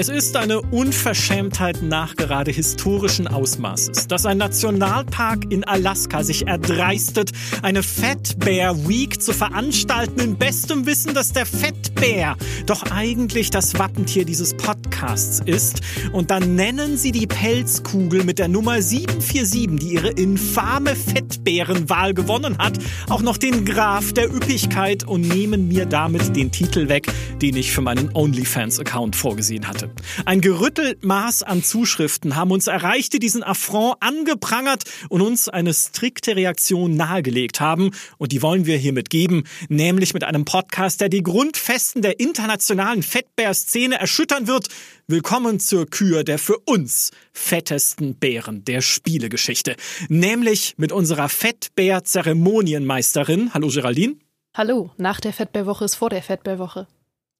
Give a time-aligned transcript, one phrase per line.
[0.00, 7.32] Es ist eine Unverschämtheit nachgerade historischen Ausmaßes, dass ein Nationalpark in Alaska sich erdreistet,
[7.62, 12.36] eine Fat Week zu veranstalten, in bestem Wissen, dass der Fettbär
[12.66, 15.80] doch eigentlich das Wappentier dieses Podcasts ist.
[16.12, 22.56] Und dann nennen sie die Pelzkugel mit der Nummer 747, die ihre infame Fettbärenwahl gewonnen
[22.58, 27.08] hat, auch noch den Graf der Üppigkeit und nehmen mir damit den Titel weg,
[27.42, 29.87] den ich für meinen OnlyFans-Account vorgesehen hatte.
[30.24, 35.74] Ein gerüttelt Maß an Zuschriften haben uns erreicht, die diesen Affront angeprangert und uns eine
[35.74, 37.90] strikte Reaktion nahegelegt haben.
[38.18, 43.02] Und die wollen wir hiermit geben, nämlich mit einem Podcast, der die Grundfesten der internationalen
[43.02, 44.68] Fettbär-Szene erschüttern wird.
[45.06, 49.76] Willkommen zur Kür der für uns fettesten Bären der Spielegeschichte.
[50.08, 53.54] Nämlich mit unserer Fettbär-Zeremonienmeisterin.
[53.54, 54.16] Hallo Geraldine.
[54.54, 56.88] Hallo, nach der Fettbärwoche ist vor der Fettbärwoche.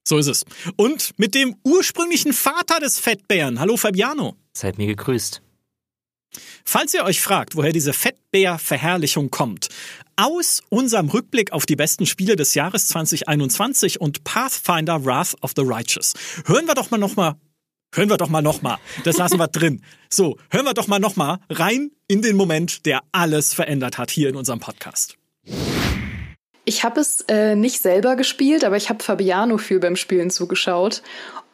[0.09, 0.47] So ist es.
[0.77, 3.61] Und mit dem ursprünglichen Vater des Fettbären.
[3.61, 4.37] Hallo Fabiano.
[4.55, 5.43] Seid mir gegrüßt.
[6.65, 9.69] Falls ihr euch fragt, woher diese Fettbär-Verherrlichung kommt,
[10.17, 15.63] aus unserem Rückblick auf die besten Spiele des Jahres 2021 und Pathfinder Wrath of the
[15.63, 16.15] Righteous.
[16.47, 17.35] Hören wir doch mal nochmal
[17.95, 18.77] Hören wir doch mal nochmal.
[19.05, 19.83] Das lassen wir drin.
[20.11, 24.29] So, hören wir doch mal nochmal rein in den Moment, der alles verändert hat hier
[24.29, 25.17] in unserem Podcast.
[26.69, 31.01] Ich habe es äh, nicht selber gespielt, aber ich habe Fabiano viel beim Spielen zugeschaut.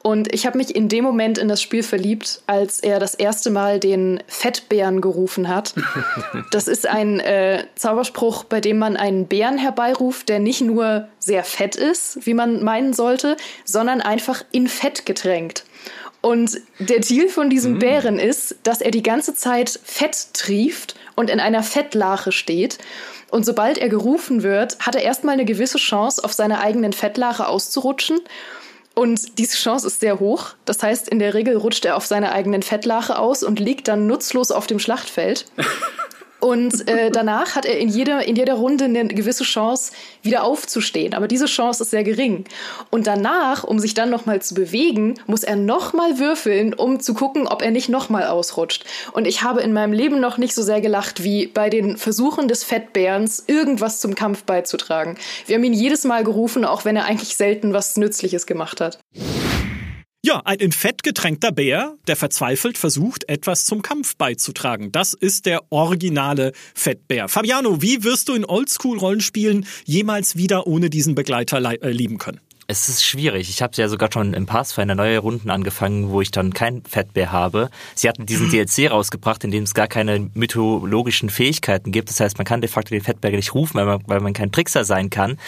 [0.03, 3.51] Und ich habe mich in dem Moment in das Spiel verliebt, als er das erste
[3.51, 5.75] Mal den Fettbären gerufen hat.
[6.51, 11.45] Das ist ein äh, Zauberspruch, bei dem man einen Bären herbeiruft, der nicht nur sehr
[11.45, 15.65] fett ist, wie man meinen sollte, sondern einfach in Fett getränkt.
[16.23, 17.79] Und der Deal von diesem mm.
[17.79, 22.79] Bären ist, dass er die ganze Zeit Fett trieft und in einer Fettlache steht.
[23.31, 27.49] Und sobald er gerufen wird, hat er erstmal eine gewisse Chance, auf seiner eigenen Fettlache
[27.49, 28.21] auszurutschen.
[28.95, 30.51] Und diese Chance ist sehr hoch.
[30.65, 34.07] Das heißt, in der Regel rutscht er auf seiner eigenen Fettlache aus und liegt dann
[34.07, 35.47] nutzlos auf dem Schlachtfeld.
[36.45, 41.15] Und äh, danach hat er in jeder, in jeder Runde eine gewisse Chance, wieder aufzustehen.
[41.15, 42.45] Aber diese Chance ist sehr gering.
[42.91, 47.49] Und danach, um sich dann nochmal zu bewegen, muss er nochmal würfeln, um zu gucken,
[47.49, 48.85] ob er nicht nochmal ausrutscht.
[49.13, 52.47] Und ich habe in meinem Leben noch nicht so sehr gelacht wie bei den Versuchen
[52.47, 55.17] des Fettbärens, irgendwas zum Kampf beizutragen.
[55.47, 58.99] Wir haben ihn jedes Mal gerufen, auch wenn er eigentlich selten was Nützliches gemacht hat.
[60.27, 64.91] Ja, ein in Fett getränkter Bär, der verzweifelt versucht, etwas zum Kampf beizutragen.
[64.91, 67.29] Das ist der originale Fettbär.
[67.29, 72.41] Fabiano, wie wirst du in Oldschool-Rollenspielen jemals wieder ohne diesen Begleiter äh, lieben können?
[72.67, 73.51] Es ist schwierig.
[73.51, 77.31] Ich habe ja sogar schon im Pathfinder neue Runden angefangen, wo ich dann kein Fettbär
[77.31, 77.69] habe.
[77.95, 82.09] Sie hatten diesen DLC rausgebracht, in dem es gar keine mythologischen Fähigkeiten gibt.
[82.09, 84.51] Das heißt, man kann de facto den Fettbär nicht rufen, weil man, weil man kein
[84.51, 85.39] Trickser sein kann.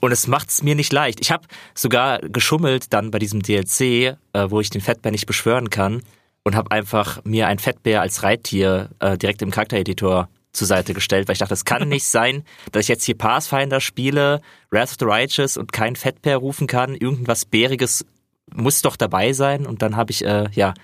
[0.00, 1.20] Und es macht es mir nicht leicht.
[1.20, 4.16] Ich habe sogar geschummelt dann bei diesem DLC, äh,
[4.48, 6.02] wo ich den Fettbär nicht beschwören kann
[6.44, 11.28] und habe einfach mir ein Fettbär als Reittier äh, direkt im Charaktereditor zur Seite gestellt,
[11.28, 14.96] weil ich dachte, es kann nicht sein, dass ich jetzt hier Pathfinder spiele, Wrath of
[15.00, 16.94] the Righteous und kein Fettpair rufen kann.
[16.94, 18.06] Irgendwas Bäriges
[18.52, 19.66] muss doch dabei sein.
[19.66, 20.74] Und dann habe ich, äh, ja,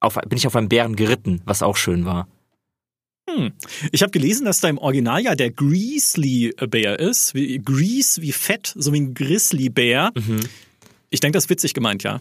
[0.00, 2.28] auf, bin ich auf einem Bären geritten, was auch schön war.
[3.28, 3.52] Hm.
[3.92, 7.34] Ich habe gelesen, dass da im Original ja der Grizzly-Bär ist.
[7.34, 10.12] Wie, Grease wie Fett, so wie ein Grizzly-Bär.
[10.14, 10.40] Mhm.
[11.10, 12.20] Ich denke, das ist witzig gemeint, ja.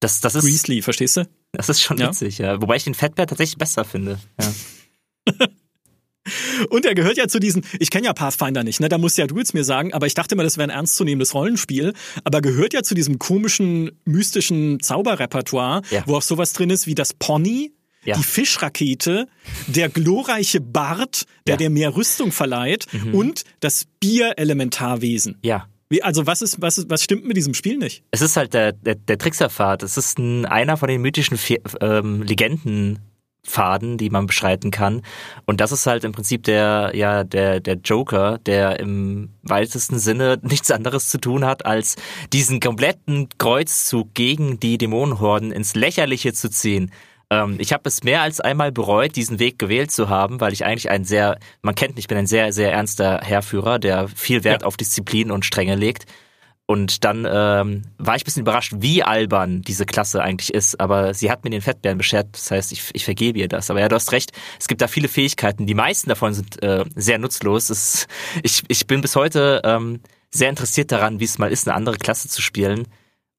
[0.00, 1.28] Das, das ist, Grizzly, verstehst du?
[1.52, 2.54] Das ist schon witzig, ja.
[2.54, 2.62] ja.
[2.62, 4.18] Wobei ich den Fettbär tatsächlich besser finde.
[4.38, 5.46] Ja.
[6.68, 8.88] Und er gehört ja zu diesen, ich kenne ja Pathfinder nicht, ne?
[8.88, 11.34] Da musst ja du jetzt mir sagen, aber ich dachte immer, das wäre ein ernstzunehmendes
[11.34, 11.94] Rollenspiel.
[12.24, 16.02] Aber gehört ja zu diesem komischen, mystischen Zauberrepertoire, ja.
[16.06, 17.72] wo auch sowas drin ist wie das Pony,
[18.04, 18.16] ja.
[18.16, 19.28] die Fischrakete,
[19.66, 21.56] der glorreiche Bart, der ja.
[21.56, 23.14] dir mehr Rüstung verleiht mhm.
[23.14, 25.38] und das Bier-Elementarwesen.
[25.42, 25.66] Ja.
[25.88, 28.04] Wie, also was ist, was ist, was stimmt mit diesem Spiel nicht?
[28.12, 29.82] Es ist halt der, der, der Trickserpfad.
[29.82, 33.00] Es ist ein, einer von den mythischen Fe ähm, Legenden
[33.42, 35.02] Faden, die man beschreiten kann.
[35.46, 40.38] Und das ist halt im Prinzip der, ja, der, der Joker, der im weitesten Sinne
[40.42, 41.96] nichts anderes zu tun hat, als
[42.32, 46.90] diesen kompletten Kreuzzug gegen die Dämonenhorden ins Lächerliche zu ziehen.
[47.30, 50.64] Ähm, ich habe es mehr als einmal bereut, diesen Weg gewählt zu haben, weil ich
[50.64, 54.44] eigentlich ein sehr, man kennt mich, ich bin ein sehr, sehr ernster Herrführer, der viel
[54.44, 54.66] Wert ja.
[54.68, 56.06] auf Disziplin und Strenge legt.
[56.70, 60.78] Und dann ähm, war ich ein bisschen überrascht, wie albern diese Klasse eigentlich ist.
[60.78, 62.28] Aber sie hat mir den Fettbären beschert.
[62.30, 63.70] Das heißt, ich, ich vergebe ihr das.
[63.70, 64.30] Aber ja, du hast recht.
[64.56, 65.66] Es gibt da viele Fähigkeiten.
[65.66, 67.70] Die meisten davon sind äh, sehr nutzlos.
[67.70, 68.06] Es,
[68.44, 69.98] ich, ich bin bis heute ähm,
[70.30, 72.86] sehr interessiert daran, wie es mal ist, eine andere Klasse zu spielen.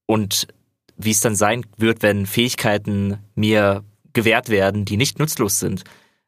[0.07, 0.49] Und
[0.97, 5.85] wie es dann sein wird, wenn Fähigkeiten mir gewährt werden, die nicht nutzlos sind.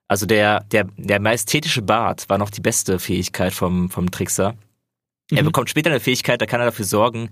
[0.08, 4.56] Also der, der, der majestätische Bart war noch die beste Fähigkeit vom, vom Trickser.
[5.36, 5.48] Er mhm.
[5.48, 7.30] bekommt später eine Fähigkeit, da kann er dafür sorgen,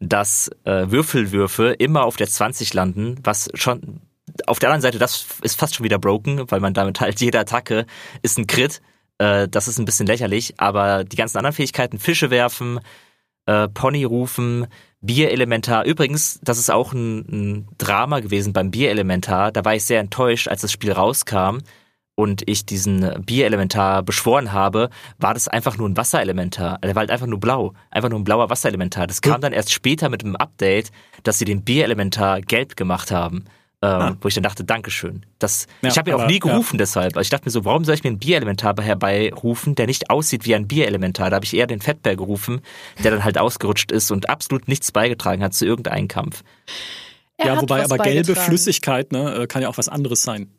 [0.00, 4.00] dass äh, Würfelwürfe immer auf der 20 landen, was schon
[4.46, 7.38] auf der anderen Seite, das ist fast schon wieder broken, weil man damit halt jede
[7.38, 7.86] Attacke
[8.22, 8.80] ist ein Crit.
[9.18, 12.80] Äh, das ist ein bisschen lächerlich, aber die ganzen anderen Fähigkeiten, Fische werfen,
[13.46, 14.66] äh, Pony rufen,
[15.00, 15.84] Bierelementar.
[15.84, 19.50] Übrigens, das ist auch ein, ein Drama gewesen beim Bierelementar.
[19.50, 21.58] Da war ich sehr enttäuscht, als das Spiel rauskam
[22.14, 26.78] und ich diesen Bierelementar beschworen habe, war das einfach nur ein Wasserelementar.
[26.78, 27.72] Der war halt einfach nur blau.
[27.90, 29.06] Einfach nur ein blauer Wasserelementar.
[29.06, 30.90] Das kam dann erst später mit einem Update,
[31.22, 33.44] dass sie den Bierelementar gelb gemacht haben.
[33.84, 34.16] Ähm, ah.
[34.20, 35.26] Wo ich dann dachte, Dankeschön.
[35.40, 36.78] Das, ja, ich habe ihn auch nie gerufen ja.
[36.78, 37.16] deshalb.
[37.16, 40.44] Also ich dachte mir so, warum soll ich mir einen Bierelementar herbeirufen, der nicht aussieht
[40.44, 41.30] wie ein Bierelementar?
[41.30, 42.60] Da habe ich eher den Fettbär gerufen,
[43.02, 46.44] der dann halt ausgerutscht ist und absolut nichts beigetragen hat zu irgendeinem Kampf.
[47.38, 50.52] Er ja, wobei aber gelbe Flüssigkeit ne, äh, kann ja auch was anderes sein.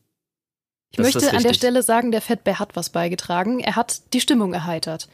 [0.93, 3.59] Ich das möchte an der Stelle sagen, der Fettbär hat was beigetragen.
[3.59, 5.09] Er hat die Stimmung erheitert.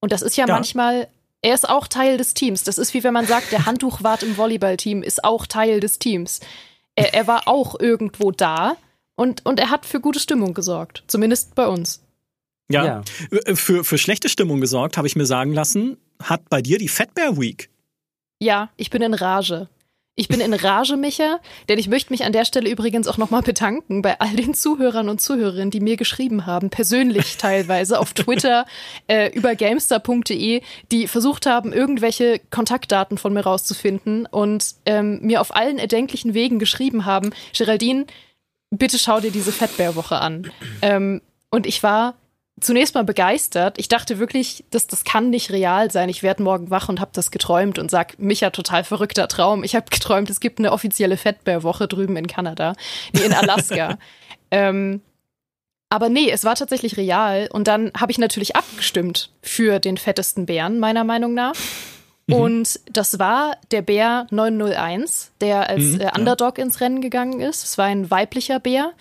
[0.00, 0.54] Und das ist ja, ja.
[0.54, 1.08] manchmal
[1.42, 2.64] er ist auch Teil des Teams.
[2.64, 6.40] Das ist wie wenn man sagt, der Handtuchwart im Volleyballteam ist auch Teil des Teams
[7.00, 8.76] er, er war auch irgendwo da
[9.16, 11.04] und, und er hat für gute Stimmung gesorgt.
[11.06, 12.02] Zumindest bei uns.
[12.70, 13.02] Ja, ja.
[13.30, 16.88] Äh, für, für schlechte Stimmung gesorgt, habe ich mir sagen lassen, hat bei dir die
[16.88, 17.70] Fatbear Week.
[18.38, 19.68] Ja, ich bin in Rage.
[20.20, 21.40] Ich bin in Rage, Micha,
[21.70, 25.08] denn ich möchte mich an der Stelle übrigens auch nochmal bedanken bei all den Zuhörern
[25.08, 28.66] und Zuhörerinnen, die mir geschrieben haben, persönlich teilweise auf Twitter,
[29.06, 30.60] äh, über gamestar.de,
[30.92, 36.58] die versucht haben, irgendwelche Kontaktdaten von mir rauszufinden und ähm, mir auf allen erdenklichen Wegen
[36.58, 38.04] geschrieben haben, Geraldine,
[38.68, 40.52] bitte schau dir diese Fettbärwoche an.
[40.82, 42.14] Ähm, und ich war
[42.60, 43.78] zunächst mal begeistert.
[43.78, 46.08] Ich dachte wirklich, das, das kann nicht real sein.
[46.08, 49.64] Ich werde morgen wach und habe das geträumt und sag, Micha, total verrückter Traum.
[49.64, 52.74] Ich habe geträumt, es gibt eine offizielle Fettbärwoche drüben in Kanada,
[53.12, 53.98] nee, in Alaska.
[54.50, 55.00] ähm,
[55.88, 57.48] aber nee, es war tatsächlich real.
[57.52, 61.54] Und dann habe ich natürlich abgestimmt für den fettesten Bären, meiner Meinung nach.
[62.28, 62.34] Mhm.
[62.34, 66.64] Und das war der Bär 901, der als mhm, äh, Underdog ja.
[66.64, 67.64] ins Rennen gegangen ist.
[67.64, 68.92] Es war ein weiblicher Bär.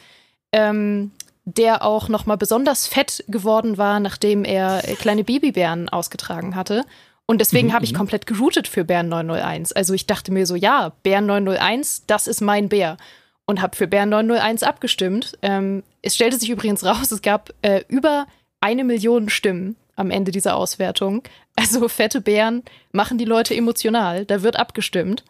[0.51, 1.11] Ähm,
[1.57, 6.85] der auch noch mal besonders fett geworden war, nachdem er äh, kleine Babybären ausgetragen hatte.
[7.25, 7.97] Und deswegen mhm, habe ich mhm.
[7.97, 9.73] komplett geroutet für Bären 901.
[9.73, 12.97] Also ich dachte mir so, ja, Bären 901, das ist mein Bär.
[13.45, 15.37] Und habe für Bären 901 abgestimmt.
[15.41, 18.27] Ähm, es stellte sich übrigens raus, es gab äh, über
[18.61, 21.23] eine Million Stimmen am Ende dieser Auswertung.
[21.55, 22.63] Also fette Bären
[22.93, 24.25] machen die Leute emotional.
[24.25, 25.25] Da wird abgestimmt.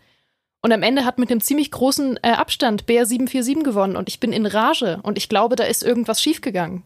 [0.62, 4.20] Und am Ende hat mit einem ziemlich großen äh, Abstand BR 747 gewonnen und ich
[4.20, 6.84] bin in Rage und ich glaube, da ist irgendwas schiefgegangen.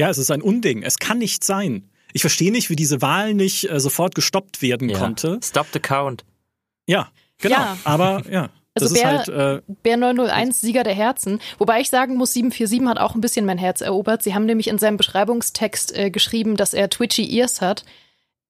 [0.00, 0.82] Ja, es ist ein Unding.
[0.82, 1.88] Es kann nicht sein.
[2.12, 4.98] Ich verstehe nicht, wie diese Wahl nicht äh, sofort gestoppt werden ja.
[4.98, 5.38] konnte.
[5.42, 6.24] Stop the count.
[6.86, 7.56] Ja, genau.
[7.56, 7.78] Ja.
[7.84, 8.50] Aber ja.
[8.76, 11.40] Also Bär, halt, äh, Bär 901, Sieger der Herzen.
[11.58, 14.24] Wobei ich sagen muss, 747 hat auch ein bisschen mein Herz erobert.
[14.24, 17.84] Sie haben nämlich in seinem Beschreibungstext äh, geschrieben, dass er twitchy Ears hat.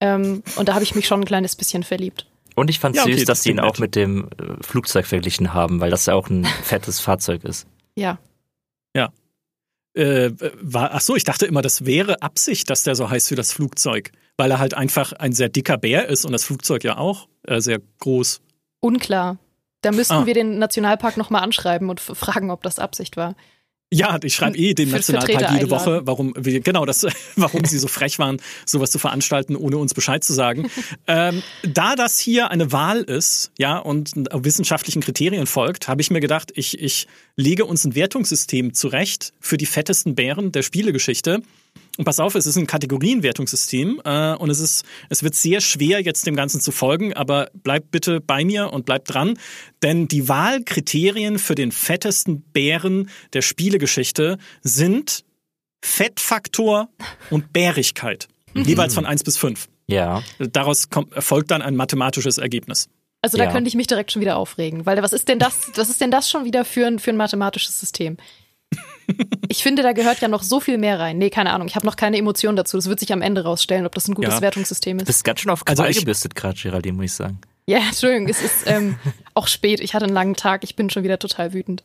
[0.00, 2.26] Ähm, und da habe ich mich schon ein kleines bisschen verliebt.
[2.54, 5.54] Und ich fand ja, okay, süß, dass sie ihn auch mit dem äh, Flugzeug verglichen
[5.54, 7.66] haben, weil das ja auch ein fettes Fahrzeug ist.
[7.96, 8.18] Ja.
[8.94, 9.12] Ja.
[9.94, 13.36] Äh, war, ach so, ich dachte immer, das wäre Absicht, dass der so heißt wie
[13.36, 16.96] das Flugzeug, weil er halt einfach ein sehr dicker Bär ist und das Flugzeug ja
[16.96, 18.40] auch äh, sehr groß.
[18.80, 19.38] Unklar.
[19.82, 20.26] Da müssten ah.
[20.26, 23.34] wir den Nationalpark nochmal anschreiben und fragen, ob das Absicht war.
[23.94, 27.06] Ja, ich schreibe eh dem Nationalpark jede Woche, warum wir, genau das,
[27.36, 30.68] warum sie so frech waren, sowas zu veranstalten, ohne uns Bescheid zu sagen.
[31.06, 36.18] ähm, da das hier eine Wahl ist, ja, und wissenschaftlichen Kriterien folgt, habe ich mir
[36.18, 41.42] gedacht, ich, ich lege uns ein Wertungssystem zurecht für die fettesten Bären der Spielegeschichte.
[41.96, 46.00] Und pass auf, es ist ein Kategorienwertungssystem äh, und es ist, es wird sehr schwer,
[46.00, 49.38] jetzt dem Ganzen zu folgen, aber bleibt bitte bei mir und bleibt dran,
[49.82, 55.24] denn die Wahlkriterien für den fettesten Bären der Spielegeschichte sind
[55.84, 56.88] Fettfaktor
[57.30, 58.28] und Bärigkeit.
[58.54, 58.64] Mhm.
[58.64, 59.68] Jeweils von 1 bis 5.
[59.86, 60.22] Ja.
[60.38, 62.88] Daraus kommt, erfolgt dann ein mathematisches Ergebnis.
[63.20, 63.52] Also da ja.
[63.52, 66.10] könnte ich mich direkt schon wieder aufregen, weil was ist denn das, was ist denn
[66.10, 68.16] das schon wieder für ein, für ein mathematisches System?
[69.48, 71.18] ich finde, da gehört ja noch so viel mehr rein.
[71.18, 71.68] Nee, keine Ahnung.
[71.68, 72.76] Ich habe noch keine Emotionen dazu.
[72.76, 74.40] Das wird sich am Ende rausstellen, ob das ein gutes ja.
[74.40, 75.02] Wertungssystem ist.
[75.02, 77.40] Du bist ganz schön auf Krawall also gebürstet gerade, Geraldine, muss ich sagen.
[77.66, 78.96] Ja, Entschuldigung, es ist ähm,
[79.34, 79.80] auch spät.
[79.80, 80.64] Ich hatte einen langen Tag.
[80.64, 81.82] Ich bin schon wieder total wütend.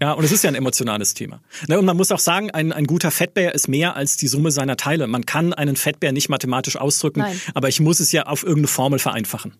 [0.00, 1.40] Ja, und es ist ja ein emotionales Thema.
[1.66, 4.50] Ne, und man muss auch sagen, ein, ein guter Fettbär ist mehr als die Summe
[4.50, 5.06] seiner Teile.
[5.06, 7.40] Man kann einen Fettbär nicht mathematisch ausdrücken, Nein.
[7.54, 9.56] aber ich muss es ja auf irgendeine Formel vereinfachen.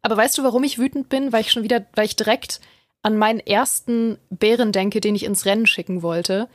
[0.00, 1.32] Aber weißt du, warum ich wütend bin?
[1.32, 2.60] Weil ich schon wieder, weil ich direkt
[3.04, 6.48] an meinen ersten Bären denke, den ich ins Rennen schicken wollte.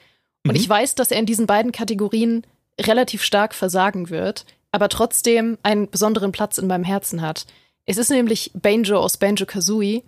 [0.45, 0.57] Und mhm.
[0.57, 2.45] ich weiß, dass er in diesen beiden Kategorien
[2.81, 7.45] relativ stark versagen wird, aber trotzdem einen besonderen Platz in meinem Herzen hat.
[7.85, 10.03] Es ist nämlich Banjo aus Banjo Kazooie,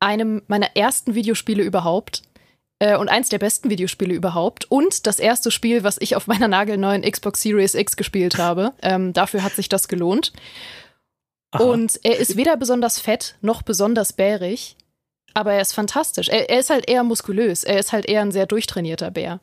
[0.00, 2.22] einem meiner ersten Videospiele überhaupt.
[2.78, 4.70] Äh, und eins der besten Videospiele überhaupt.
[4.70, 8.72] Und das erste Spiel, was ich auf meiner nagelneuen Xbox Series X gespielt habe.
[8.82, 10.32] Ähm, dafür hat sich das gelohnt.
[11.50, 11.62] Aha.
[11.62, 14.76] Und er ist weder besonders fett noch besonders bärig,
[15.34, 16.28] aber er ist fantastisch.
[16.28, 17.64] Er, er, ist halt eher muskulös.
[17.64, 19.40] Er ist halt eher ein sehr durchtrainierter Bär.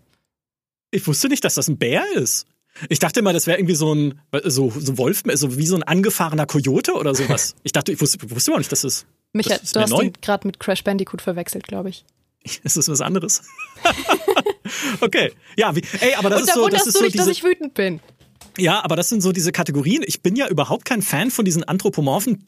[0.90, 2.48] Ich wusste nicht, dass das ein Bär ist.
[2.90, 5.84] Ich dachte immer, das wäre irgendwie so ein so, so Wolf, so wie so ein
[5.84, 7.56] angefahrener Kojote oder sowas.
[7.64, 9.06] Ich dachte, ich wusste, wusste immer nicht, dass es.
[9.34, 10.04] Michael, das du hast neu.
[10.04, 12.06] ihn gerade mit Crash Bandicoot verwechselt, glaube ich.
[12.64, 13.44] Ist das was anderes?
[15.02, 15.32] okay.
[15.58, 16.68] Ja, wie, ey, aber das Und ist so.
[16.70, 18.00] Das ist du so nicht, diese, dass ich wütend bin.
[18.58, 20.04] Ja, aber das sind so diese Kategorien.
[20.06, 22.46] Ich bin ja überhaupt kein Fan von diesen anthropomorphen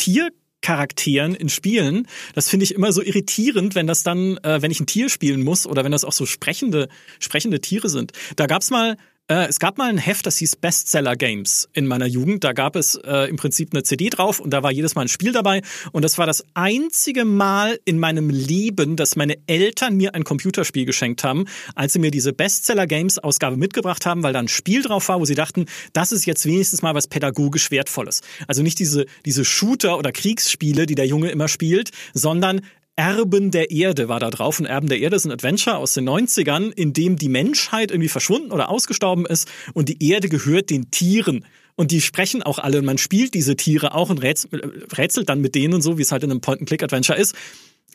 [0.63, 2.07] Tiercharakteren in Spielen.
[2.33, 5.43] Das finde ich immer so irritierend, wenn das dann, äh, wenn ich ein Tier spielen
[5.43, 6.87] muss oder wenn das auch so sprechende,
[7.19, 8.13] sprechende Tiere sind.
[8.37, 8.97] Da gab's mal
[9.29, 12.43] äh, es gab mal ein Heft, das hieß Bestseller Games in meiner Jugend.
[12.43, 15.07] Da gab es äh, im Prinzip eine CD drauf und da war jedes Mal ein
[15.07, 15.61] Spiel dabei.
[15.93, 20.85] Und das war das einzige Mal in meinem Leben, dass meine Eltern mir ein Computerspiel
[20.85, 24.81] geschenkt haben, als sie mir diese Bestseller Games Ausgabe mitgebracht haben, weil da ein Spiel
[24.81, 28.21] drauf war, wo sie dachten, das ist jetzt wenigstens mal was pädagogisch Wertvolles.
[28.47, 32.61] Also nicht diese, diese Shooter oder Kriegsspiele, die der Junge immer spielt, sondern
[32.95, 34.59] Erben der Erde war da drauf.
[34.59, 38.09] Und Erben der Erde ist ein Adventure aus den 90ern, in dem die Menschheit irgendwie
[38.09, 41.45] verschwunden oder ausgestorben ist und die Erde gehört den Tieren.
[41.75, 45.55] Und die sprechen auch alle und man spielt diese Tiere auch und rätselt dann mit
[45.55, 47.33] denen und so, wie es halt in einem Point-and-Click-Adventure ist.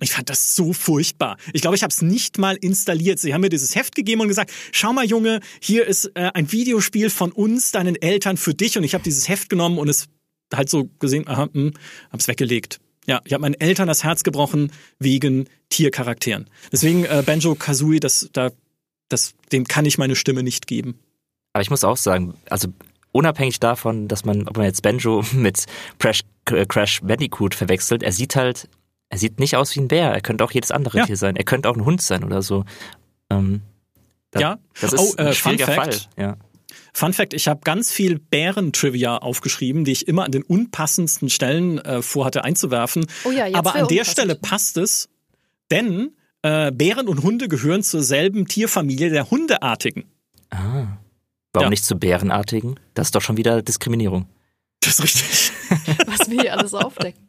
[0.01, 1.37] Ich fand das so furchtbar.
[1.53, 3.21] Ich glaube, ich habe es nicht mal installiert.
[3.21, 6.51] Sie haben mir dieses Heft gegeben und gesagt, schau mal Junge, hier ist äh, ein
[6.51, 8.77] Videospiel von uns, deinen Eltern, für dich.
[8.77, 10.07] Und ich habe dieses Heft genommen und es
[10.55, 11.73] halt so gesehen, aha, hm,
[12.11, 12.81] hab's weggelegt.
[13.09, 16.49] Ja, ich habe meinen Eltern das Herz gebrochen wegen Tiercharakteren.
[16.71, 18.51] Deswegen äh, Banjo Kazooie, das, da,
[19.09, 20.99] das, dem kann ich meine Stimme nicht geben.
[21.55, 22.69] Aber ich muss auch sagen, also
[23.13, 25.65] unabhängig davon, dass man, ob man jetzt Banjo mit
[25.99, 28.69] Crash, Crash Bandicoot verwechselt, er sieht halt,
[29.09, 30.13] er sieht nicht aus wie ein Bär.
[30.13, 31.07] Er könnte auch jedes andere ja.
[31.07, 31.37] Tier sein.
[31.37, 32.67] Er könnte auch ein Hund sein oder so.
[33.31, 33.63] Ähm,
[34.33, 34.59] das, ja.
[34.81, 35.97] Das ist oh, äh, ein schwieriger Fall.
[36.19, 36.37] Ja.
[36.93, 41.79] Fun Fact, ich habe ganz viel Bären-Trivia aufgeschrieben, die ich immer an den unpassendsten Stellen
[41.79, 43.07] äh, vorhatte einzuwerfen.
[43.25, 45.09] Oh ja, jetzt Aber an der Stelle passt es,
[45.71, 46.11] denn
[46.43, 50.05] äh, Bären und Hunde gehören zur selben Tierfamilie der Hundeartigen.
[50.51, 50.99] Ah.
[51.53, 51.71] Warum ja.
[51.71, 52.79] nicht zu Bärenartigen?
[52.95, 54.27] Das ist doch schon wieder Diskriminierung.
[54.81, 55.53] Das ist richtig.
[56.07, 57.29] Was wir hier alles aufdecken.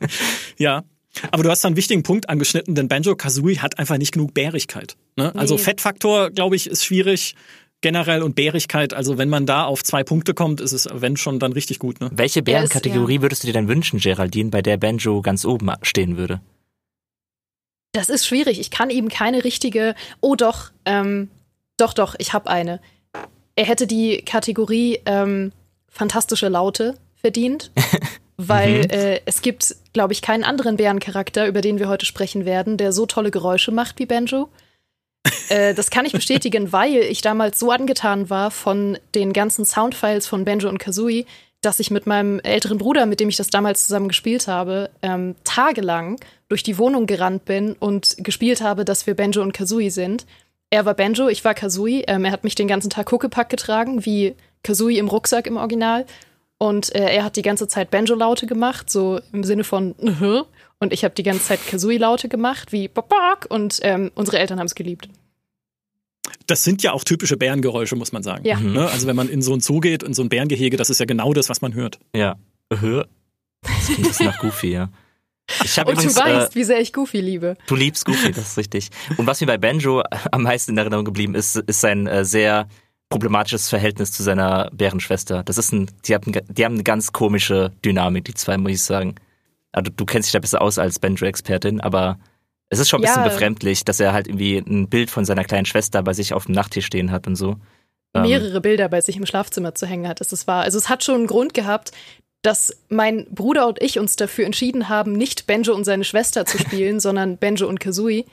[0.56, 0.84] Ja,
[1.30, 4.34] aber du hast da einen wichtigen Punkt angeschnitten, denn Banjo Kazooie hat einfach nicht genug
[4.34, 4.96] Bärigkeit.
[5.16, 5.34] Ne?
[5.34, 5.60] Also nee.
[5.62, 7.34] Fettfaktor, glaube ich, ist schwierig
[7.80, 11.38] generell und Bärigkeit, also wenn man da auf zwei Punkte kommt, ist es, wenn schon,
[11.38, 12.00] dann richtig gut.
[12.00, 12.10] Ne?
[12.12, 13.22] Welche Bärenkategorie ja.
[13.22, 16.40] würdest du dir denn wünschen, Geraldine, bei der Banjo ganz oben stehen würde?
[17.92, 18.60] Das ist schwierig.
[18.60, 19.94] Ich kann eben keine richtige.
[20.20, 21.28] Oh doch, ähm,
[21.76, 22.80] doch, doch, ich habe eine.
[23.56, 25.52] Er hätte die Kategorie ähm,
[25.88, 27.72] fantastische Laute verdient,
[28.36, 28.90] weil mhm.
[28.90, 32.92] äh, es gibt, glaube ich, keinen anderen Bärencharakter, über den wir heute sprechen werden, der
[32.92, 34.48] so tolle Geräusche macht wie Banjo.
[35.48, 40.26] Äh, das kann ich bestätigen, weil ich damals so angetan war von den ganzen Soundfiles
[40.26, 41.26] von Banjo und Kazooie,
[41.60, 45.34] dass ich mit meinem älteren Bruder, mit dem ich das damals zusammen gespielt habe, ähm,
[45.44, 50.24] tagelang durch die Wohnung gerannt bin und gespielt habe, dass wir Banjo und Kazooie sind.
[50.70, 52.04] Er war Banjo, ich war Kazooie.
[52.06, 56.06] Ähm, er hat mich den ganzen Tag Huckepack getragen, wie Kazooie im Rucksack im Original.
[56.58, 59.94] Und äh, er hat die ganze Zeit Banjo-Laute gemacht, so im Sinne von
[60.80, 64.66] und ich habe die ganze Zeit Kazooie-Laute gemacht, wie Babak und ähm, unsere Eltern haben
[64.66, 65.08] es geliebt.
[66.46, 68.44] Das sind ja auch typische Bärengeräusche, muss man sagen.
[68.44, 68.56] Ja.
[68.56, 68.72] Mhm.
[68.72, 68.88] Ne?
[68.88, 71.06] Also wenn man in so ein Zoo geht, in so ein Bärengehege, das ist ja
[71.06, 72.00] genau das, was man hört.
[72.14, 72.36] Ja.
[72.68, 74.90] Das klingt ein bisschen nach Goofy, ja.
[75.64, 77.56] Ich Und übrigens, du weißt, äh, wie sehr ich Goofy liebe.
[77.66, 78.88] Du liebst Goofy, das ist richtig.
[79.16, 82.68] Und was mir bei Banjo am meisten in Erinnerung geblieben ist, ist sein äh, sehr
[83.08, 85.42] problematisches Verhältnis zu seiner Bärenschwester.
[85.42, 88.82] Das ist ein, die haben, die haben eine ganz komische Dynamik, die zwei, muss ich
[88.82, 89.16] sagen
[89.72, 92.18] also du kennst dich da besser aus als Banjo-Expertin, aber
[92.68, 95.66] es ist schon ein bisschen befremdlich, dass er halt irgendwie ein Bild von seiner kleinen
[95.66, 97.56] Schwester bei sich auf dem Nachttisch stehen hat und so.
[98.14, 100.62] Ähm, Mehrere Bilder bei sich im Schlafzimmer zu hängen hat, ist es wahr.
[100.62, 101.92] Also es hat schon einen Grund gehabt,
[102.42, 106.58] dass mein Bruder und ich uns dafür entschieden haben, nicht Benjo und seine Schwester zu
[106.58, 108.24] spielen, sondern Benjo und Kazooie.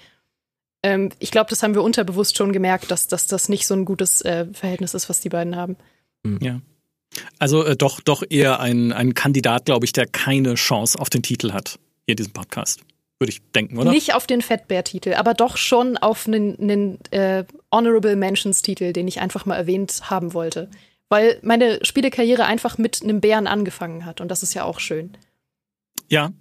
[0.83, 3.85] Ähm, ich glaube, das haben wir unterbewusst schon gemerkt, dass, dass das nicht so ein
[3.85, 5.77] gutes äh, Verhältnis ist, was die beiden haben.
[6.39, 6.61] Ja.
[7.39, 11.23] Also äh, doch, doch eher ein, ein Kandidat, glaube ich, der keine Chance auf den
[11.23, 12.81] Titel hat hier in diesem Podcast.
[13.19, 13.89] Würde ich denken, oder?
[13.89, 19.19] Nicht auf den Fettbär-Titel, aber doch schon auf einen, einen äh, Honorable Mentions-Titel, den ich
[19.19, 20.69] einfach mal erwähnt haben wollte.
[21.09, 25.17] Weil meine Spielekarriere einfach mit einem Bären angefangen hat und das ist ja auch schön.
[26.09, 26.31] Ja.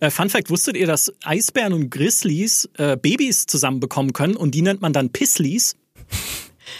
[0.00, 4.62] Äh, Fun Fact: Wusstet ihr, dass Eisbären und Grizzlies äh, Babys zusammenbekommen können und die
[4.62, 5.76] nennt man dann Pisslies?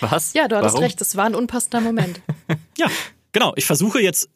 [0.01, 0.33] Was?
[0.33, 0.85] Ja, du hattest Warum?
[0.85, 2.21] recht, das war ein unpassender Moment.
[2.79, 2.89] ja,
[3.35, 4.31] Genau, ich versuche jetzt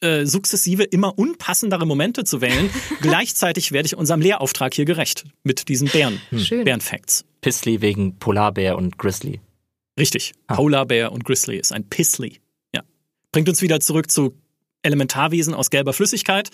[0.00, 2.70] äh, sukzessive immer unpassendere Momente zu wählen.
[3.02, 6.64] Gleichzeitig werde ich unserem Lehrauftrag hier gerecht mit diesen Bären, Schön.
[6.64, 7.24] Bärenfacts.
[7.40, 9.40] Pisley wegen Polarbär und Grizzly.
[9.98, 10.34] Richtig.
[10.46, 10.54] Ah.
[10.54, 12.40] Polarbear und Grizzly ist ein Pisley.
[12.74, 12.82] Ja.
[13.32, 14.34] Bringt uns wieder zurück zu
[14.82, 16.50] Elementarwesen aus gelber Flüssigkeit.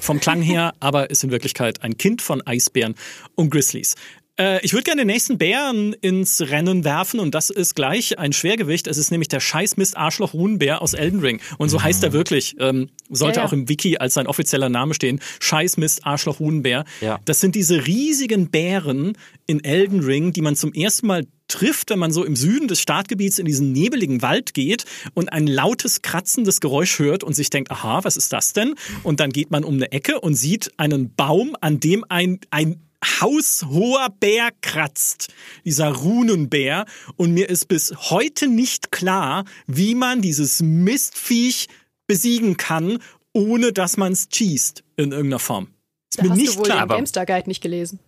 [0.00, 2.94] Vom Klang her, aber ist in Wirklichkeit ein Kind von Eisbären
[3.36, 3.94] und Grizzlies.
[4.38, 8.32] Äh, ich würde gerne den nächsten Bären ins Rennen werfen und das ist gleich ein
[8.32, 8.86] Schwergewicht.
[8.86, 11.40] Es ist nämlich der Scheißmist Arschloch Runenbär aus Elden Ring.
[11.58, 12.56] Und so heißt er wirklich.
[12.58, 13.48] Ähm, sollte Ja, ja.
[13.48, 15.20] auch im Wiki als sein offizieller Name stehen.
[15.40, 16.84] Scheißmist Arschloch Runenbär.
[17.00, 17.18] Ja.
[17.24, 19.16] Das sind diese riesigen Bären
[19.46, 22.80] in Elden Ring, die man zum ersten Mal trifft, wenn man so im Süden des
[22.80, 27.70] Startgebiets in diesen nebeligen Wald geht und ein lautes, kratzendes Geräusch hört und sich denkt,
[27.70, 28.74] aha, was ist das denn?
[29.02, 32.82] Und dann geht man um eine Ecke und sieht einen Baum, an dem ein, ein
[33.04, 35.28] haushoher Bär kratzt,
[35.64, 36.84] dieser Runenbär.
[37.16, 41.68] Und mir ist bis heute nicht klar, wie man dieses Mistviech
[42.06, 42.98] besiegen kann,
[43.32, 45.68] ohne dass man es cheest in irgendeiner Form.
[46.10, 46.86] Ist Da mir hast nicht du wohl klar.
[46.86, 47.98] den GameStar Guide nicht gelesen.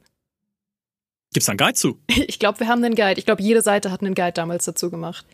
[1.32, 1.98] gibt's da einen Guide zu?
[2.26, 3.18] Ich glaube, wir haben einen Guide.
[3.18, 5.24] Ich glaube, jede Seite hat einen Guide damals dazu gemacht.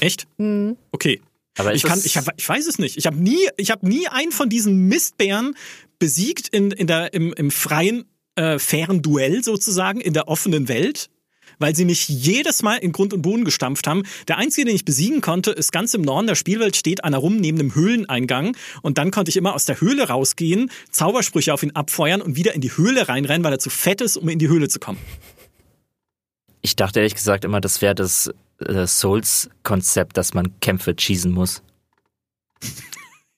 [0.00, 0.26] Echt?
[0.38, 0.76] Mhm.
[0.92, 1.20] Okay.
[1.58, 2.98] Aber Ich, kann, ich, hab, ich weiß es nicht.
[2.98, 5.56] Ich habe nie, ich hab nie einen von diesen Mistbären
[5.98, 8.04] besiegt in, in der, im, im freien,
[8.36, 11.10] äh, fairen Duell sozusagen, in der offenen Welt,
[11.58, 14.02] weil sie mich jedes Mal in Grund und Boden gestampft haben.
[14.28, 17.36] Der einzige, den ich besiegen konnte, ist ganz im Norden der Spielwelt, steht einer rum
[17.36, 21.72] neben einem Höhleneingang und dann konnte ich immer aus der Höhle rausgehen, Zaubersprüche auf ihn
[21.72, 24.48] abfeuern und wieder in die Höhle reinrennen, weil er zu fett ist, um in die
[24.48, 24.98] Höhle zu kommen.
[26.62, 31.62] Ich dachte ehrlich gesagt immer, das wäre das äh, Souls-Konzept, dass man Kämpfe cheesen muss.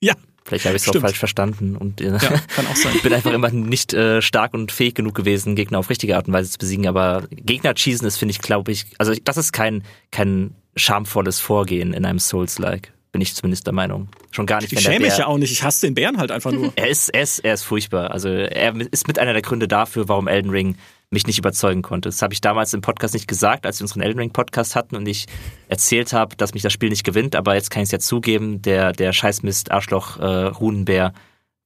[0.01, 0.15] Ja,
[0.49, 2.93] Vielleicht habe ich es auch falsch verstanden und äh, ja kann auch sein.
[2.95, 6.27] ich bin einfach immer nicht äh, stark und fähig genug gewesen, Gegner auf richtige Art
[6.27, 6.87] und Weise zu besiegen.
[6.87, 11.93] Aber Gegner cheesen ist, finde ich, glaube ich, also das ist kein, kein schamvolles Vorgehen
[11.93, 12.95] in einem Souls-like.
[13.13, 14.09] Bin ich zumindest der Meinung.
[14.31, 15.53] Schon gar nicht, Ich schäme mich ja auch nicht.
[15.53, 16.73] Ich hasse den Bären halt einfach nur.
[16.77, 18.11] Er ist, er ist, er ist furchtbar.
[18.11, 20.77] Also er ist mit einer der Gründe dafür, warum Elden Ring
[21.11, 22.09] mich nicht überzeugen konnte.
[22.09, 24.95] Das habe ich damals im Podcast nicht gesagt, als wir unseren Elden Ring Podcast hatten
[24.95, 25.27] und ich
[25.69, 28.61] erzählt habe, dass mich das Spiel nicht gewinnt, aber jetzt kann ich es ja zugeben,
[28.63, 31.15] der, der Scheißmist Arschloch äh, Runenbär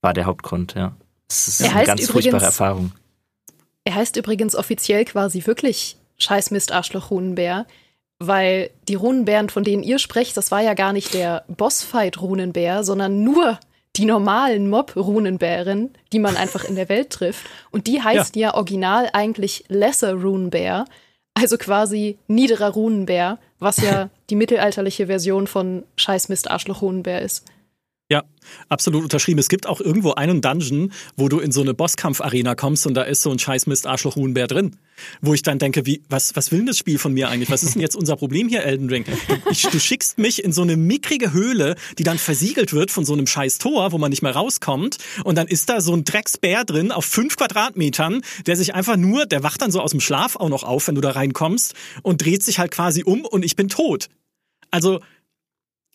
[0.01, 0.95] war der Hauptgrund, ja.
[1.29, 2.93] Es ist Er eine heißt ganz übrigens- furchtbare Erfahrung.
[3.85, 7.67] Er heißt übrigens offiziell quasi wirklich Scheißmist Arschloch Runenbär,
[8.21, 12.85] weil die Runenbären, von denen ihr sprecht, das war ja gar nicht der Bossfight Runenbär,
[12.85, 13.59] sondern nur
[13.97, 17.47] die normalen Mob Runenbären, die man einfach in der Welt trifft.
[17.71, 20.87] Und die heißt ja, original eigentlich Lesser Runenbär,
[21.35, 27.45] also quasi niederer Runenbär, was ja die mittelalterliche Version von Scheißmist Arschloch Runenbär ist.
[28.13, 28.25] Ja,
[28.69, 29.39] absolut unterschrieben.
[29.39, 33.05] Es gibt auch irgendwo einen Dungeon, wo du in so eine Bosskampf-Arena kommst und da
[33.05, 34.77] ist so ein scheiß Mist Arschloch Huhnbär drin.
[35.23, 37.51] Wo ich dann denke, wie, was, was will denn das Spiel von mir eigentlich?
[37.51, 39.07] Was ist denn jetzt unser Problem hier, Elden Ring?
[39.07, 43.07] Du, ich, du schickst mich in so eine mickrige Höhle, die dann versiegelt wird von
[43.07, 44.99] so einem scheiß Tor, wo man nicht mehr rauskommt.
[45.25, 49.25] Und dann ist da so ein Drecksbär drin auf fünf Quadratmetern, der sich einfach nur,
[49.25, 51.73] der wacht dann so aus dem Schlaf auch noch auf, wenn du da reinkommst
[52.03, 54.11] und dreht sich halt quasi um und ich bin tot.
[54.71, 55.01] Also,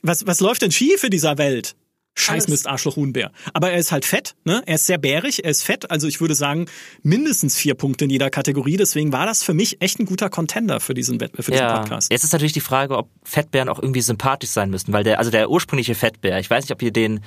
[0.02, 1.76] was, was läuft denn schief in dieser Welt?
[2.20, 2.48] Scheiß.
[2.48, 3.32] Mist, Arschloch, Huhnbär.
[3.54, 4.62] Aber er ist halt fett, ne?
[4.66, 5.90] Er ist sehr bärig, er ist fett.
[5.92, 6.66] Also ich würde sagen,
[7.04, 8.76] mindestens vier Punkte in jeder Kategorie.
[8.78, 11.80] Deswegen war das für mich echt ein guter Contender für diesen, Wett- für diesen Ja,
[11.80, 12.12] Podcast.
[12.12, 15.30] jetzt ist natürlich die Frage, ob Fettbären auch irgendwie sympathisch sein müssen, weil der, also
[15.32, 17.20] der ursprüngliche Fettbär, ich weiß nicht, ob ihr den,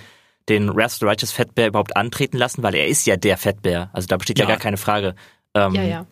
[0.48, 3.90] den Wrath of the Righteous Fettbär überhaupt antreten lassen, weil er ist ja der Fettbär.
[3.92, 4.50] Also da besteht ja, Ja.
[4.50, 5.14] gar keine Frage.
[5.54, 6.06] Ähm, Ja, ja.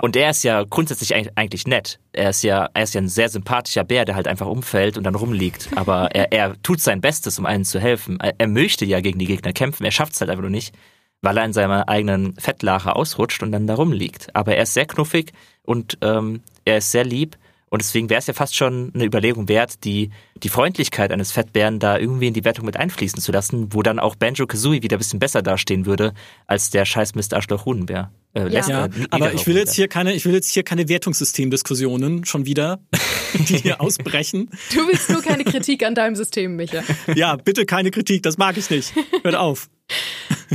[0.00, 2.00] Und er ist ja grundsätzlich eig- eigentlich nett.
[2.12, 5.04] Er ist ja, er ist ja ein sehr sympathischer Bär, der halt einfach umfällt und
[5.04, 5.68] dann rumliegt.
[5.76, 8.18] Aber er, er tut sein Bestes, um einen zu helfen.
[8.20, 9.84] Er, er möchte ja gegen die Gegner kämpfen.
[9.84, 10.74] Er schafft es halt einfach nur nicht,
[11.20, 14.34] weil er in seiner eigenen Fettlache ausrutscht und dann da rumliegt.
[14.34, 17.36] Aber er ist sehr knuffig und ähm, er ist sehr lieb.
[17.74, 20.10] Und deswegen wäre es ja fast schon eine Überlegung wert, die,
[20.40, 23.98] die Freundlichkeit eines Fettbären da irgendwie in die Wertung mit einfließen zu lassen, wo dann
[23.98, 26.14] auch Banjo Kazooie wieder ein bisschen besser dastehen würde
[26.46, 28.12] als der scheiß Mist Arschloch Huhnenbär.
[28.32, 30.88] Äh, lässt- Ja, äh, aber ich will jetzt hier keine, ich will jetzt hier keine
[30.88, 32.78] Wertungssystemdiskussionen schon wieder,
[33.48, 34.50] die hier ausbrechen.
[34.72, 36.84] Du willst nur keine Kritik an deinem System, Micha.
[37.16, 38.92] Ja, bitte keine Kritik, das mag ich nicht.
[39.24, 39.68] Hört auf.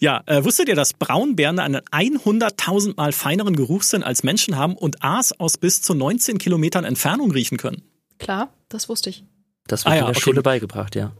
[0.00, 5.02] Ja, äh, wusstet ihr, dass Braunbären einen 100.000 Mal feineren Geruchssinn als Menschen haben und
[5.02, 7.82] Aas aus bis zu 19 Kilometern Entfernung riechen können?
[8.18, 9.24] Klar, das wusste ich.
[9.66, 10.20] Das wird Ah ja, in der okay.
[10.20, 11.12] Schule beigebracht, ja.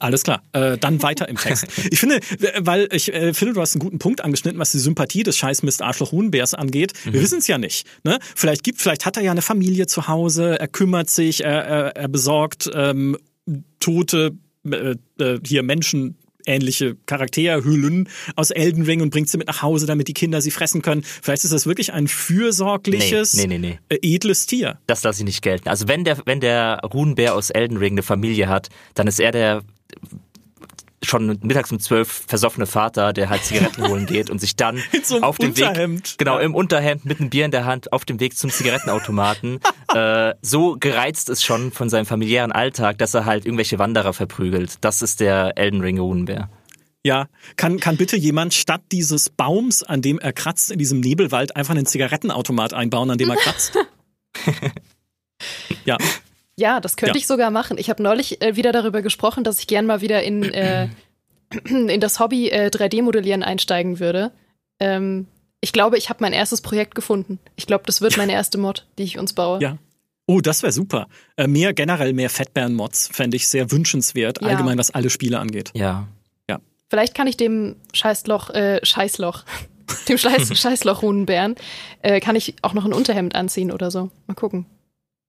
[0.00, 1.66] Alles klar, äh, dann weiter im Text.
[1.90, 2.20] Ich finde,
[2.58, 5.62] weil ich äh, finde, du hast einen guten Punkt angeschnitten, was die Sympathie des scheiß
[5.62, 6.92] Mist Arschloch Huhnbärs angeht.
[7.04, 7.86] Wir wissen es ja nicht.
[8.04, 8.18] Ne?
[8.36, 11.96] Vielleicht gibt, vielleicht hat er ja eine Familie zu Hause, er kümmert sich, er, er,
[11.96, 13.16] er besorgt ähm,
[13.80, 14.36] tote
[14.70, 16.17] äh, äh, hier Menschen
[16.48, 20.50] ähnliche Charakterhüllen aus Elden Ring und bringt sie mit nach Hause, damit die Kinder sie
[20.50, 21.02] fressen können.
[21.04, 24.78] Vielleicht ist das wirklich ein fürsorgliches, Nee, nee, nee, Äh, edles Tier.
[24.86, 25.68] Das lasse ich nicht gelten.
[25.68, 29.32] Also wenn der, wenn der Runenbär aus Elden Ring eine Familie hat, dann ist er
[29.32, 29.62] der
[31.04, 35.20] schon mittags um zwölf versoffene Vater, der halt Zigaretten holen geht und sich dann so
[35.20, 36.12] auf dem Unterhemd.
[36.12, 39.60] Weg, genau, im Unterhemd mit einem Bier in der Hand auf dem Weg zum Zigarettenautomaten,
[39.94, 44.76] äh, so gereizt ist schon von seinem familiären Alltag, dass er halt irgendwelche Wanderer verprügelt.
[44.80, 46.50] Das ist der Elden Ring Runenbär.
[47.04, 51.56] Ja, kann, kann bitte jemand statt dieses Baums, an dem er kratzt, in diesem Nebelwald
[51.56, 53.78] einfach einen Zigarettenautomat einbauen, an dem er kratzt?
[55.84, 55.96] ja.
[56.58, 57.20] Ja, das könnte ja.
[57.20, 57.78] ich sogar machen.
[57.78, 60.88] Ich habe neulich äh, wieder darüber gesprochen, dass ich gern mal wieder in, äh,
[61.64, 64.32] in das Hobby äh, 3D-Modellieren einsteigen würde.
[64.80, 65.28] Ähm,
[65.60, 67.38] ich glaube, ich habe mein erstes Projekt gefunden.
[67.54, 69.60] Ich glaube, das wird meine erste Mod, die ich uns baue.
[69.60, 69.78] Ja.
[70.26, 71.06] Oh, das wäre super.
[71.36, 74.48] Äh, mehr generell mehr Fettbären-Mods fände ich sehr wünschenswert, ja.
[74.48, 75.70] allgemein was alle Spiele angeht.
[75.74, 76.08] Ja.
[76.50, 76.58] Ja.
[76.90, 79.44] Vielleicht kann ich dem Scheißloch, äh, Scheißloch,
[80.08, 81.54] dem Scheiß, Scheißloch-Runenbären,
[82.02, 84.10] äh, kann ich auch noch ein Unterhemd anziehen oder so.
[84.26, 84.66] Mal gucken.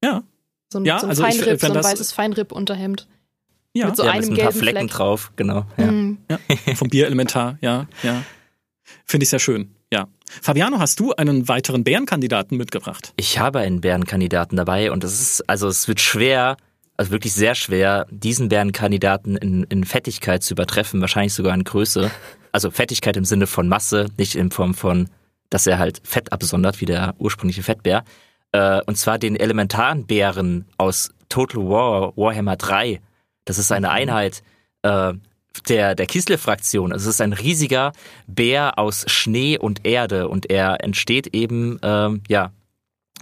[0.03, 0.23] Ja,
[0.71, 3.07] so ein, ja, so ein also Feinripp, ich, so ein das, weißes Feinripp-Unterhemd.
[3.73, 4.91] Ja, mit so ja, einem mit ein paar gelben Flecken Fleck.
[4.91, 5.65] drauf, genau.
[5.77, 5.91] Ja.
[5.91, 6.17] Mhm.
[6.29, 6.39] ja,
[6.75, 8.23] vom Bierelementar, ja, ja.
[9.05, 10.07] Finde ich sehr schön, ja.
[10.41, 13.13] Fabiano, hast du einen weiteren Bärenkandidaten mitgebracht?
[13.15, 16.57] Ich habe einen Bärenkandidaten dabei und es ist, also es wird schwer,
[16.97, 22.11] also wirklich sehr schwer, diesen Bärenkandidaten in, in Fettigkeit zu übertreffen, wahrscheinlich sogar in Größe.
[22.51, 25.09] Also Fettigkeit im Sinne von Masse, nicht in Form von,
[25.49, 28.03] dass er halt Fett absondert, wie der ursprüngliche Fettbär.
[28.51, 33.01] Äh, und zwar den elementaren Bären aus Total War, Warhammer 3.
[33.45, 34.43] Das ist eine Einheit
[34.81, 35.13] äh,
[35.67, 36.91] der, der Kislev-Fraktion.
[36.93, 37.91] Also es ist ein riesiger
[38.27, 42.51] Bär aus Schnee und Erde und er entsteht eben, ähm, ja,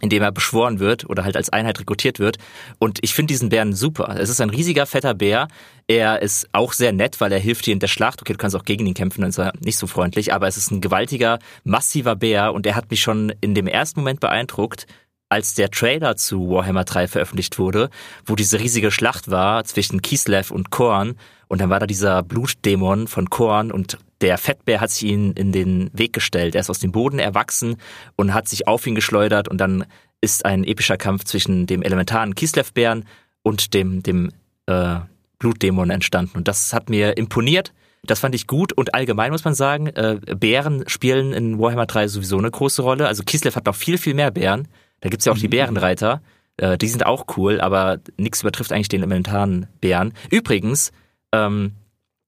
[0.01, 2.37] indem er beschworen wird oder halt als Einheit rekrutiert wird.
[2.77, 4.15] Und ich finde diesen Bären super.
[4.19, 5.47] Es ist ein riesiger, fetter Bär.
[5.87, 8.21] Er ist auch sehr nett, weil er hilft dir in der Schlacht.
[8.21, 10.33] Okay, du kannst auch gegen ihn kämpfen, dann ist er nicht so freundlich.
[10.33, 14.01] Aber es ist ein gewaltiger, massiver Bär und er hat mich schon in dem ersten
[14.01, 14.85] Moment beeindruckt,
[15.29, 17.89] als der Trailer zu Warhammer 3 veröffentlicht wurde,
[18.25, 21.15] wo diese riesige Schlacht war zwischen Kislev und Korn
[21.47, 25.51] und dann war da dieser Blutdämon von Korn und der Fettbär hat sich ihn in
[25.51, 26.55] den Weg gestellt.
[26.55, 27.77] Er ist aus dem Boden erwachsen
[28.15, 29.85] und hat sich auf ihn geschleudert und dann
[30.21, 33.05] ist ein epischer Kampf zwischen dem elementaren Kislev-Bären
[33.43, 34.31] und dem, dem
[34.65, 34.97] äh,
[35.39, 36.37] Blutdämon entstanden.
[36.37, 37.73] Und das hat mir imponiert.
[38.03, 42.07] Das fand ich gut und allgemein muss man sagen, äh, Bären spielen in Warhammer 3
[42.07, 43.07] sowieso eine große Rolle.
[43.07, 44.67] Also Kislev hat noch viel, viel mehr Bären.
[45.01, 45.51] Da gibt's ja auch die mhm.
[45.51, 46.21] Bärenreiter.
[46.57, 50.13] Äh, die sind auch cool, aber nichts übertrifft eigentlich den elementaren Bären.
[50.29, 50.91] Übrigens,
[51.31, 51.73] ähm,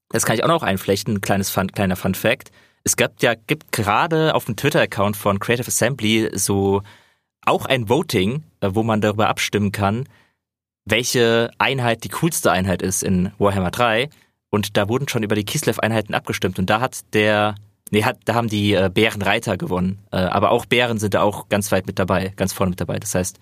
[0.10, 2.51] das kann ich auch noch einflechten, ein kleines Fun, kleiner Fun Fact.
[2.84, 6.82] Es gab ja, gibt gerade auf dem Twitter-Account von Creative Assembly so
[7.45, 10.08] auch ein Voting, äh, wo man darüber abstimmen kann,
[10.86, 14.10] welche Einheit die coolste Einheit ist in Warhammer 3.
[14.49, 16.58] Und da wurden schon über die Kislev-Einheiten abgestimmt.
[16.58, 17.55] Und da hat der
[17.91, 19.99] Nee, hat, da haben die äh, Bärenreiter gewonnen.
[20.12, 22.99] Äh, aber auch Bären sind da auch ganz weit mit dabei, ganz vorne mit dabei.
[22.99, 23.39] Das heißt,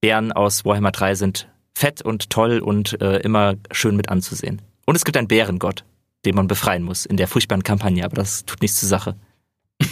[0.00, 4.62] Bären aus Warhammer 3 sind fett und toll und äh, immer schön mit anzusehen.
[4.84, 5.84] Und es gibt einen Bärengott,
[6.24, 9.16] den man befreien muss in der furchtbaren Kampagne, aber das tut nichts zur Sache.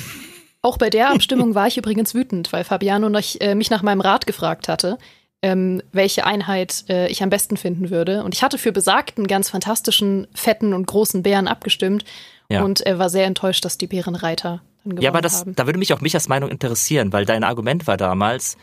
[0.63, 4.01] Auch bei der Abstimmung war ich übrigens wütend, weil Fabiano noch, äh, mich nach meinem
[4.01, 4.99] Rat gefragt hatte,
[5.43, 8.25] ähm, welche Einheit äh, ich am besten finden würde.
[8.25, 12.05] Und ich hatte für besagten, ganz fantastischen, fetten und großen Bären abgestimmt.
[12.51, 12.63] Ja.
[12.63, 15.55] Und er war sehr enttäuscht, dass die Bärenreiter dann gewonnen Ja, aber das, haben.
[15.55, 18.57] da würde mich auch Michas Meinung interessieren, weil dein Argument war damals,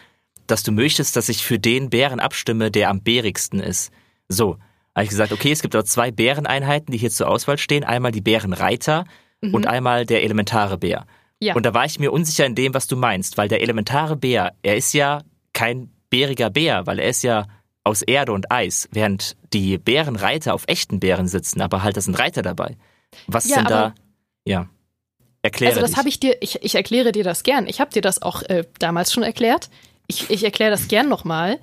[0.47, 3.91] dass du möchtest, dass ich für den Bären abstimme, der am bärigsten ist.
[4.27, 4.57] So,
[4.95, 7.83] habe ich gesagt, okay, es gibt dort zwei Bäreneinheiten, die hier zur Auswahl stehen.
[7.83, 9.05] Einmal die Bärenreiter
[9.41, 9.53] mhm.
[9.53, 11.05] und einmal der elementare Bär.
[11.39, 11.55] Ja.
[11.55, 14.53] Und da war ich mir unsicher in dem, was du meinst, weil der elementare Bär,
[14.61, 17.47] er ist ja kein bäriger Bär, weil er ist ja
[17.83, 22.17] aus Erde und Eis, während die Bärenreiter auf echten Bären sitzen, aber halt da sind
[22.17, 22.77] Reiter dabei.
[23.27, 23.95] Was ja, sind da?
[24.45, 24.69] Ja.
[25.41, 27.67] Erkläre Also das habe ich dir, ich, ich erkläre dir das gern.
[27.67, 29.69] Ich habe dir das auch äh, damals schon erklärt.
[30.07, 31.59] Ich, ich erkläre das gern nochmal.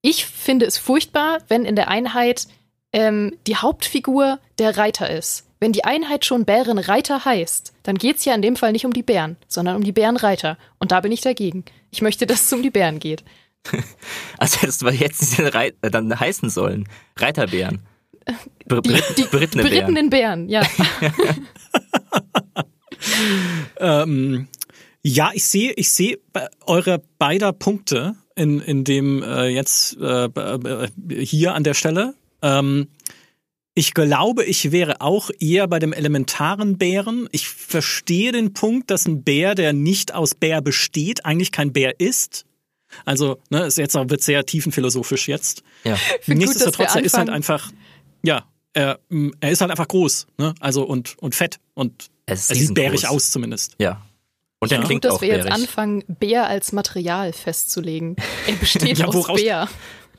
[0.00, 2.48] Ich finde es furchtbar, wenn in der Einheit
[2.92, 5.46] ähm, die Hauptfigur der Reiter ist.
[5.60, 8.92] Wenn die Einheit schon Bärenreiter heißt, dann geht es ja in dem Fall nicht um
[8.92, 10.58] die Bären, sondern um die Bärenreiter.
[10.78, 11.64] Und da bin ich dagegen.
[11.90, 13.24] Ich möchte, dass es um die Bären geht.
[14.38, 16.88] Also hättest du jetzt Reit dann heißen sollen.
[17.16, 17.86] Reiterbären.
[18.68, 20.62] Die, die berittene berittenen Bären, ja.
[23.78, 24.48] ähm,
[25.02, 26.18] ja, ich sehe, ich sehe
[26.66, 32.14] eure beider Punkte in, in dem äh, jetzt äh, äh, hier an der Stelle.
[32.40, 32.88] Ähm,
[33.74, 37.28] ich glaube, ich wäre auch eher bei dem elementaren Bären.
[37.32, 41.98] Ich verstehe den Punkt, dass ein Bär, der nicht aus Bär besteht, eigentlich kein Bär
[41.98, 42.44] ist.
[43.06, 45.62] Also, ne, ist jetzt auch wird sehr tiefenphilosophisch jetzt.
[45.84, 45.96] Ja.
[46.26, 47.72] Nichtsdestotrotz, er ist halt einfach
[48.22, 48.98] ja, er,
[49.40, 50.54] er ist halt einfach groß, ne?
[50.60, 53.74] Also und, und fett und er sieht bärig aus zumindest.
[53.78, 54.02] Ja.
[54.60, 54.84] Und er ja.
[54.84, 55.44] klingt Gut, dass auch wir bärig.
[55.44, 58.16] jetzt anfangen, Bär als Material festzulegen.
[58.46, 59.68] Er besteht ja, aus Bär.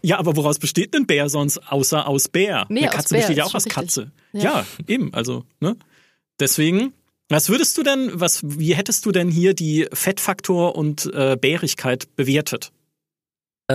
[0.02, 2.66] Ja, aber woraus besteht ein Bär sonst außer aus Bär?
[2.68, 3.74] Nee, Eine aus Katze Bär, besteht ja auch aus richtig.
[3.74, 4.12] Katze.
[4.34, 4.42] Ja.
[4.42, 4.66] Ja.
[4.88, 5.78] eben, also, ne?
[6.42, 6.92] Deswegen,
[7.30, 12.14] was würdest du denn, was, wie hättest du denn hier die Fettfaktor und äh, Bärigkeit
[12.18, 12.73] bewertet?
[13.68, 13.74] Äh,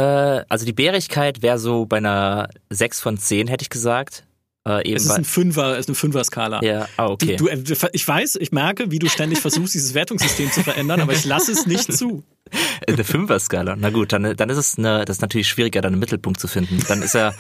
[0.49, 4.25] also die Bärigkeit wäre so bei einer 6 von 10, hätte ich gesagt.
[4.67, 6.63] Äh, eben Es ist ein Fünfer, es ist eine Fünfer-Skala.
[6.63, 7.37] ja, ah, okay.
[7.37, 11.13] Du, du, ich weiß, ich merke, wie du ständig versuchst, dieses Wertungssystem zu verändern, aber
[11.13, 12.23] ich lasse es nicht zu.
[12.87, 13.77] Eine Fünfer-Skala.
[13.77, 16.49] Na gut, dann, dann ist es eine, das ist natürlich schwieriger, dann einen Mittelpunkt zu
[16.49, 16.83] finden.
[16.89, 17.35] Dann ist er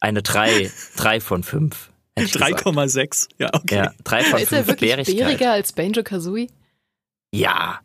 [0.00, 1.90] eine 3, 3 von 5.
[2.16, 2.66] hätte ich gesagt.
[2.66, 3.28] 3,6.
[3.38, 3.76] Ja, okay.
[3.76, 5.16] Ja, 3 von Aber ist er 5 wirklich Bärigkeit.
[5.16, 6.48] bäriger als Banjo Kazooie?
[7.32, 7.80] Ja.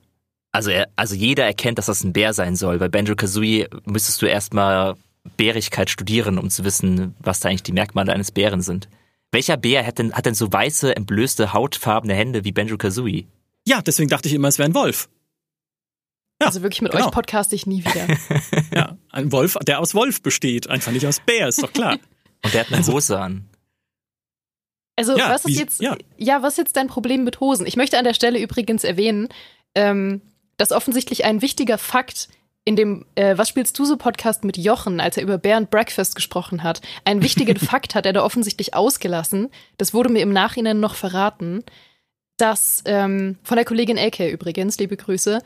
[0.58, 2.80] Also, er, also jeder erkennt, dass das ein Bär sein soll.
[2.80, 4.96] Bei Banjo Kazooie müsstest du erstmal
[5.38, 8.90] Bärigkeit studieren, um zu wissen, was da eigentlich die Merkmale eines Bären sind.
[9.32, 13.28] Welcher Bär hat denn, hat denn so weiße, entblößte, hautfarbene Hände wie Banjo Kazooie?
[13.68, 15.10] Ja, deswegen dachte ich immer, es wäre ein Wolf.
[16.42, 17.06] Ja, also wirklich mit genau.
[17.06, 18.08] euch podcaste ich nie wieder.
[18.74, 22.00] Ja, ein Wolf, der aus Wolf besteht, einfach nicht aus Bär, ist doch klar.
[22.44, 23.48] Und der hat eine Hose an.
[24.96, 25.96] Also Ja, was ist wie- jetzt, ja.
[26.18, 26.42] ja.
[26.42, 27.68] was ist jetzt dein Problem mit Hosen?
[27.68, 29.28] Ich möchte an der Stelle übrigens erwähnen,
[29.76, 30.22] ähm,
[30.58, 32.28] dass offensichtlich ein wichtiger Fakt
[32.68, 35.70] in dem äh, Was spielst du so Podcast mit Jochen, als er über Bear and
[35.70, 39.50] Breakfast gesprochen hat, einen wichtigen Fakt hat er da offensichtlich ausgelassen.
[39.78, 41.64] Das wurde mir im Nachhinein noch verraten,
[42.36, 45.42] dass ähm, von der Kollegin Elke übrigens, liebe Grüße,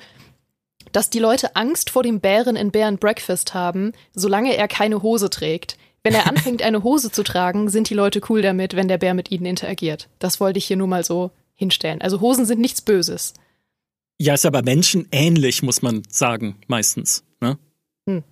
[0.92, 5.04] dass die Leute Angst vor dem Bären in Bear and Breakfast haben, solange er keine
[5.04, 5.78] Hose trägt.
[6.04, 9.14] Wenn er anfängt, eine Hose zu tragen, sind die Leute cool damit, wenn der Bär
[9.14, 10.10] mit ihnen interagiert.
[10.18, 12.02] Das wollte ich hier nur mal so hinstellen.
[12.02, 13.36] Also Hosen sind nichts Böses.
[14.22, 17.24] Ja, ist aber Menschen ähnlich, muss man sagen, meistens.
[17.40, 17.58] Ne?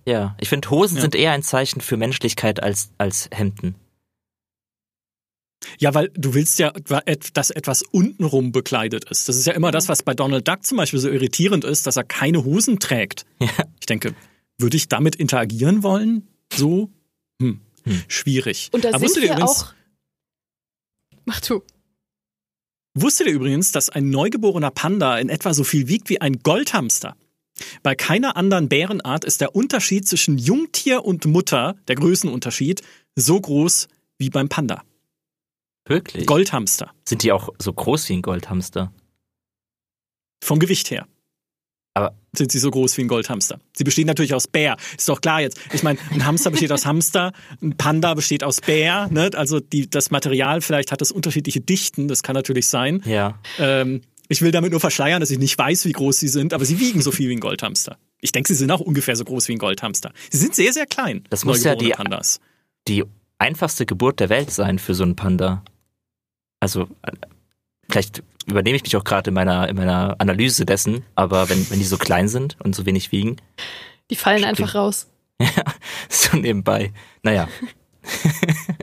[0.06, 1.02] Ja, ich finde, Hosen Ja.
[1.02, 3.74] sind eher ein Zeichen für Menschlichkeit als, als Hemden.
[5.78, 9.28] Ja, weil du willst ja, dass etwas untenrum bekleidet ist.
[9.28, 11.96] Das ist ja immer das, was bei Donald Duck zum Beispiel so irritierend ist, dass
[11.96, 13.26] er keine Hosen trägt.
[13.40, 13.48] Ja.
[13.80, 14.14] Ich denke,
[14.58, 16.28] würde ich damit interagieren wollen?
[16.52, 16.88] So?
[17.42, 17.60] Hm.
[17.84, 18.02] Hm.
[18.06, 18.68] Schwierig.
[18.72, 19.74] Und da Aber sind wir übrigens, auch.
[21.24, 21.62] Mach du.
[22.94, 27.16] Wusstet ihr übrigens, dass ein neugeborener Panda in etwa so viel wiegt wie ein Goldhamster?
[27.82, 32.82] Bei keiner anderen Bärenart ist der Unterschied zwischen Jungtier und Mutter, der Größenunterschied,
[33.16, 34.82] so groß wie beim Panda.
[35.86, 36.26] Wirklich?
[36.26, 36.92] Goldhamster.
[37.08, 38.92] Sind die auch so groß wie ein Goldhamster?
[40.42, 41.06] Vom Gewicht her.
[42.00, 43.58] Aber- sind sie so groß wie ein Goldhamster.
[43.72, 44.76] Sie bestehen natürlich aus Bär.
[44.96, 45.58] Ist doch klar jetzt.
[45.72, 49.08] Ich meine, ein Hamster besteht aus Hamster, ein Panda besteht aus Bär.
[49.10, 49.30] Ne?
[49.34, 52.06] Also die, das Material vielleicht hat das unterschiedliche Dichten.
[52.06, 53.02] Das kann natürlich sein.
[53.04, 53.38] Ja.
[53.58, 56.64] Ähm, ich will damit nur verschleiern, dass ich nicht weiß, wie groß sie sind, aber
[56.64, 57.98] sie wiegen so viel wie ein Goldhamster.
[58.20, 60.12] Ich denke, sie sind auch ungefähr so groß wie ein Goldhamster.
[60.30, 61.24] Sie sind sehr, sehr klein.
[61.30, 62.38] Das muss ja die- Pandas.
[62.86, 63.02] Die
[63.38, 65.64] einfachste Geburt der Welt sein für so einen Panda.
[66.60, 67.10] Also, äh,
[67.90, 71.78] vielleicht übernehme ich mich auch gerade in meiner, in meiner Analyse dessen, aber wenn, wenn
[71.78, 73.36] die so klein sind und so wenig wiegen,
[74.10, 74.60] Die fallen Stimmt.
[74.60, 75.06] einfach raus.
[76.08, 76.92] so nebenbei.
[77.22, 77.48] Naja,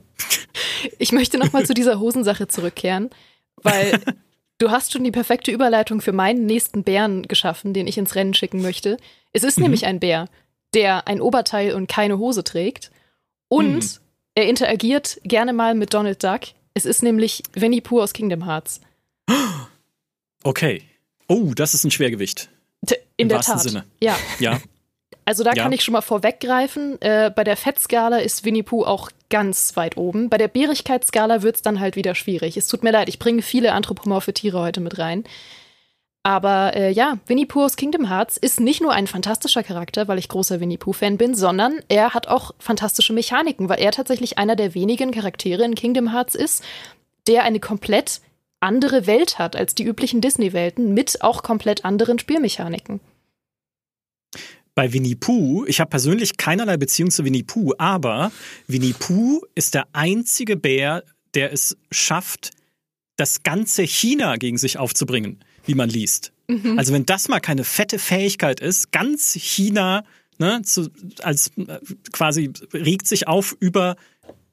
[0.99, 3.09] Ich möchte nochmal zu dieser Hosensache zurückkehren,
[3.57, 3.99] weil
[4.57, 8.33] du hast schon die perfekte Überleitung für meinen nächsten Bären geschaffen, den ich ins Rennen
[8.33, 8.97] schicken möchte.
[9.33, 9.63] Es ist Mhm.
[9.63, 10.27] nämlich ein Bär,
[10.73, 12.91] der ein Oberteil und keine Hose trägt.
[13.49, 13.89] Und Mhm.
[14.35, 16.41] er interagiert gerne mal mit Donald Duck.
[16.73, 18.81] Es ist nämlich Winnie Pooh aus Kingdom Hearts.
[20.43, 20.83] Okay.
[21.27, 22.49] Oh, das ist ein Schwergewicht.
[22.89, 23.63] In Im der wahrsten Tat.
[23.63, 23.85] Sinne.
[23.99, 24.61] Ja, Ja.
[25.25, 25.63] also da Ja.
[25.63, 27.01] kann ich schon mal vorweggreifen.
[27.01, 30.29] Äh, bei der Fettskala ist Winnie Pooh auch ganz weit oben.
[30.29, 32.55] Bei der Bärigkeitsskala wird es dann halt wieder schwierig.
[32.55, 35.23] Es tut mir leid, ich bringe viele anthropomorphe Tiere heute mit rein.
[36.23, 40.19] Aber äh, ja, Winnie Pooh aus Kingdom Hearts ist nicht nur ein fantastischer Charakter, weil
[40.19, 44.55] ich großer Winnie Pooh-Fan bin, sondern er hat auch fantastische Mechaniken, weil er tatsächlich einer
[44.57, 46.63] der wenigen Charaktere in Kingdom Hearts ist,
[47.27, 48.19] der eine komplett
[48.59, 52.99] andere Welt hat als die üblichen Disney-Welten mit auch komplett anderen Spielmechaniken.
[54.75, 58.31] Bei Winnie Pooh, ich habe persönlich keinerlei Beziehung zu Winnie Pooh, aber
[58.67, 62.51] Winnie Pooh ist der einzige Bär, der es schafft,
[63.15, 66.31] das ganze China gegen sich aufzubringen, wie man liest.
[66.77, 70.05] Also wenn das mal keine fette Fähigkeit ist, ganz China
[70.37, 70.89] ne, zu,
[71.21, 71.79] als äh,
[72.11, 73.97] quasi regt sich auf über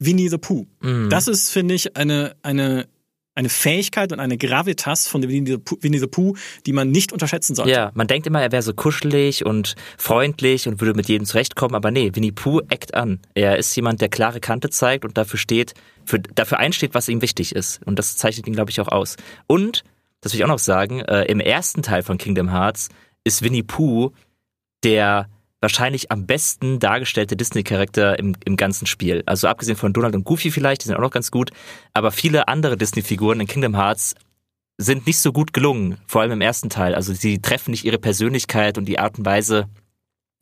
[0.00, 0.66] Winnie the Pooh.
[0.80, 1.08] Mhm.
[1.10, 2.88] Das ist, finde ich, eine, eine,
[3.34, 6.34] eine Fähigkeit und eine Gravitas von Winnie the, Pooh,
[6.66, 7.72] die man nicht unterschätzen sollte.
[7.72, 11.74] Ja, man denkt immer, er wäre so kuschelig und freundlich und würde mit jedem zurechtkommen,
[11.74, 13.20] aber nee, Winnie Pooh eckt an.
[13.34, 17.22] Er ist jemand, der klare Kante zeigt und dafür steht, für, dafür einsteht, was ihm
[17.22, 17.80] wichtig ist.
[17.84, 19.16] Und das zeichnet ihn, glaube ich, auch aus.
[19.46, 19.82] Und,
[20.20, 22.88] das will ich auch noch sagen, äh, im ersten Teil von Kingdom Hearts
[23.24, 24.12] ist Winnie Pooh
[24.84, 25.28] der
[25.64, 29.22] wahrscheinlich am besten dargestellte Disney-Charakter im, im ganzen Spiel.
[29.24, 31.53] Also abgesehen von Donald und Goofy vielleicht, die sind auch noch ganz gut,
[31.94, 34.14] aber viele andere Disney-Figuren in Kingdom Hearts
[34.77, 36.94] sind nicht so gut gelungen, vor allem im ersten Teil.
[36.94, 39.70] Also sie treffen nicht ihre Persönlichkeit und die Art und Weise,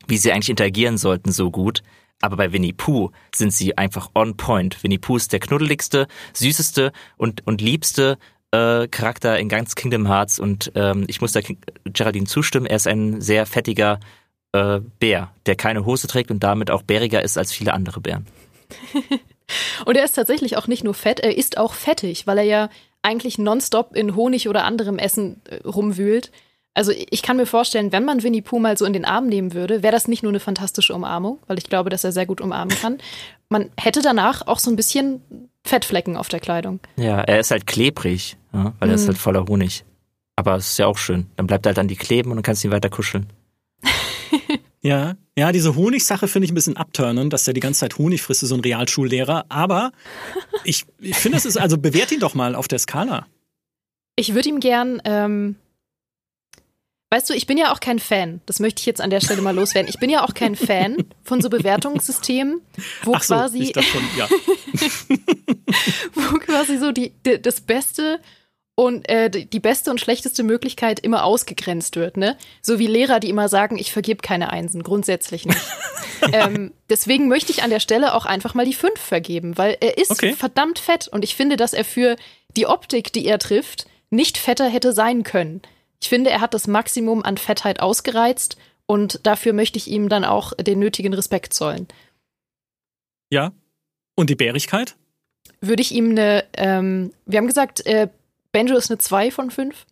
[0.08, 1.84] wie sie eigentlich interagieren sollten, so gut.
[2.20, 4.82] Aber bei Winnie Pooh sind sie einfach on point.
[4.82, 8.18] Winnie Pooh ist der knuddeligste, süßeste und, und liebste
[8.50, 11.40] äh, Charakter in ganz Kingdom Hearts und ähm, ich muss da
[11.84, 14.00] Geraldine zustimmen, er ist ein sehr fettiger
[14.52, 18.26] äh, Bär, der keine Hose trägt und damit auch bäriger ist als viele andere Bären.
[19.86, 22.68] und er ist tatsächlich auch nicht nur fett, er ist auch fettig, weil er ja
[23.02, 26.30] eigentlich nonstop in Honig oder anderem Essen äh, rumwühlt.
[26.74, 29.52] Also ich kann mir vorstellen, wenn man Winnie Pooh mal so in den Arm nehmen
[29.52, 32.40] würde, wäre das nicht nur eine fantastische Umarmung, weil ich glaube, dass er sehr gut
[32.40, 32.98] umarmen kann.
[33.50, 35.20] Man hätte danach auch so ein bisschen
[35.64, 36.80] Fettflecken auf der Kleidung.
[36.96, 39.08] Ja, er ist halt klebrig, ja, weil er ist mhm.
[39.08, 39.84] halt voller Honig.
[40.34, 41.26] Aber es ist ja auch schön.
[41.36, 43.26] Dann bleibt er halt an die kleben und dann kannst du ihn weiter kuscheln.
[44.82, 48.20] Ja, ja, diese Honigsache finde ich ein bisschen abturnend, dass der die ganze Zeit Honig
[48.20, 49.46] frisst, so ein Realschullehrer.
[49.48, 49.92] Aber
[50.64, 53.26] ich, ich finde, es ist, also bewährt ihn doch mal auf der Skala.
[54.16, 55.56] Ich würde ihm gern ähm,
[57.12, 58.40] Weißt du, ich bin ja auch kein Fan.
[58.46, 59.86] Das möchte ich jetzt an der Stelle mal loswerden.
[59.86, 62.62] Ich bin ja auch kein Fan von so Bewertungssystemen,
[63.02, 64.26] wo Ach so, quasi, schon, ja.
[66.14, 68.18] wo quasi so die, das Beste
[68.74, 72.36] und äh, die beste und schlechteste Möglichkeit immer ausgegrenzt wird, ne?
[72.62, 75.60] So wie Lehrer, die immer sagen, ich vergib keine Einsen, grundsätzlich nicht.
[76.32, 79.98] ähm, deswegen möchte ich an der Stelle auch einfach mal die fünf vergeben, weil er
[79.98, 80.32] ist okay.
[80.32, 82.16] verdammt fett und ich finde, dass er für
[82.56, 85.62] die Optik, die er trifft, nicht fetter hätte sein können.
[86.00, 88.56] Ich finde, er hat das Maximum an Fettheit ausgereizt
[88.86, 91.88] und dafür möchte ich ihm dann auch den nötigen Respekt zollen.
[93.30, 93.52] Ja.
[94.14, 94.96] Und die Bärigkeit?
[95.60, 98.08] Würde ich ihm eine, ähm, wir haben gesagt, äh,
[98.52, 99.86] Benjo ist eine 2 von 5.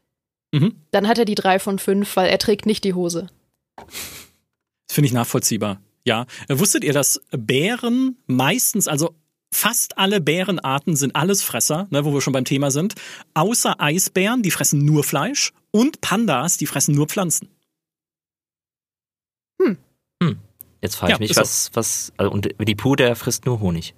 [0.53, 0.77] Mhm.
[0.91, 3.29] Dann hat er die 3 von 5, weil er trägt nicht die Hose.
[3.77, 5.81] Das finde ich nachvollziehbar.
[6.05, 6.27] Ja.
[6.49, 9.15] Wusstet ihr, dass Bären meistens, also
[9.53, 12.95] Fast alle Bärenarten sind Allesfresser, ne, wo wir schon beim Thema sind,
[13.35, 17.49] außer Eisbären, die fressen nur Fleisch, und Pandas, die fressen nur Pflanzen.
[19.61, 19.77] Hm.
[20.23, 20.39] hm.
[20.83, 21.71] Jetzt frage ich ja, mich, was, so.
[21.75, 23.95] was, also, und die Puh, der frisst nur Honig.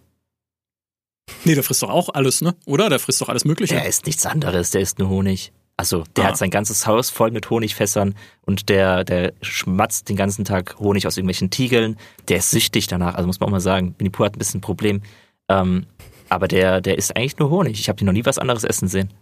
[1.45, 2.55] Nee, der frisst doch auch alles, ne?
[2.67, 2.89] Oder?
[2.89, 3.75] Der frisst doch alles Mögliche.
[3.75, 5.53] Der isst nichts anderes, der isst nur Honig.
[5.77, 6.29] Also, der ah.
[6.29, 11.07] hat sein ganzes Haus voll mit Honigfässern und der, der schmatzt den ganzen Tag Honig
[11.07, 11.97] aus irgendwelchen Tiegeln.
[12.29, 13.95] Der ist süchtig danach, also muss man auch mal sagen.
[13.99, 15.03] Winnie Pooh hat ein bisschen ein Problem.
[15.49, 15.87] Ähm,
[16.29, 17.81] aber der, der isst eigentlich nur Honig.
[17.81, 19.13] Ich habe ihn noch nie was anderes essen sehen.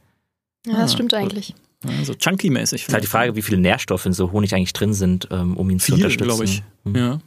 [0.67, 1.55] Ja, das ah, stimmt eigentlich.
[1.85, 2.87] Ja, so chunky-mäßig.
[2.87, 5.71] Ist halt die Frage, wie viele Nährstoffe in so Honig eigentlich drin sind, ähm, um
[5.71, 6.25] ihn Viel, zu unterstützen.
[6.25, 6.63] glaube ich.
[6.85, 6.95] Hm.
[6.95, 7.19] Ja.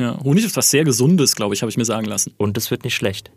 [0.00, 0.20] ja.
[0.24, 2.34] Honig ist was sehr Gesundes, glaube ich, habe ich mir sagen lassen.
[2.36, 3.30] Und es wird nicht schlecht.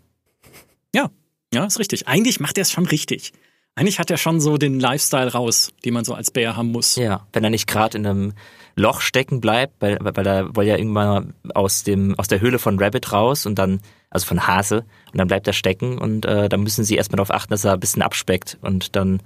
[0.94, 1.10] Ja,
[1.52, 2.08] ja, ist richtig.
[2.08, 3.32] Eigentlich macht er es schon richtig.
[3.74, 6.96] Eigentlich hat er schon so den Lifestyle raus, den man so als Bär haben muss.
[6.96, 8.32] Ja, wenn er nicht gerade in einem
[8.74, 12.78] Loch stecken bleibt, weil, weil er will ja irgendwann aus dem aus der Höhle von
[12.80, 16.62] Rabbit raus und dann also von Hase und dann bleibt er stecken und äh, dann
[16.62, 19.22] müssen sie erstmal darauf achten, dass er ein bisschen abspeckt und dann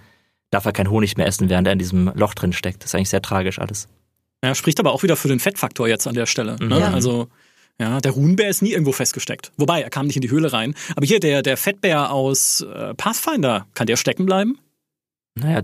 [0.51, 2.83] darf er kein Honig mehr essen, während er in diesem Loch drin steckt.
[2.83, 3.89] Das ist eigentlich sehr tragisch alles.
[4.45, 6.57] Ja, spricht aber auch wieder für den Fettfaktor jetzt an der Stelle.
[6.61, 6.81] Ne?
[6.81, 6.91] Ja.
[6.91, 7.29] Also
[7.81, 9.53] ja, der Ruhnbär ist nie irgendwo festgesteckt.
[9.57, 10.75] Wobei, er kam nicht in die Höhle rein.
[10.95, 14.59] Aber hier, der, der Fettbär aus äh, Pathfinder, kann der stecken bleiben?
[15.35, 15.63] Naja,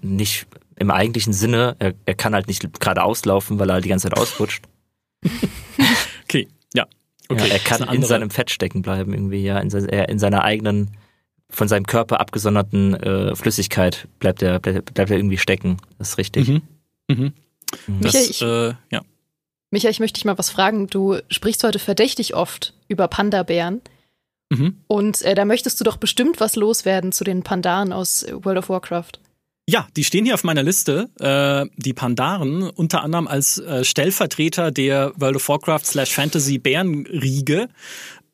[0.00, 1.76] nicht im eigentlichen Sinne.
[1.78, 4.64] Er, er kann halt nicht gerade auslaufen, weil er halt die ganze Zeit ausrutscht.
[6.24, 6.86] okay, ja.
[7.28, 7.48] Okay.
[7.48, 9.58] Ja, er kann in seinem Fett stecken bleiben, irgendwie, ja.
[9.58, 10.96] In, in seiner eigenen,
[11.50, 15.78] von seinem Körper abgesonderten äh, Flüssigkeit bleibt er, bleibt, bleibt er irgendwie stecken.
[15.98, 16.48] Das ist richtig.
[16.48, 16.62] Mhm.
[17.08, 17.32] Mhm.
[18.00, 19.02] Das, Michael, ich, äh, ja.
[19.70, 20.86] Michael, ich möchte dich mal was fragen.
[20.86, 23.82] Du sprichst heute verdächtig oft über Panda-Bären.
[24.50, 24.78] Mhm.
[24.86, 28.68] Und äh, da möchtest du doch bestimmt was loswerden zu den Pandaren aus World of
[28.70, 29.12] Warcraft.
[29.68, 31.10] Ja, die stehen hier auf meiner Liste.
[31.20, 37.68] Äh, die Pandaren, unter anderem als äh, Stellvertreter der World of Warcraft slash Fantasy Bärenriege.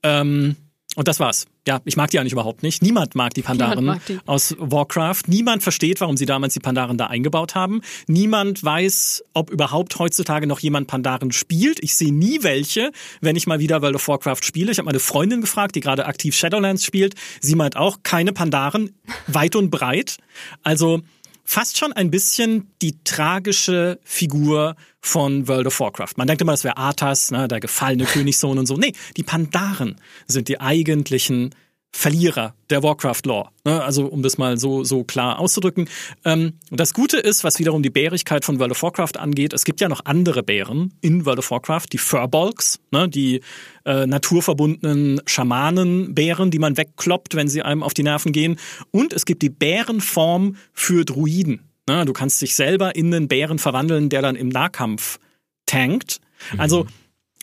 [0.05, 0.55] Ähm,
[0.95, 1.47] und das war's.
[1.67, 2.83] Ja, ich mag die eigentlich überhaupt nicht.
[2.83, 4.19] Niemand mag die Pandaren mag die.
[4.27, 5.23] aus Warcraft.
[5.29, 7.81] Niemand versteht, warum sie damals die Pandaren da eingebaut haben.
[8.07, 11.83] Niemand weiß, ob überhaupt heutzutage noch jemand Pandaren spielt.
[11.83, 14.73] Ich sehe nie welche, wenn ich mal wieder World of Warcraft spiele.
[14.73, 17.15] Ich habe meine Freundin gefragt, die gerade aktiv Shadowlands spielt.
[17.41, 18.91] Sie meint auch, keine Pandaren,
[19.27, 20.19] weit und breit.
[20.63, 21.01] Also
[21.45, 26.15] fast schon ein bisschen die tragische Figur von World of Warcraft.
[26.17, 28.77] Man denkt immer, das wäre Arthas, ne, der gefallene Königssohn und so.
[28.77, 31.55] Nee, die Pandaren sind die eigentlichen
[31.97, 33.51] Verlierer der Warcraft-Lore.
[33.65, 33.81] Ne?
[33.81, 35.89] Also um das mal so, so klar auszudrücken.
[36.25, 39.81] Ähm, das Gute ist, was wiederum die Bärigkeit von World of Warcraft angeht, es gibt
[39.81, 43.09] ja noch andere Bären in World of Warcraft, die Furbolgs, ne?
[43.09, 43.43] die
[43.85, 48.59] äh, naturverbundenen Schamanenbären, die man wegkloppt, wenn sie einem auf die Nerven gehen.
[48.91, 51.63] Und es gibt die Bärenform für Druiden.
[51.89, 52.05] Ne?
[52.07, 55.21] Du kannst dich selber in einen Bären verwandeln, der dann im Nahkampf
[55.65, 56.21] tankt.
[56.59, 56.87] Also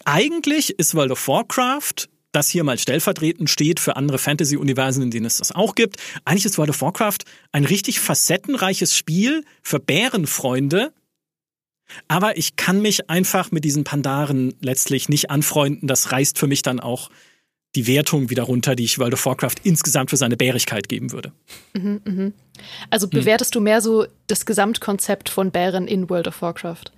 [0.04, 5.26] eigentlich ist World of Warcraft das hier mal stellvertretend steht für andere Fantasy-Universen, in denen
[5.26, 5.98] es das auch gibt.
[6.26, 7.20] Eigentlich ist World of Warcraft
[7.52, 10.94] ein richtig facettenreiches Spiel für Bärenfreunde,
[12.08, 15.88] Aber ich kann mich einfach mit diesen Pandaren letztlich nicht anfreunden.
[15.88, 17.10] Das reißt für mich dann auch
[17.76, 21.32] die Wertung wieder runter, die ich World of Warcraft insgesamt für seine Bärigkeit geben würde.
[21.74, 22.32] Mhm, mh.
[22.90, 23.60] Also bewertest hm.
[23.60, 26.92] du mehr so das Gesamtkonzept von Bären in World of Warcraft?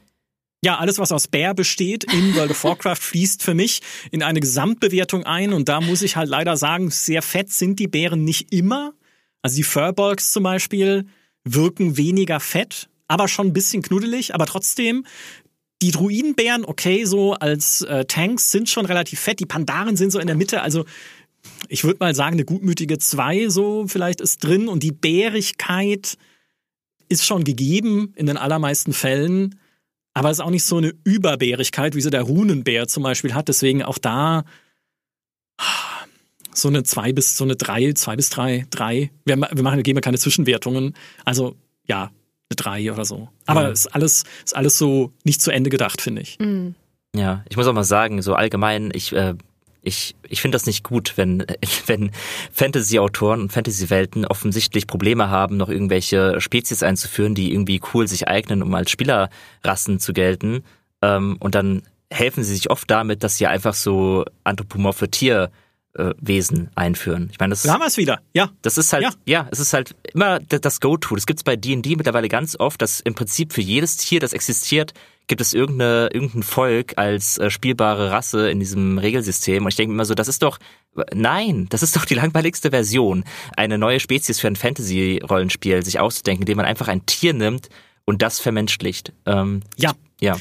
[0.64, 4.40] Ja, alles, was aus Bär besteht in World of Warcraft, fließt für mich in eine
[4.40, 5.52] Gesamtbewertung ein.
[5.52, 8.94] Und da muss ich halt leider sagen, sehr fett sind die Bären nicht immer.
[9.42, 11.06] Also die Furbolgs zum Beispiel
[11.44, 14.36] wirken weniger fett, aber schon ein bisschen knuddelig.
[14.36, 15.06] Aber trotzdem
[15.82, 19.42] die Druidenbären, okay, so als äh, Tanks sind schon relativ fett.
[19.42, 20.62] Die Pandaren sind so in der Mitte.
[20.62, 20.86] Also
[21.68, 24.70] ich würde mal sagen, eine gutmütige 2 so vielleicht ist drin.
[24.70, 26.18] Und die Bärigkeit
[27.10, 29.60] ist schon gegeben in den allermeisten Fällen.
[30.14, 33.48] Aber es ist auch nicht so eine Überbärigkeit, wie sie der Runenbär zum Beispiel hat.
[33.48, 34.44] Deswegen auch da
[36.54, 39.12] so eine 2 bis so eine 3, 2 bis 3, 3.
[39.26, 40.94] Wir, wir machen, geben ja keine Zwischenwertungen.
[41.26, 41.56] Also
[41.88, 42.04] ja,
[42.50, 43.30] eine 3 oder so.
[43.46, 43.70] Aber ja.
[43.70, 46.38] ist alles, ist alles so nicht zu Ende gedacht, finde ich.
[46.40, 46.76] Mhm.
[47.16, 49.36] Ja, ich muss auch mal sagen, so allgemein, ich, äh,
[49.84, 51.46] ich, ich finde das nicht gut, wenn,
[51.86, 52.12] wenn
[52.52, 58.64] Fantasy-Autoren und Fantasy-Welten offensichtlich Probleme haben, noch irgendwelche Spezies einzuführen, die irgendwie cool sich eignen,
[58.64, 60.64] um als Spielerrassen zu gelten.
[61.02, 65.52] Ähm, und dann helfen sie sich oft damit, dass sie einfach so anthropomorphe Tier
[65.96, 67.30] äh, Wesen einführen.
[67.32, 68.22] Ich meine, das da haben wir es wieder.
[68.34, 68.50] Ja.
[68.62, 69.12] Das ist halt, ja.
[69.26, 71.16] ja, es ist halt immer das Go-To.
[71.16, 74.34] Das gibt es bei D&D mittlerweile ganz oft, dass im Prinzip für jedes Tier, das
[74.34, 74.94] existiert,
[75.28, 79.64] gibt es irgendeine, irgendein Volk als äh, spielbare Rasse in diesem Regelsystem.
[79.64, 80.60] Und ich denke immer so, das ist doch,
[81.14, 83.24] nein, das ist doch die langweiligste Version,
[83.56, 87.70] eine neue Spezies für ein Fantasy-Rollenspiel sich auszudenken, indem man einfach ein Tier nimmt
[88.06, 89.14] und das vermenschlicht.
[89.26, 89.94] Ähm, ja.
[90.20, 90.38] Ja.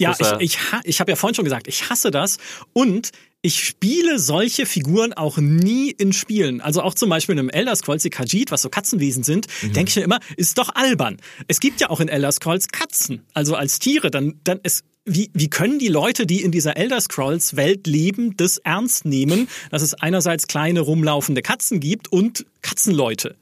[0.00, 2.38] Ja, ich, ich, ich habe ja vorhin schon gesagt, ich hasse das
[2.72, 3.10] und
[3.42, 6.60] ich spiele solche Figuren auch nie in Spielen.
[6.60, 9.72] Also auch zum Beispiel in einem Elder Scrolls, die Khajiit, was so Katzenwesen sind, mhm.
[9.72, 11.18] denke ich mir immer, ist doch albern.
[11.46, 14.10] Es gibt ja auch in Elder Scrolls Katzen, also als Tiere.
[14.10, 18.36] Dann, dann es, wie, wie können die Leute, die in dieser Elder Scrolls Welt leben,
[18.36, 23.36] das ernst nehmen, dass es einerseits kleine rumlaufende Katzen gibt und Katzenleute?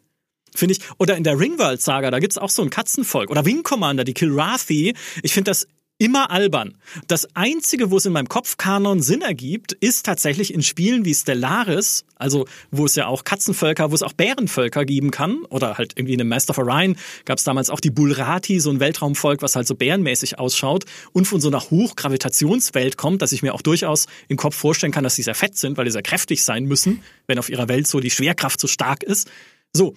[0.55, 3.31] Finde ich, oder in der Ringworld Saga, da gibt's auch so ein Katzenvolk.
[3.31, 4.95] Oder Wing Commander, die Kilrathi.
[5.23, 5.67] Ich finde das
[5.99, 6.77] immer albern.
[7.09, 12.05] Das einzige, wo es in meinem Kopfkanon Sinn ergibt, ist tatsächlich in Spielen wie Stellaris,
[12.17, 16.15] also wo es ja auch Katzenvölker, wo es auch Bärenvölker geben kann, oder halt irgendwie
[16.15, 19.57] in einem Master of Orion gab es damals auch die Bulrati, so ein Weltraumvolk, was
[19.57, 24.07] halt so bärenmäßig ausschaut und von so einer Hochgravitationswelt kommt, dass ich mir auch durchaus
[24.29, 27.03] im Kopf vorstellen kann, dass sie sehr fett sind, weil die sehr kräftig sein müssen,
[27.27, 29.31] wenn auf ihrer Welt so die Schwerkraft so stark ist.
[29.73, 29.95] So,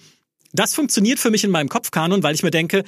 [0.52, 2.84] das funktioniert für mich in meinem Kopfkanon, weil ich mir denke,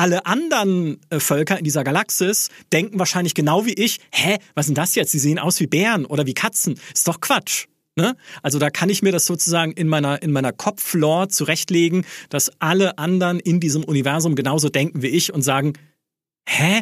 [0.00, 4.78] alle anderen äh, Völker in dieser Galaxis denken wahrscheinlich genau wie ich, hä, was sind
[4.78, 5.12] das jetzt?
[5.12, 6.80] Sie sehen aus wie Bären oder wie Katzen.
[6.94, 7.66] Ist doch Quatsch.
[7.96, 8.16] Ne?
[8.42, 12.96] Also da kann ich mir das sozusagen in meiner, in meiner Kopflore zurechtlegen, dass alle
[12.96, 15.74] anderen in diesem Universum genauso denken wie ich und sagen,
[16.48, 16.80] hä?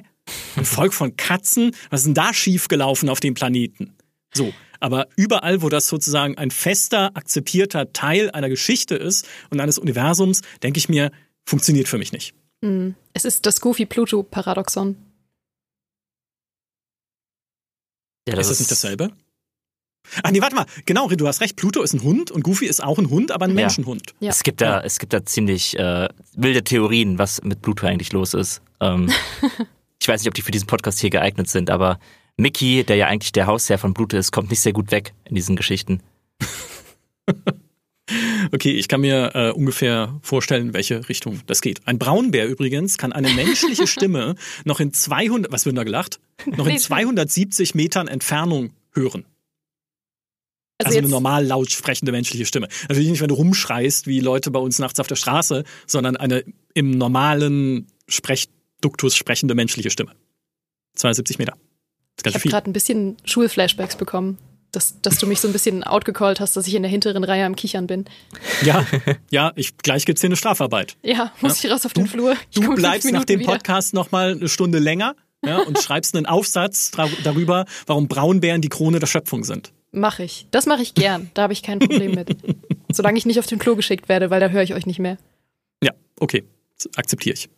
[0.55, 1.75] Ein Volk von Katzen?
[1.91, 3.97] Was ist denn da schiefgelaufen auf dem Planeten?
[4.33, 4.53] So.
[4.79, 10.43] Aber überall, wo das sozusagen ein fester, akzeptierter Teil einer Geschichte ist und eines Universums,
[10.62, 11.11] denke ich mir,
[11.45, 12.38] funktioniert für mich nicht.
[12.64, 12.94] Hm.
[13.12, 14.96] Es ist das Goofy-Pluto-Paradoxon.
[18.28, 19.12] Ja, das ist das nicht dasselbe?
[20.22, 20.66] Ach nee, warte mal.
[20.86, 21.56] Genau, du hast recht.
[21.56, 23.56] Pluto ist ein Hund und Goofy ist auch ein Hund, aber ein ja.
[23.56, 24.14] Menschenhund.
[24.20, 24.30] Ja.
[24.30, 28.34] Es gibt da, es gibt da ziemlich äh, wilde Theorien, was mit Pluto eigentlich los
[28.34, 28.62] ist.
[28.80, 29.11] Ähm,
[30.00, 31.98] ich weiß nicht, ob die für diesen Podcast hier geeignet sind, aber
[32.36, 35.34] Mickey, der ja eigentlich der Hausherr von Pluto ist, kommt nicht sehr gut weg in
[35.34, 36.00] diesen Geschichten.
[38.52, 41.80] Okay, ich kann mir äh, ungefähr vorstellen, welche Richtung das geht.
[41.86, 44.34] Ein Braunbär übrigens kann eine menschliche Stimme
[44.64, 46.20] noch in 200, was wird da gelacht?
[46.46, 49.24] Noch in 270 Metern Entfernung hören.
[50.78, 52.68] Also, also eine normal laut sprechende menschliche Stimme.
[52.82, 56.44] Natürlich nicht, wenn du rumschreist, wie Leute bei uns nachts auf der Straße, sondern eine
[56.74, 60.12] im normalen Sprechduktus sprechende menschliche Stimme.
[60.94, 61.54] 270 Meter.
[62.24, 64.38] ich habe gerade ein bisschen Schulflashbacks bekommen
[64.73, 67.45] dass, dass du mich so ein bisschen outgecallt hast, dass ich in der hinteren Reihe
[67.45, 68.05] am Kichern bin.
[68.62, 68.87] Ja,
[69.31, 70.97] ja, ich, gleich gibt's hier eine Strafarbeit.
[71.03, 71.69] Ja, muss ja.
[71.69, 72.37] ich raus auf den du, Flur.
[72.51, 73.53] Ich du bleibst nach dem wieder.
[73.53, 75.14] Podcast nochmal eine Stunde länger
[75.45, 76.91] ja, und schreibst einen Aufsatz
[77.23, 79.73] darüber, warum Braunbären die Krone der Schöpfung sind.
[79.91, 80.47] Mach ich.
[80.51, 81.31] Das mache ich gern.
[81.35, 82.37] Da habe ich kein Problem mit.
[82.93, 85.16] Solange ich nicht auf den Klo geschickt werde, weil da höre ich euch nicht mehr.
[85.83, 86.45] Ja, okay.
[86.95, 87.49] Akzeptiere ich.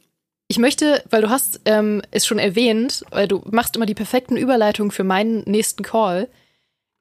[0.47, 4.37] Ich möchte, weil du hast ähm, es schon erwähnt, weil du machst immer die perfekten
[4.37, 6.29] Überleitungen für meinen nächsten Call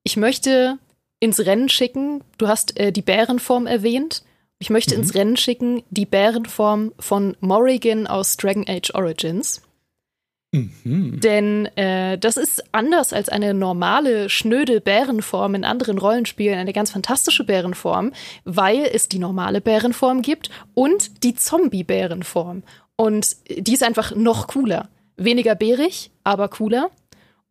[0.10, 0.80] ich möchte
[1.20, 4.24] ins Rennen schicken, du hast äh, die Bärenform erwähnt,
[4.58, 5.04] ich möchte mhm.
[5.04, 9.62] ins Rennen schicken die Bärenform von Morrigan aus Dragon Age Origins.
[10.52, 11.20] Mhm.
[11.20, 16.90] Denn äh, das ist anders als eine normale, schnöde Bärenform in anderen Rollenspielen eine ganz
[16.90, 18.12] fantastische Bärenform,
[18.46, 22.64] weil es die normale Bärenform gibt und die Zombie-Bärenform.
[22.96, 24.90] Und die ist einfach noch cooler
[25.20, 26.90] weniger bärig, aber cooler.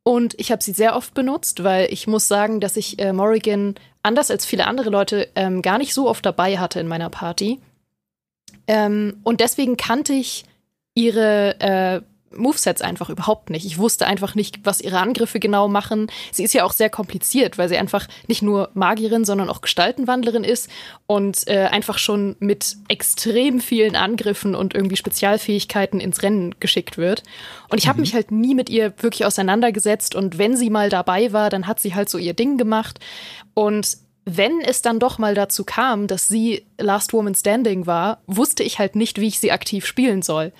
[0.02, 3.74] Und ich habe sie sehr oft benutzt, weil ich muss sagen, dass ich äh, Morrigan
[4.02, 7.60] anders als viele andere Leute ähm, gar nicht so oft dabei hatte in meiner Party.
[8.66, 10.44] Ähm, und deswegen kannte ich
[10.94, 12.00] ihre äh,
[12.34, 13.64] Movesets einfach überhaupt nicht.
[13.64, 16.10] Ich wusste einfach nicht, was ihre Angriffe genau machen.
[16.32, 20.44] Sie ist ja auch sehr kompliziert, weil sie einfach nicht nur Magierin, sondern auch Gestaltenwandlerin
[20.44, 20.68] ist
[21.06, 27.22] und äh, einfach schon mit extrem vielen Angriffen und irgendwie Spezialfähigkeiten ins Rennen geschickt wird.
[27.68, 28.02] Und ich habe mhm.
[28.02, 31.80] mich halt nie mit ihr wirklich auseinandergesetzt und wenn sie mal dabei war, dann hat
[31.80, 32.98] sie halt so ihr Ding gemacht
[33.54, 33.98] und
[34.30, 38.78] wenn es dann doch mal dazu kam, dass sie Last Woman Standing war, wusste ich
[38.78, 40.52] halt nicht, wie ich sie aktiv spielen soll.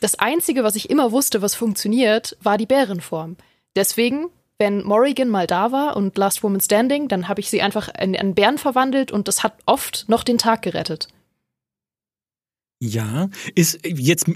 [0.00, 3.36] Das Einzige, was ich immer wusste, was funktioniert, war die Bärenform.
[3.74, 4.26] Deswegen,
[4.58, 8.16] wenn Morrigan mal da war und Last Woman Standing, dann habe ich sie einfach in
[8.16, 11.08] einen Bären verwandelt und das hat oft noch den Tag gerettet.
[12.78, 14.26] Ja, ist jetzt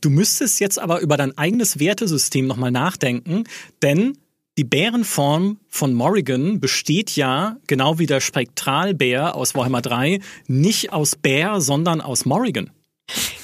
[0.00, 3.44] du müsstest jetzt aber über dein eigenes Wertesystem nochmal nachdenken,
[3.82, 4.18] denn
[4.58, 11.14] die Bärenform von Morrigan besteht ja, genau wie der Spektralbär aus Warhammer 3, nicht aus
[11.14, 12.70] Bär, sondern aus Morrigan.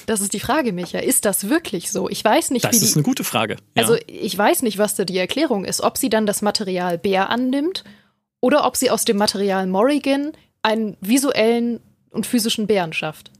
[0.05, 0.99] Das ist die Frage, Micha.
[0.99, 2.09] Ist das wirklich so?
[2.09, 2.79] Ich weiß nicht, das wie.
[2.79, 3.55] Das ist eine gute Frage.
[3.75, 3.83] Ja.
[3.83, 5.81] Also, ich weiß nicht, was da die Erklärung ist.
[5.81, 7.83] Ob sie dann das Material Bär annimmt
[8.41, 13.31] oder ob sie aus dem Material Morrigan einen visuellen und physischen Bären schafft.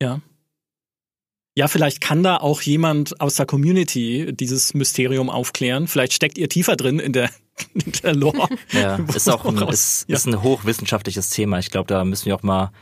[0.00, 0.20] Ja.
[1.58, 5.88] Ja, vielleicht kann da auch jemand aus der Community dieses Mysterium aufklären.
[5.88, 7.30] Vielleicht steckt ihr tiefer drin in der,
[7.74, 8.48] in der Lore.
[8.72, 10.16] Ja, ist auch ein, ist, ja.
[10.16, 11.58] ist ein hochwissenschaftliches Thema.
[11.58, 12.72] Ich glaube, da müssen wir auch mal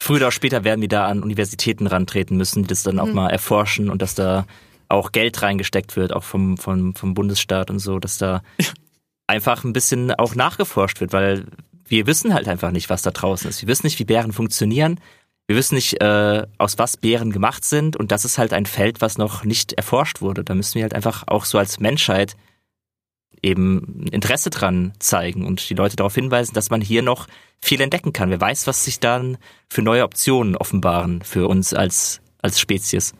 [0.00, 3.14] früher oder später werden wir da an Universitäten rantreten müssen, die das dann auch mhm.
[3.14, 4.46] mal erforschen und dass da
[4.88, 8.42] auch Geld reingesteckt wird, auch vom, vom, vom Bundesstaat und so, dass da
[9.26, 11.46] einfach ein bisschen auch nachgeforscht wird, weil
[11.86, 13.62] wir wissen halt einfach nicht, was da draußen ist.
[13.62, 15.00] Wir wissen nicht, wie Bären funktionieren.
[15.46, 17.96] Wir wissen nicht, äh, aus was Bären gemacht sind.
[17.96, 20.44] Und das ist halt ein Feld, was noch nicht erforscht wurde.
[20.44, 22.36] Da müssen wir halt einfach auch so als Menschheit
[23.42, 27.26] eben Interesse dran zeigen und die Leute darauf hinweisen, dass man hier noch
[27.60, 28.30] viel entdecken kann.
[28.30, 29.38] Wer weiß, was sich dann
[29.68, 33.14] für neue Optionen offenbaren für uns als, als Spezies.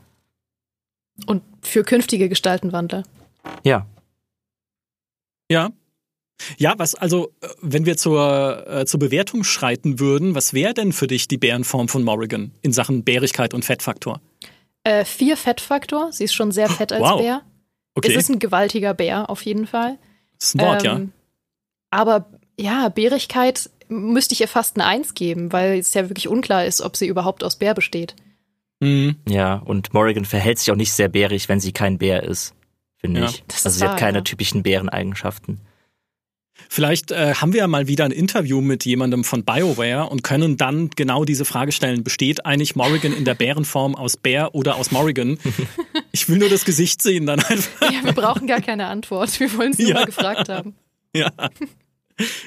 [1.27, 3.03] Und für künftige Gestaltenwandler.
[3.65, 3.87] Ja.
[5.51, 5.71] Ja.
[6.57, 11.07] Ja, was also, wenn wir zur, äh, zur Bewertung schreiten würden, was wäre denn für
[11.07, 14.21] dich die Bärenform von Morrigan in Sachen Bärigkeit und Fettfaktor?
[14.83, 16.13] Äh, vier Fettfaktor.
[16.13, 17.21] Sie ist schon sehr fett als wow.
[17.21, 17.43] Bär.
[17.95, 18.11] Okay.
[18.11, 19.99] Es ist ein gewaltiger Bär, auf jeden Fall.
[20.43, 21.01] Das ist ein Wort, ähm, ja.
[21.91, 22.27] Aber
[22.59, 26.81] ja, Bärigkeit müsste ich ihr fast eine Eins geben, weil es ja wirklich unklar ist,
[26.81, 28.17] ob sie überhaupt aus Bär besteht.
[28.81, 29.17] Mhm.
[29.29, 32.55] Ja, und Morrigan verhält sich auch nicht sehr bärig, wenn sie kein Bär ist,
[32.97, 33.27] finde ja.
[33.27, 33.45] ich.
[33.53, 34.25] also sie wahr, hat keine ja.
[34.25, 35.61] typischen Bäreneigenschaften.
[36.69, 40.57] Vielleicht äh, haben wir ja mal wieder ein Interview mit jemandem von BioWare und können
[40.57, 42.03] dann genau diese Frage stellen.
[42.03, 45.39] Besteht eigentlich Morrigan in der Bärenform aus Bär oder aus Morrigan?
[46.13, 47.91] Ich will nur das Gesicht sehen dann einfach.
[47.91, 49.41] Ja, wir brauchen gar keine Antwort.
[49.41, 49.95] Wir wollen es nur ja.
[49.95, 50.77] mal gefragt haben.
[51.15, 51.31] Ja.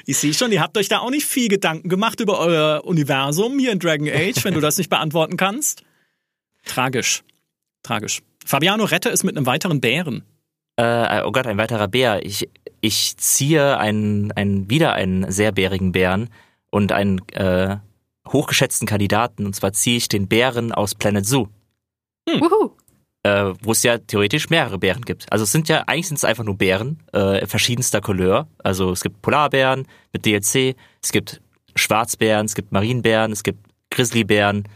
[0.05, 3.57] Ich sehe schon, ihr habt euch da auch nicht viel Gedanken gemacht über euer Universum
[3.59, 5.84] hier in Dragon Age, wenn du das nicht beantworten kannst.
[6.66, 7.24] Tragisch.
[7.84, 8.22] Tragisch.
[8.45, 10.24] Fabiano, rette es mit einem weiteren Bären.
[10.78, 12.26] Äh, oh Gott, ein weiterer Bär.
[12.26, 12.49] Ich,
[12.82, 16.30] ich ziehe einen, einen, wieder einen sehr bärigen Bären
[16.70, 17.78] und einen äh,
[18.28, 19.45] hochgeschätzten Kandidaten.
[19.45, 21.47] Und zwar ziehe ich den Bären aus Planet Zoo.
[22.30, 22.41] Hm.
[23.26, 25.26] Äh, wo es ja theoretisch mehrere Bären gibt.
[25.32, 28.47] Also es sind ja, eigentlich sind es einfach nur Bären äh, verschiedenster Couleur.
[28.59, 31.41] Also es gibt Polarbären mit DLC, es gibt
[31.76, 34.67] Schwarzbären, es gibt Marienbären, es gibt Grizzlybären.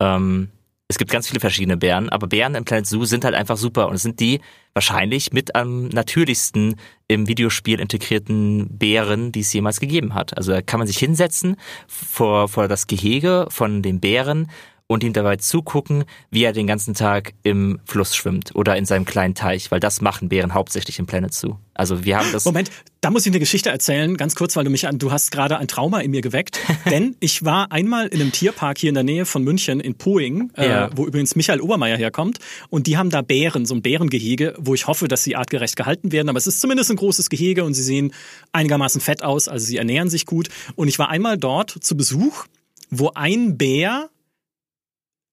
[0.00, 0.50] Ähm,
[0.86, 3.88] es gibt ganz viele verschiedene Bären, aber Bären im Planet Zoo sind halt einfach super
[3.88, 4.40] und es sind die
[4.72, 6.76] wahrscheinlich mit am natürlichsten
[7.08, 10.36] im Videospiel integrierten Bären, die es jemals gegeben hat.
[10.36, 11.56] Also da kann man sich hinsetzen
[11.88, 14.48] vor, vor das Gehege von den Bären
[14.90, 19.04] und ihm dabei zugucken, wie er den ganzen Tag im Fluss schwimmt oder in seinem
[19.04, 21.54] kleinen Teich, weil das machen Bären hauptsächlich im Planet Zoo.
[21.74, 22.44] Also wir haben das.
[22.44, 25.30] Moment, da muss ich eine Geschichte erzählen, ganz kurz, weil du mich an, du hast
[25.30, 26.58] gerade ein Trauma in mir geweckt.
[26.90, 30.50] Denn ich war einmal in einem Tierpark hier in der Nähe von München in Poing,
[30.56, 30.90] äh, ja.
[30.96, 32.40] wo übrigens Michael Obermeier herkommt.
[32.68, 36.10] Und die haben da Bären, so ein Bärengehege, wo ich hoffe, dass sie artgerecht gehalten
[36.10, 36.28] werden.
[36.28, 38.12] Aber es ist zumindest ein großes Gehege und sie sehen
[38.50, 40.48] einigermaßen fett aus, also sie ernähren sich gut.
[40.74, 42.46] Und ich war einmal dort zu Besuch,
[42.90, 44.10] wo ein Bär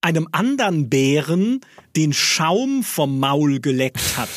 [0.02, 1.62] einem anderen Bären
[1.96, 4.30] den Schaum vom Maul geleckt hat.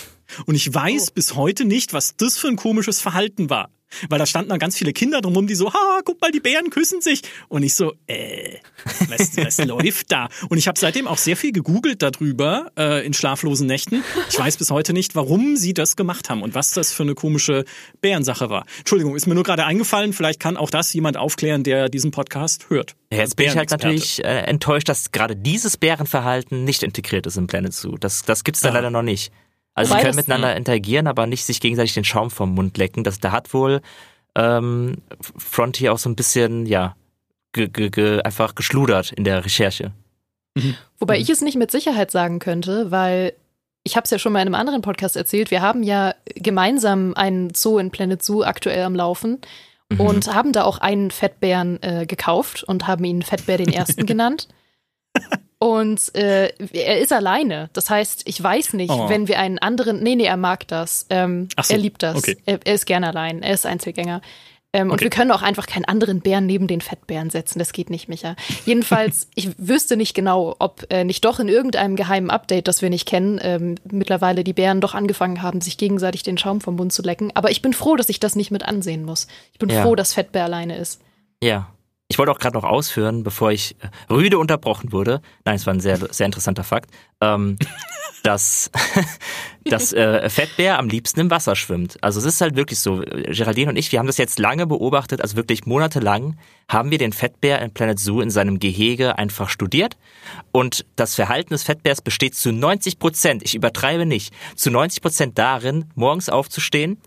[0.46, 1.12] Und ich weiß oh.
[1.14, 3.70] bis heute nicht, was das für ein komisches Verhalten war.
[4.08, 6.70] Weil da standen dann ganz viele Kinder drumherum, die so, ha, guck mal, die Bären
[6.70, 7.22] küssen sich.
[7.48, 8.58] Und ich so, äh,
[9.08, 10.28] was, was läuft da?
[10.48, 14.04] Und ich habe seitdem auch sehr viel gegoogelt darüber äh, in schlaflosen Nächten.
[14.28, 17.14] Ich weiß bis heute nicht, warum sie das gemacht haben und was das für eine
[17.14, 17.64] komische
[18.00, 18.64] Bärensache war.
[18.78, 20.12] Entschuldigung, ist mir nur gerade eingefallen.
[20.12, 22.96] Vielleicht kann auch das jemand aufklären, der diesen Podcast hört.
[23.12, 27.36] Ja, jetzt bin ich halt natürlich äh, enttäuscht, dass gerade dieses Bärenverhalten nicht integriert ist
[27.36, 27.96] im Planet Zoo.
[27.98, 28.74] Das, das gibt's da ja.
[28.74, 29.32] leider noch nicht.
[29.80, 33.04] Also sie können miteinander interagieren, aber nicht sich gegenseitig den Schaum vom Mund lecken.
[33.04, 33.80] Das, da hat wohl
[34.34, 34.96] ähm,
[35.36, 36.96] Frontier auch so ein bisschen, ja,
[37.52, 39.92] ge, ge, ge, einfach geschludert in der Recherche.
[40.54, 40.76] Mhm.
[40.98, 41.22] Wobei mhm.
[41.22, 43.34] ich es nicht mit Sicherheit sagen könnte, weil
[43.82, 47.14] ich habe es ja schon mal in einem anderen Podcast erzählt, wir haben ja gemeinsam
[47.14, 49.40] einen Zoo in Planet Zoo aktuell am Laufen
[49.90, 50.00] mhm.
[50.00, 54.48] und haben da auch einen Fettbären äh, gekauft und haben ihn Fettbär den ersten genannt.
[55.62, 57.68] Und äh, er ist alleine.
[57.74, 59.10] Das heißt, ich weiß nicht, oh.
[59.10, 60.02] wenn wir einen anderen.
[60.02, 61.06] Nee, nee, er mag das.
[61.10, 61.74] Ähm, so.
[61.74, 62.16] Er liebt das.
[62.16, 62.38] Okay.
[62.46, 63.42] Er, er, ist gerne allein.
[63.42, 64.22] Er ist Einzelgänger.
[64.72, 64.92] Ähm, okay.
[64.92, 67.58] Und wir können auch einfach keinen anderen Bären neben den Fettbären setzen.
[67.58, 68.36] Das geht nicht, Micha.
[68.64, 72.88] Jedenfalls, ich wüsste nicht genau, ob äh, nicht doch in irgendeinem geheimen Update, das wir
[72.88, 76.94] nicht kennen, ähm, mittlerweile die Bären doch angefangen haben, sich gegenseitig den Schaum vom Mund
[76.94, 77.32] zu lecken.
[77.34, 79.26] Aber ich bin froh, dass ich das nicht mit ansehen muss.
[79.52, 79.82] Ich bin ja.
[79.82, 81.02] froh, dass Fettbär alleine ist.
[81.42, 81.68] Ja,
[82.10, 85.22] ich wollte auch gerade noch ausführen, bevor ich äh, rüde unterbrochen wurde.
[85.44, 86.90] Nein, es war ein sehr, sehr interessanter Fakt,
[87.20, 87.56] ähm,
[88.24, 88.68] dass,
[89.64, 91.98] dass äh, Fettbär am liebsten im Wasser schwimmt.
[92.02, 93.00] Also es ist halt wirklich so.
[93.00, 96.36] Geraldine und ich, wir haben das jetzt lange beobachtet, also wirklich monatelang
[96.68, 99.96] haben wir den Fettbär in Planet Zoo in seinem Gehege einfach studiert.
[100.50, 105.38] Und das Verhalten des Fettbärs besteht zu 90 Prozent, ich übertreibe nicht, zu 90 Prozent
[105.38, 106.98] darin, morgens aufzustehen,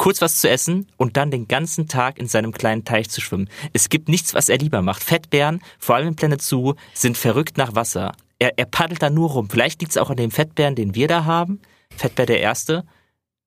[0.00, 3.50] kurz was zu essen und dann den ganzen Tag in seinem kleinen Teich zu schwimmen.
[3.74, 5.04] Es gibt nichts, was er lieber macht.
[5.04, 8.12] Fettbären, vor allem im Planet Zoo, sind verrückt nach Wasser.
[8.38, 9.50] Er, er paddelt da nur rum.
[9.50, 11.60] Vielleicht liegt es auch an dem Fettbären, den wir da haben.
[11.94, 12.84] Fettbär der Erste.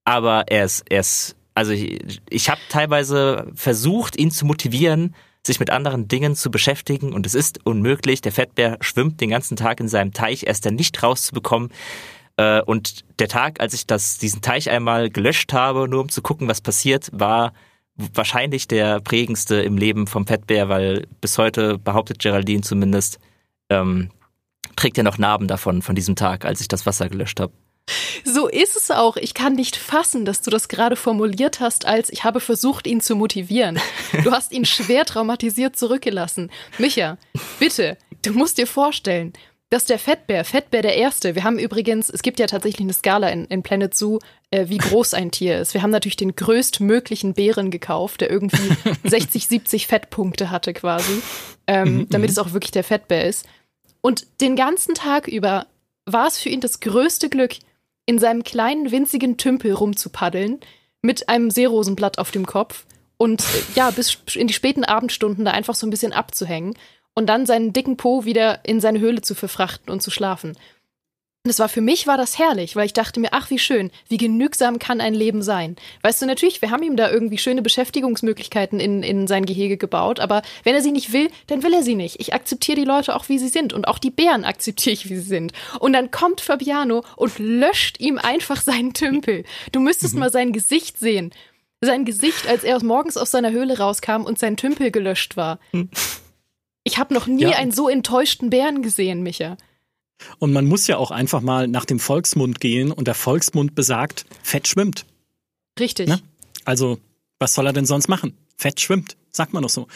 [0.05, 5.59] Aber er ist, er ist, also ich, ich habe teilweise versucht, ihn zu motivieren, sich
[5.59, 8.21] mit anderen Dingen zu beschäftigen und es ist unmöglich.
[8.21, 11.71] Der Fettbär schwimmt den ganzen Tag in seinem Teich, er ist dann nicht rauszubekommen.
[12.37, 16.21] Äh, und der Tag, als ich das, diesen Teich einmal gelöscht habe, nur um zu
[16.21, 17.53] gucken, was passiert, war
[17.95, 23.19] wahrscheinlich der prägendste im Leben vom Fettbär, weil bis heute behauptet Geraldine zumindest,
[23.69, 24.09] ähm,
[24.75, 27.53] trägt er noch Narben davon, von diesem Tag, als ich das Wasser gelöscht habe.
[28.23, 29.17] So ist es auch.
[29.17, 33.01] Ich kann nicht fassen, dass du das gerade formuliert hast, als ich habe versucht, ihn
[33.01, 33.79] zu motivieren.
[34.23, 36.49] Du hast ihn schwer traumatisiert zurückgelassen.
[36.77, 37.17] Micha,
[37.59, 39.33] bitte, du musst dir vorstellen,
[39.73, 41.33] das ist der Fettbär, Fettbär der Erste.
[41.33, 44.19] Wir haben übrigens, es gibt ja tatsächlich eine Skala in, in Planet Zoo,
[44.51, 45.73] äh, wie groß ein Tier ist.
[45.73, 48.69] Wir haben natürlich den größtmöglichen Bären gekauft, der irgendwie
[49.03, 51.23] 60, 70 Fettpunkte hatte quasi,
[51.65, 52.33] ähm, mhm, damit mhm.
[52.33, 53.47] es auch wirklich der Fettbär ist.
[54.01, 55.65] Und den ganzen Tag über
[56.05, 57.55] war es für ihn das größte Glück,
[58.05, 60.59] in seinem kleinen, winzigen Tümpel rumzupaddeln,
[61.01, 62.85] mit einem Seerosenblatt auf dem Kopf
[63.17, 66.75] und äh, ja, bis in die späten Abendstunden da einfach so ein bisschen abzuhängen
[67.15, 70.55] und dann seinen dicken Po wieder in seine Höhle zu verfrachten und zu schlafen.
[71.45, 74.15] Das war für mich war das herrlich, weil ich dachte mir, ach wie schön, wie
[74.15, 75.75] genügsam kann ein Leben sein.
[76.01, 80.21] Weißt du, natürlich, wir haben ihm da irgendwie schöne Beschäftigungsmöglichkeiten in, in sein Gehege gebaut,
[80.21, 82.21] aber wenn er sie nicht will, dann will er sie nicht.
[82.21, 85.15] Ich akzeptiere die Leute auch, wie sie sind und auch die Bären akzeptiere ich, wie
[85.15, 85.51] sie sind.
[85.81, 89.43] Und dann kommt Fabiano und löscht ihm einfach seinen Tümpel.
[89.73, 90.21] Du müsstest mhm.
[90.21, 91.33] mal sein Gesicht sehen.
[91.81, 95.59] Sein Gesicht, als er morgens aus seiner Höhle rauskam und sein Tümpel gelöscht war.
[95.73, 95.89] Mhm.
[96.83, 97.51] Ich habe noch nie ja.
[97.51, 99.57] einen so enttäuschten Bären gesehen, Micha.
[100.39, 104.25] Und man muss ja auch einfach mal nach dem Volksmund gehen und der Volksmund besagt,
[104.41, 105.05] Fett schwimmt.
[105.79, 106.07] Richtig.
[106.07, 106.19] Ne?
[106.65, 106.99] Also,
[107.39, 108.37] was soll er denn sonst machen?
[108.55, 109.87] Fett schwimmt, sagt man doch so.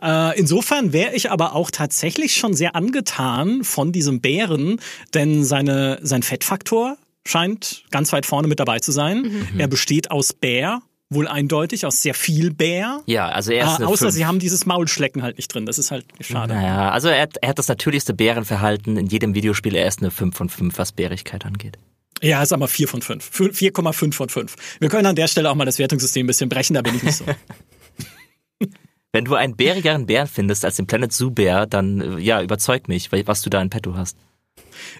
[0.00, 4.80] Äh, insofern wäre ich aber auch tatsächlich schon sehr angetan von diesem Bären,
[5.14, 9.22] denn seine, sein Fettfaktor scheint ganz weit vorne mit dabei zu sein.
[9.22, 9.60] Mhm.
[9.60, 10.82] Er besteht aus Bär
[11.14, 13.00] wohl eindeutig aus sehr viel Bär.
[13.06, 14.14] Ja, also er ist äh, Außer 5.
[14.14, 15.66] sie haben dieses Maulschlecken halt nicht drin.
[15.66, 16.54] Das ist halt schade.
[16.54, 19.74] Naja, also er, er hat das natürlichste Bärenverhalten in jedem Videospiel.
[19.74, 21.78] Er ist eine 5 von 5, was Bärigkeit angeht.
[22.22, 23.30] Ja, ist aber 4 von 5.
[23.30, 24.56] 4,5 von 5.
[24.78, 27.02] Wir können an der Stelle auch mal das Wertungssystem ein bisschen brechen, da bin ich
[27.02, 27.24] nicht so.
[29.12, 33.10] Wenn du einen bärigeren Bären findest als den Planet Zoo Bär, dann ja, überzeug mich,
[33.12, 34.16] was du da in petto hast.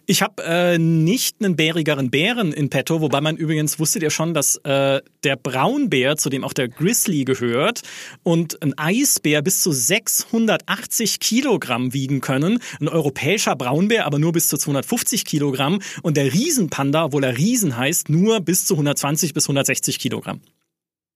[0.06, 4.34] Ich habe äh, nicht einen bärigeren Bären in petto, wobei man übrigens wusstet ihr schon,
[4.34, 7.82] dass äh, der Braunbär, zu dem auch der Grizzly gehört,
[8.22, 12.58] und ein Eisbär bis zu 680 Kilogramm wiegen können.
[12.80, 17.76] Ein europäischer Braunbär aber nur bis zu 250 Kilogramm und der Riesenpanda, obwohl er Riesen
[17.76, 20.40] heißt, nur bis zu 120 bis 160 Kilogramm.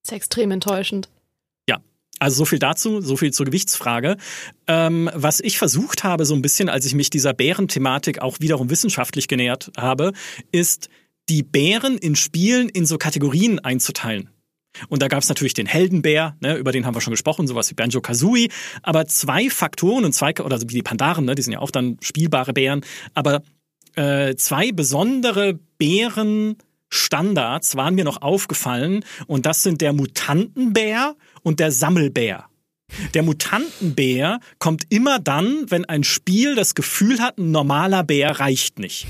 [0.02, 1.08] Das ist extrem enttäuschend.
[2.18, 4.16] Also so viel dazu, so viel zur Gewichtsfrage.
[4.66, 8.70] Ähm, was ich versucht habe, so ein bisschen, als ich mich dieser Bärenthematik auch wiederum
[8.70, 10.12] wissenschaftlich genähert habe,
[10.50, 10.88] ist,
[11.28, 14.30] die Bären in Spielen in so Kategorien einzuteilen.
[14.88, 17.70] Und da gab es natürlich den Heldenbär, ne, über den haben wir schon gesprochen, sowas
[17.70, 18.48] wie Banjo Kazooie.
[18.82, 21.96] Aber zwei Faktoren und zwei, oder wie die Pandaren, ne, die sind ja auch dann
[22.00, 22.82] spielbare Bären,
[23.14, 23.42] aber
[23.94, 29.04] äh, zwei besondere Bärenstandards waren mir noch aufgefallen.
[29.26, 31.16] Und das sind der Mutantenbär
[31.46, 32.46] und der Sammelbär.
[33.14, 38.80] Der Mutantenbär kommt immer dann, wenn ein Spiel das Gefühl hat, ein normaler Bär reicht
[38.80, 39.06] nicht.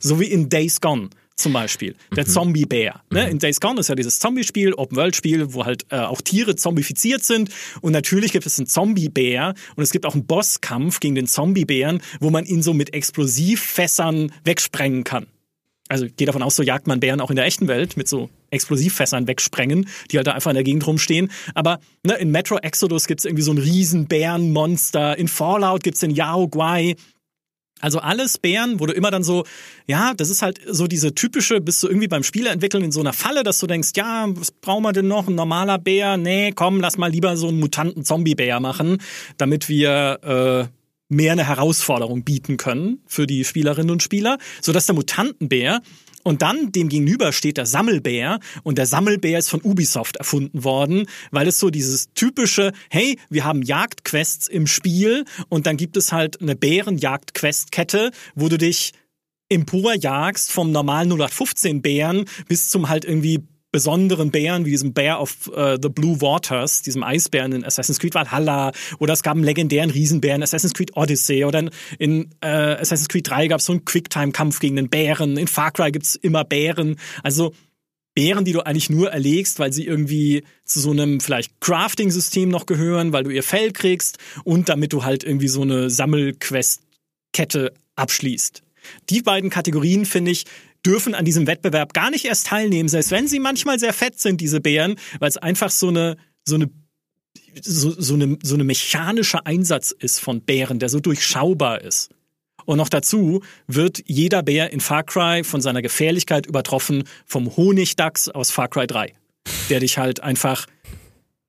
[0.00, 1.10] So wie in Days Gone.
[1.36, 1.94] zum Beispiel.
[2.16, 2.30] Der mhm.
[2.30, 3.02] Zombie-Bär.
[3.10, 3.24] Ne?
[3.24, 3.32] Mhm.
[3.32, 7.50] In Days Gone ist ja dieses Zombie-Spiel, Open-World-Spiel, wo halt äh, auch Tiere zombifiziert sind.
[7.82, 12.00] Und natürlich gibt es einen Zombie-Bär und es gibt auch einen Bosskampf gegen den Zombie-Bären,
[12.18, 15.26] wo man ihn so mit Explosivfässern wegsprengen kann.
[15.88, 18.30] Also geht davon aus, so jagt man Bären auch in der echten Welt mit so
[18.50, 21.30] Explosivfässern wegsprengen, die halt da einfach in der Gegend rumstehen.
[21.54, 25.18] Aber ne, in Metro Exodus gibt's irgendwie so ein riesen Bärenmonster.
[25.18, 26.96] In Fallout gibt's den Yao Guai.
[27.80, 29.44] Also alles Bären, wo du immer dann so,
[29.86, 33.00] ja, das ist halt so diese typische, bist du irgendwie beim Spiele entwickeln in so
[33.00, 35.28] einer Falle, dass du denkst, ja, was brauchen wir denn noch?
[35.28, 36.16] Ein normaler Bär?
[36.16, 39.02] Nee, komm, lass mal lieber so einen mutanten Zombie-Bär machen,
[39.36, 40.83] damit wir äh,
[41.14, 45.80] mehr eine Herausforderung bieten können für die Spielerinnen und Spieler, sodass der Mutantenbär
[46.24, 51.06] und dann dem gegenüber steht der Sammelbär und der Sammelbär ist von Ubisoft erfunden worden,
[51.30, 56.12] weil es so dieses typische, hey, wir haben Jagdquests im Spiel und dann gibt es
[56.12, 58.92] halt eine Bärenjagd-Quest-Kette, wo du dich
[59.50, 65.48] emporjagst vom normalen 0815 Bären bis zum halt irgendwie besonderen Bären wie diesem Bear of
[65.48, 68.70] uh, the Blue Waters, diesem Eisbären in Assassin's Creed Valhalla,
[69.00, 73.08] oder es gab einen legendären Riesenbären in Assassin's Creed Odyssey, oder in, in uh, Assassin's
[73.08, 76.44] Creed 3 gab es so einen Quicktime-Kampf gegen den Bären, in Far Cry gibt's immer
[76.44, 77.52] Bären, also
[78.14, 82.66] Bären, die du eigentlich nur erlegst, weil sie irgendwie zu so einem vielleicht Crafting-System noch
[82.66, 88.62] gehören, weil du ihr Fell kriegst und damit du halt irgendwie so eine Sammelquest-Kette abschließt.
[89.10, 90.44] Die beiden Kategorien, finde ich,
[90.84, 94.40] dürfen an diesem Wettbewerb gar nicht erst teilnehmen, selbst wenn sie manchmal sehr fett sind,
[94.40, 96.70] diese Bären, weil es einfach so eine, so eine
[97.62, 102.10] so, so, eine, so eine mechanische Einsatz ist von Bären, der so durchschaubar ist.
[102.64, 108.28] Und noch dazu wird jeder Bär in Far Cry von seiner Gefährlichkeit übertroffen vom Honigdachs
[108.28, 109.12] aus Far Cry 3,
[109.68, 110.66] der dich halt einfach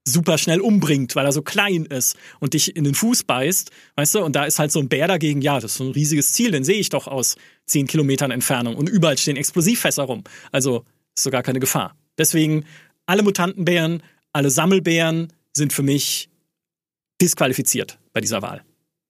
[0.08, 4.16] super schnell umbringt, weil er so klein ist und dich in den Fuß beißt, weißt
[4.16, 6.34] du, und da ist halt so ein Bär dagegen, ja, das ist so ein riesiges
[6.34, 7.36] Ziel, den sehe ich doch aus
[7.66, 10.24] zehn Kilometern Entfernung und überall stehen Explosivfässer rum.
[10.52, 10.86] Also
[11.16, 11.96] ist so gar keine Gefahr.
[12.18, 12.66] Deswegen
[13.06, 16.30] alle Mutantenbären, alle Sammelbären sind für mich
[17.22, 18.64] disqualifiziert bei dieser Wahl.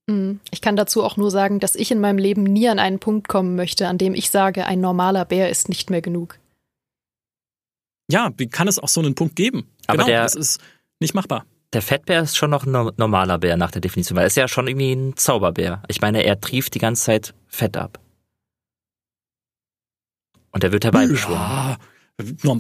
[0.08, 0.40] Mhm.
[0.52, 3.28] Ich kann dazu auch nur sagen, dass ich in meinem Leben nie an einen Punkt
[3.28, 6.40] kommen möchte, an dem ich sage, ein normaler Bär ist nicht mehr genug.
[8.10, 9.68] Ja, wie kann es auch so einen Punkt geben?
[9.88, 10.60] Aber genau, der, das ist
[11.00, 11.46] nicht machbar.
[11.74, 14.48] Der Fettbär ist schon noch ein normaler Bär nach der Definition, weil er ist ja
[14.48, 15.84] schon irgendwie ein Zauberbär.
[15.88, 18.00] Ich meine, er trieft die ganze Zeit Fett ab.
[20.52, 21.78] Und er wird herbeibeschworen.
[22.44, 22.58] Ja,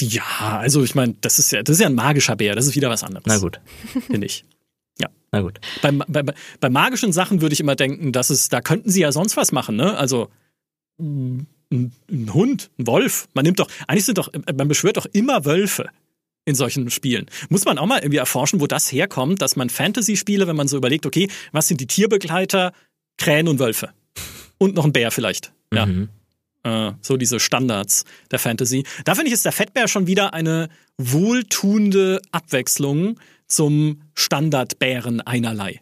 [0.00, 2.74] ja, also ich meine, das ist ja, das ist ja ein magischer Bär, das ist
[2.74, 3.24] wieder was anderes.
[3.26, 3.60] Na gut.
[4.06, 4.44] Finde ich.
[4.98, 5.08] Ja.
[5.30, 5.60] Na gut.
[5.82, 6.22] Bei, bei,
[6.60, 9.52] bei magischen Sachen würde ich immer denken, dass es, da könnten sie ja sonst was
[9.52, 9.96] machen, ne?
[9.96, 10.30] Also
[10.98, 13.28] ein, ein Hund, ein Wolf.
[13.34, 15.90] Man nimmt doch, eigentlich sind doch, man beschwört doch immer Wölfe
[16.44, 17.26] in solchen Spielen.
[17.48, 20.76] Muss man auch mal irgendwie erforschen, wo das herkommt, dass man Fantasy-Spiele, wenn man so
[20.76, 22.72] überlegt, okay, was sind die Tierbegleiter?
[23.16, 23.90] Krähen und Wölfe.
[24.58, 25.52] Und noch ein Bär vielleicht.
[25.72, 25.86] Ja.
[25.86, 26.08] Mhm.
[26.64, 28.84] Äh, so diese Standards der Fantasy.
[29.04, 30.68] Da finde ich, ist der Fettbär schon wieder eine
[30.98, 35.80] wohltuende Abwechslung zum Standardbären einerlei.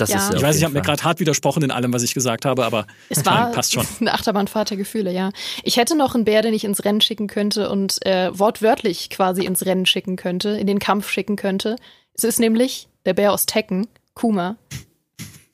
[0.00, 0.16] Das ja.
[0.16, 2.64] ist ich weiß, ich habe mir gerade hart widersprochen in allem, was ich gesagt habe,
[2.64, 3.86] aber es war passt schon.
[4.00, 5.30] Eine Achterbahnfahrt der Gefühle, ja.
[5.62, 9.44] Ich hätte noch einen Bär, den ich ins Rennen schicken könnte und äh, wortwörtlich quasi
[9.44, 11.76] ins Rennen schicken könnte, in den Kampf schicken könnte.
[12.14, 14.56] Es ist nämlich der Bär aus Tekken, Kuma.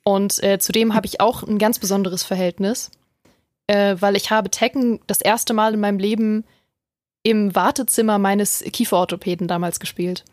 [0.05, 2.92] Und äh, zudem habe ich auch ein ganz besonderes Verhältnis,
[3.66, 6.44] äh, weil ich habe Tekken das erste Mal in meinem Leben
[7.24, 10.24] im Wartezimmer meines Kieferorthopäden damals gespielt.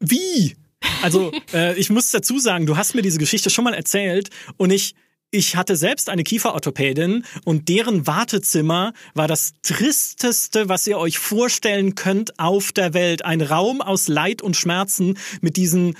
[0.00, 0.56] Wie?
[1.02, 4.70] Also, äh, ich muss dazu sagen, du hast mir diese Geschichte schon mal erzählt und
[4.70, 4.94] ich
[5.32, 11.94] ich hatte selbst eine Kieferorthopädin und deren Wartezimmer war das tristeste, was ihr euch vorstellen
[11.94, 13.24] könnt auf der Welt.
[13.24, 15.96] Ein Raum aus Leid und Schmerzen mit diesen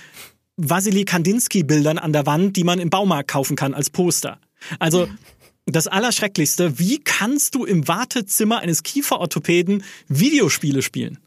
[0.56, 4.40] Vasily Kandinsky Bildern an der Wand, die man im Baumarkt kaufen kann als Poster.
[4.80, 5.08] Also
[5.64, 11.18] das Allerschrecklichste, wie kannst du im Wartezimmer eines Kieferorthopäden Videospiele spielen?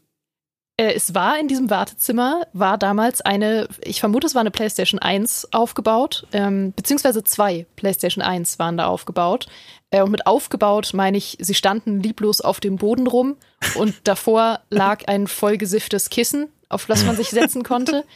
[0.76, 4.98] Äh, es war in diesem Wartezimmer, war damals eine, ich vermute, es war eine PlayStation
[4.98, 9.46] 1 aufgebaut, ähm, beziehungsweise zwei PlayStation 1 waren da aufgebaut.
[9.90, 13.36] Äh, und mit aufgebaut meine ich, sie standen lieblos auf dem Boden rum
[13.76, 18.04] und davor lag ein vollgesifftes Kissen, auf das man sich setzen konnte.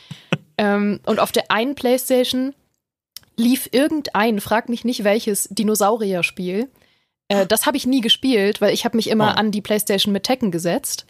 [0.60, 2.52] Ähm, und auf der einen PlayStation
[3.36, 6.68] lief irgendein, frag mich nicht welches, Dinosaurier-Spiel.
[7.28, 9.38] Äh, das habe ich nie gespielt, weil ich habe mich immer oh.
[9.38, 11.06] an die PlayStation mit Tekken gesetzt.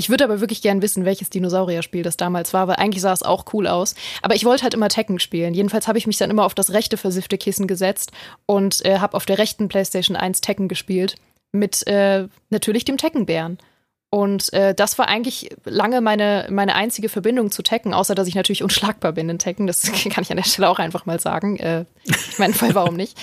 [0.00, 3.24] Ich würde aber wirklich gern wissen, welches Dinosaurier-Spiel das damals war, weil eigentlich sah es
[3.24, 3.96] auch cool aus.
[4.22, 5.54] Aber ich wollte halt immer Tekken spielen.
[5.54, 8.12] Jedenfalls habe ich mich dann immer auf das rechte versiffte Kissen gesetzt
[8.46, 11.16] und äh, habe auf der rechten PlayStation 1 Tekken gespielt.
[11.50, 13.58] Mit äh, natürlich dem Teckenbären.
[14.10, 18.34] Und äh, das war eigentlich lange meine, meine einzige Verbindung zu Tekken, außer dass ich
[18.34, 19.66] natürlich unschlagbar bin in Tekken.
[19.66, 21.58] Das kann ich an der Stelle auch einfach mal sagen.
[21.58, 23.18] Äh, ich meine, Fall, warum nicht?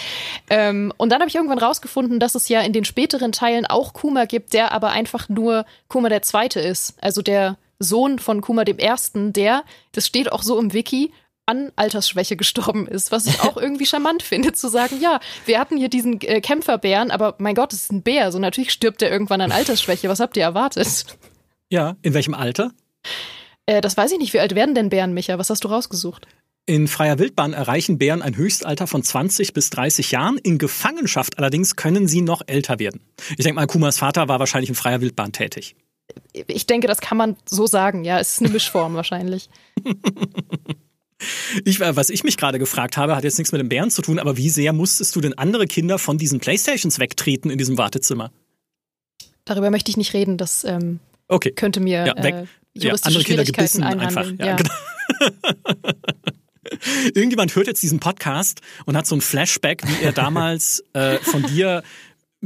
[0.50, 3.94] Ähm, und dann habe ich irgendwann rausgefunden, dass es ja in den späteren Teilen auch
[3.94, 6.94] Kuma gibt, der aber einfach nur Kuma der Zweite ist.
[7.02, 11.12] Also der Sohn von Kuma dem Ersten, der, das steht auch so im Wiki,
[11.46, 15.78] an Altersschwäche gestorben ist, was ich auch irgendwie charmant finde, zu sagen, ja, wir hatten
[15.78, 19.12] hier diesen äh, Kämpferbären, aber mein Gott, es ist ein Bär, so natürlich stirbt er
[19.12, 20.10] irgendwann an Altersschwäche.
[20.10, 21.06] Was habt ihr erwartet?
[21.70, 22.72] Ja, in welchem Alter?
[23.66, 24.34] Äh, das weiß ich nicht.
[24.34, 25.38] Wie alt werden denn Bären, Micha?
[25.38, 26.28] Was hast du rausgesucht?
[26.68, 30.38] In freier Wildbahn erreichen Bären ein Höchstalter von 20 bis 30 Jahren.
[30.40, 33.02] In Gefangenschaft allerdings können sie noch älter werden.
[33.38, 35.76] Ich denke mal, Kumas Vater war wahrscheinlich in freier Wildbahn tätig.
[36.34, 38.20] Ich denke, das kann man so sagen, ja.
[38.20, 39.50] Es ist eine Mischform wahrscheinlich.
[41.64, 44.02] Ich, äh, was ich mich gerade gefragt habe, hat jetzt nichts mit dem Bären zu
[44.02, 47.78] tun, aber wie sehr musstest du denn andere Kinder von diesen Playstations wegtreten in diesem
[47.78, 48.32] Wartezimmer?
[49.46, 50.38] Darüber möchte ich nicht reden.
[50.38, 51.52] Das ähm, okay.
[51.52, 52.36] könnte mir ja, weg.
[52.36, 54.30] Äh, juristische ja, andere Kinder gebissen einfach.
[54.38, 54.56] Ja, ja.
[54.56, 54.74] Genau.
[57.14, 61.44] Irgendjemand hört jetzt diesen Podcast und hat so ein Flashback, wie er damals äh, von
[61.44, 61.84] dir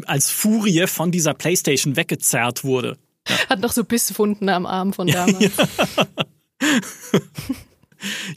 [0.05, 2.97] als Furie von dieser Playstation weggezerrt wurde.
[3.27, 3.35] Ja.
[3.49, 5.51] Hat noch so Bisswunden am Arm von damals.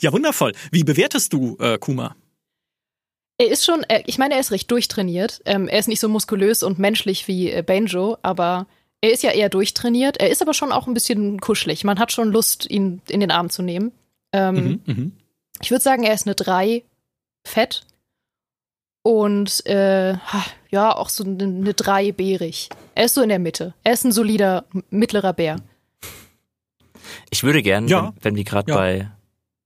[0.01, 0.53] Ja, wundervoll.
[0.71, 2.17] Wie bewertest du äh, Kuma?
[3.39, 5.41] Er ist schon, ich meine, er ist recht durchtrainiert.
[5.45, 8.67] Ähm, er ist nicht so muskulös und menschlich wie äh, Banjo, aber
[9.01, 10.19] er ist ja eher durchtrainiert.
[10.19, 11.83] Er ist aber schon auch ein bisschen kuschelig.
[11.85, 13.93] Man hat schon Lust, ihn in den Arm zu nehmen.
[14.33, 15.13] Ähm, mhm, mhm.
[15.61, 16.85] ich würde sagen, er ist eine 3
[17.45, 17.85] fett
[19.03, 20.15] und äh,
[20.71, 22.69] ja, auch so eine 3 bärig.
[22.95, 23.75] Er ist so in der Mitte.
[23.83, 25.57] Er ist ein solider mittlerer Bär.
[27.31, 28.13] Ich würde gern, ja.
[28.15, 28.77] wenn, wenn wir gerade ja.
[28.79, 29.11] bei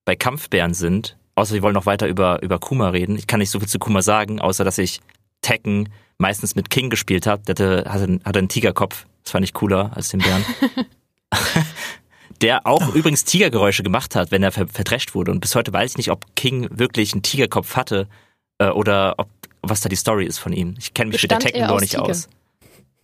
[0.06, 3.16] bei Kampfbären sind, außer wir wollen noch weiter über, über Kuma reden.
[3.16, 5.00] Ich kann nicht so viel zu Kuma sagen, außer dass ich
[5.42, 7.42] Tekken meistens mit King gespielt habe.
[7.42, 9.04] Der hatte, hatte, hatte einen Tigerkopf.
[9.22, 10.44] Das fand ich cooler als den Bären.
[12.40, 12.92] der auch oh.
[12.92, 15.32] übrigens Tigergeräusche gemacht hat, wenn er verdrescht wurde.
[15.32, 18.08] Und bis heute weiß ich nicht, ob King wirklich einen Tigerkopf hatte
[18.58, 19.28] äh, oder ob
[19.62, 20.76] was da die Story ist von ihm.
[20.78, 22.04] Ich kenne mich Bestand mit der Tekken-Lore nicht Tiger.
[22.04, 22.28] aus.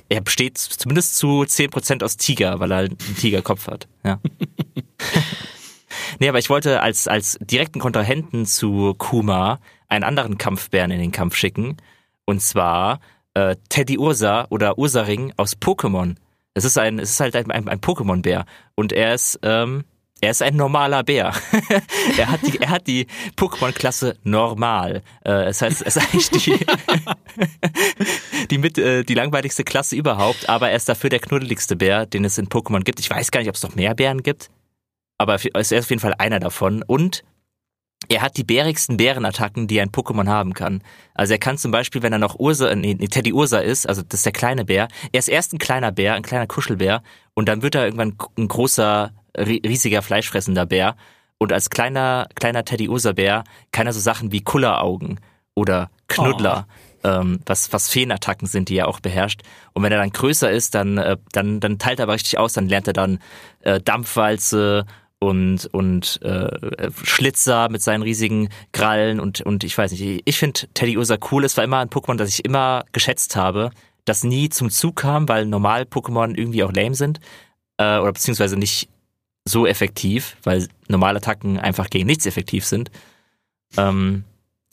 [0.09, 3.89] Er besteht zumindest zu 10% aus Tiger, weil er einen Tigerkopf hat.
[4.05, 4.21] Ja.
[6.19, 11.13] Nee, aber ich wollte als, als direkten Kontrahenten zu Kuma einen anderen Kampfbären in den
[11.13, 11.77] Kampf schicken.
[12.25, 13.01] Und zwar
[13.35, 16.17] äh, Teddy Ursa oder Ursaring aus Pokémon.
[16.55, 18.45] Es ist ein, es ist halt ein, ein, ein Pokémon-Bär.
[18.75, 19.85] Und er ist, ähm,
[20.21, 21.33] er ist ein normaler Bär.
[22.17, 25.03] er hat die, die Pokémon-Klasse normal.
[25.25, 26.67] Äh, das heißt, es ist eigentlich die,
[28.51, 32.25] die mit, äh, die langweiligste Klasse überhaupt, aber er ist dafür der knuddeligste Bär, den
[32.25, 33.01] es in Pokémon gibt.
[33.01, 34.51] Ich weiß gar nicht, ob es noch mehr Bären gibt
[35.19, 36.83] aber er ist auf jeden Fall einer davon.
[36.83, 37.25] Und
[38.09, 40.83] er hat die bärigsten Bärenattacken, die ein Pokémon haben kann.
[41.15, 44.21] Also er kann zum Beispiel, wenn er noch Ursa, nee, Teddy Ursa ist, also das
[44.21, 47.03] ist der kleine Bär, er ist erst ein kleiner Bär, ein kleiner Kuschelbär
[47.35, 50.97] und dann wird er irgendwann ein großer, riesiger, fleischfressender Bär.
[51.39, 55.21] Und als kleiner, kleiner Teddy Ursa Bär kann er so Sachen wie Kulleraugen
[55.55, 56.67] oder Knuddler.
[56.69, 56.73] Oh
[57.05, 59.43] ähm, was, was Feenattacken sind, die er auch beherrscht.
[59.73, 62.53] Und wenn er dann größer ist, dann, äh, dann, dann teilt er aber richtig aus,
[62.53, 63.19] dann lernt er dann
[63.61, 64.87] äh, Dampfwalze
[65.23, 70.67] und, und äh, Schlitzer mit seinen riesigen Krallen und, und ich weiß nicht, ich finde
[70.75, 71.45] Teddy Ursa cool.
[71.45, 73.71] Es war immer ein Pokémon, das ich immer geschätzt habe,
[74.05, 77.21] das nie zum Zug kam, weil normal Pokémon irgendwie auch lame sind
[77.79, 78.89] äh, oder beziehungsweise nicht
[79.45, 82.91] so effektiv, weil normale Attacken einfach gegen nichts effektiv sind.
[83.77, 84.25] Ähm,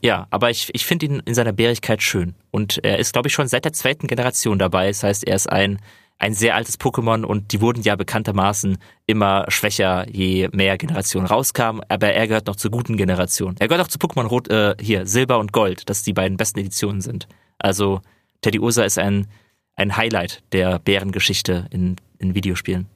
[0.01, 2.33] ja, aber ich, ich finde ihn in seiner Bärigkeit schön.
[2.49, 4.87] Und er ist, glaube ich, schon seit der zweiten Generation dabei.
[4.87, 5.79] Das heißt, er ist ein
[6.19, 11.81] ein sehr altes Pokémon und die wurden ja bekanntermaßen immer schwächer, je mehr Generationen rauskamen,
[11.87, 13.55] aber er gehört noch zur guten Generation.
[13.57, 16.59] Er gehört auch zu Pokémon Rot, äh, hier, Silber und Gold, dass die beiden besten
[16.59, 17.27] Editionen sind.
[17.57, 18.01] Also
[18.41, 19.27] Teddy Ursa ist ein,
[19.75, 22.87] ein Highlight der Bärengeschichte in, in Videospielen.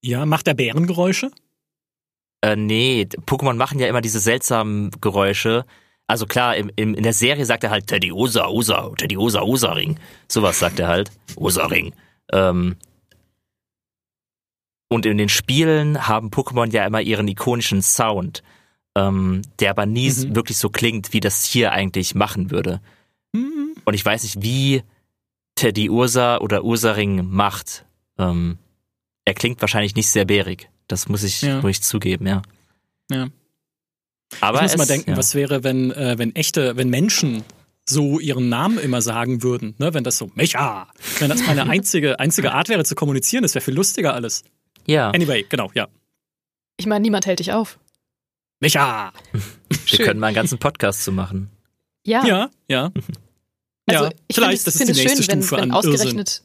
[0.00, 1.32] Ja, macht er Bärengeräusche?
[2.42, 5.64] Äh, nee, Pokémon machen ja immer diese seltsamen Geräusche.
[6.06, 9.40] Also klar, im, im, in der Serie sagt er halt Teddy Osa, Osa, Teddy Osa,
[9.42, 9.98] Osa Ring.
[10.28, 11.10] Sowas sagt er halt.
[11.36, 11.92] Osa Ring.
[12.32, 12.76] Ähm,
[14.88, 18.42] und in den Spielen haben Pokémon ja immer ihren ikonischen Sound,
[18.96, 20.36] ähm, der aber nie mhm.
[20.36, 22.80] wirklich so klingt, wie das hier eigentlich machen würde.
[23.32, 23.74] Mhm.
[23.84, 24.82] Und ich weiß nicht, wie
[25.56, 27.84] Teddy Ursa oder Ursaring macht.
[28.18, 28.58] Ähm,
[29.24, 30.70] er klingt wahrscheinlich nicht sehr bärig.
[30.86, 31.64] Das muss ich, ja.
[31.64, 32.42] ich zugeben, ja.
[33.10, 33.28] Ja.
[34.40, 35.16] Aber ich muss es, mal denken, ja.
[35.16, 37.44] was wäre, wenn, äh, wenn echte, wenn Menschen
[37.88, 39.92] so ihren Namen immer sagen würden, ne?
[39.94, 43.64] wenn das so Mecha, wenn das meine einzige, einzige Art wäre zu kommunizieren, das wäre
[43.64, 44.44] viel lustiger alles.
[44.86, 45.10] Ja.
[45.10, 45.88] Anyway, genau, ja.
[46.76, 47.78] Ich meine, niemand hält dich auf.
[48.60, 49.12] Mecha!
[49.86, 51.50] Wir können mal einen ganzen Podcast zu machen.
[52.04, 52.24] Ja.
[52.26, 52.92] Ja, ja.
[53.86, 56.42] Also, ja, ich vielleicht, find, das ist die nächste schön, Stufe wenn, wenn ausgerechnet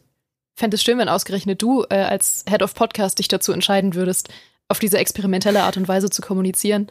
[0.60, 4.30] fände es schön, wenn ausgerechnet du äh, als Head of Podcast dich dazu entscheiden würdest,
[4.68, 6.88] auf diese experimentelle Art und Weise zu kommunizieren.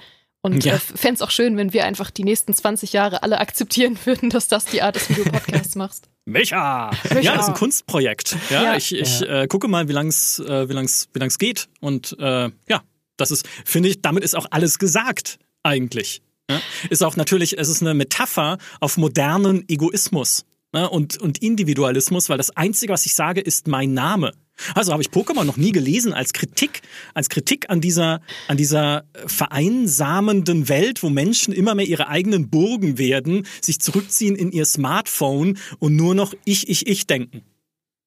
[0.54, 0.74] Und ja.
[0.74, 4.30] äh, fände es auch schön, wenn wir einfach die nächsten 20 Jahre alle akzeptieren würden,
[4.30, 6.08] dass das die Art ist, wie du Podcasts machst.
[6.24, 6.90] Micha!
[7.04, 7.20] Micha.
[7.20, 8.36] Ja, das ist ein Kunstprojekt.
[8.50, 8.76] Ja, ja.
[8.76, 9.42] ich, ich ja.
[9.42, 11.68] Äh, gucke mal, wie lang es äh, wie lang's, wie lang's geht.
[11.80, 12.82] Und äh, ja,
[13.16, 16.22] das ist, finde ich, damit ist auch alles gesagt, eigentlich.
[16.50, 16.60] Ja?
[16.90, 20.88] Ist auch natürlich, es ist eine Metapher auf modernen Egoismus ne?
[20.88, 24.32] und, und Individualismus, weil das Einzige, was ich sage, ist mein Name.
[24.74, 26.82] Also habe ich Pokémon noch nie gelesen als Kritik,
[27.14, 32.98] als Kritik an dieser, an dieser vereinsamenden Welt, wo Menschen immer mehr ihre eigenen Burgen
[32.98, 37.42] werden, sich zurückziehen in ihr Smartphone und nur noch ich, ich, ich denken.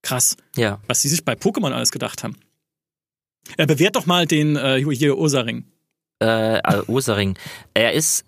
[0.02, 0.38] Krass.
[0.56, 0.80] Ja.
[0.88, 2.36] Was sie sich bei Pokémon alles gedacht haben.
[3.58, 5.66] Er bewährt doch mal den äh, hier Ursaring.
[6.20, 7.38] Äh, also Ursaring.
[7.74, 8.26] Er ist,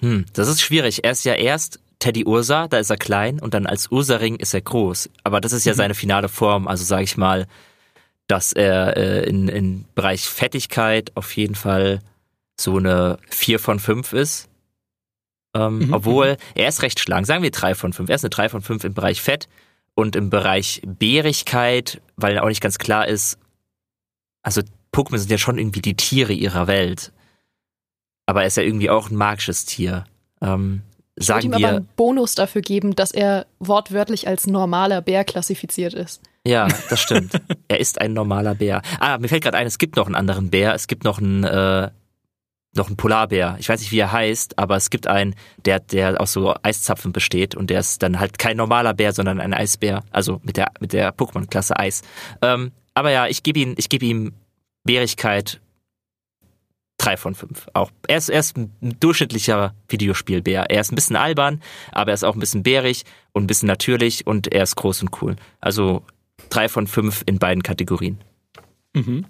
[0.00, 1.04] hm, das ist schwierig.
[1.04, 4.52] Er ist ja erst Teddy Ursa, da ist er klein und dann als Ursaring ist
[4.52, 5.08] er groß.
[5.22, 5.78] Aber das ist ja mhm.
[5.78, 6.68] seine finale Form.
[6.68, 7.46] Also sage ich mal,
[8.26, 12.00] dass er äh, in, in Bereich Fettigkeit auf jeden Fall
[12.60, 14.50] so eine 4 von 5 ist.
[15.54, 15.94] Ähm, mhm.
[15.94, 16.36] Obwohl, mhm.
[16.56, 17.26] er ist recht schlank.
[17.26, 18.10] Sagen wir 3 von 5.
[18.10, 19.48] Er ist eine 3 von 5 im Bereich Fett
[19.94, 23.38] und im Bereich Bärigkeit, weil auch nicht ganz klar ist,
[24.42, 24.60] also
[24.92, 27.12] Pokémon sind ja schon irgendwie die Tiere ihrer Welt.
[28.26, 30.04] Aber er ist ja irgendwie auch ein magisches Tier.
[30.42, 30.82] Ähm,
[31.16, 35.00] sagen ich würde ihm wir, aber einen Bonus dafür geben, dass er wortwörtlich als normaler
[35.00, 36.20] Bär klassifiziert ist.
[36.46, 37.32] Ja, das stimmt.
[37.68, 38.82] er ist ein normaler Bär.
[39.00, 40.74] Ah, mir fällt gerade ein, es gibt noch einen anderen Bär.
[40.74, 41.90] Es gibt noch einen, äh,
[42.76, 43.56] noch einen Polarbär.
[43.58, 45.34] Ich weiß nicht, wie er heißt, aber es gibt einen,
[45.64, 49.40] der, der aus so Eiszapfen besteht und der ist dann halt kein normaler Bär, sondern
[49.40, 50.02] ein Eisbär.
[50.10, 52.02] Also mit der, mit der Pokémon-Klasse Eis.
[52.42, 54.34] Ähm, aber ja, ich gebe ihm, ich gebe ihm
[54.84, 55.60] Bärigkeit
[56.98, 57.66] drei von fünf.
[57.72, 58.70] Auch er ist, er ist ein
[59.00, 60.70] durchschnittlicher Videospielbär.
[60.70, 63.66] Er ist ein bisschen albern, aber er ist auch ein bisschen bärig und ein bisschen
[63.66, 65.36] natürlich und er ist groß und cool.
[65.60, 66.02] Also
[66.50, 68.18] drei von fünf in beiden Kategorien.
[68.94, 69.26] Mhm.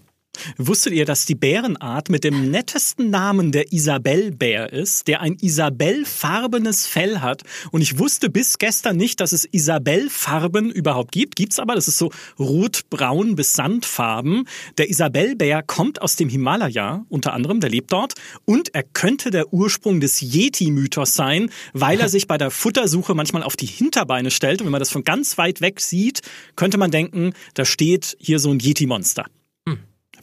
[0.57, 6.87] Wusstet ihr, dass die Bärenart mit dem nettesten Namen der Isabellbär ist, der ein Isabellfarbenes
[6.87, 7.43] Fell hat?
[7.71, 11.37] Und ich wusste bis gestern nicht, dass es Isabellfarben überhaupt gibt.
[11.37, 14.47] Gibt's aber, das ist so rotbraun bis sandfarben.
[14.79, 18.15] Der Isabellbär kommt aus dem Himalaya, unter anderem, der lebt dort.
[18.45, 23.43] Und er könnte der Ursprung des Yeti-Mythos sein, weil er sich bei der Futtersuche manchmal
[23.43, 24.61] auf die Hinterbeine stellt.
[24.61, 26.21] Und wenn man das von ganz weit weg sieht,
[26.57, 29.27] könnte man denken, da steht hier so ein Yeti-Monster.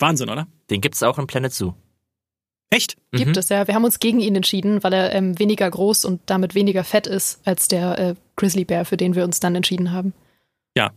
[0.01, 0.47] Wahnsinn, oder?
[0.69, 1.73] Den gibt es auch in Planet Zoo.
[2.71, 2.95] Echt?
[3.11, 3.37] Gibt mhm.
[3.37, 3.67] es, ja.
[3.67, 7.05] Wir haben uns gegen ihn entschieden, weil er ähm, weniger groß und damit weniger fett
[7.05, 10.13] ist als der äh, Grizzlybär, für den wir uns dann entschieden haben.
[10.75, 10.91] Ja.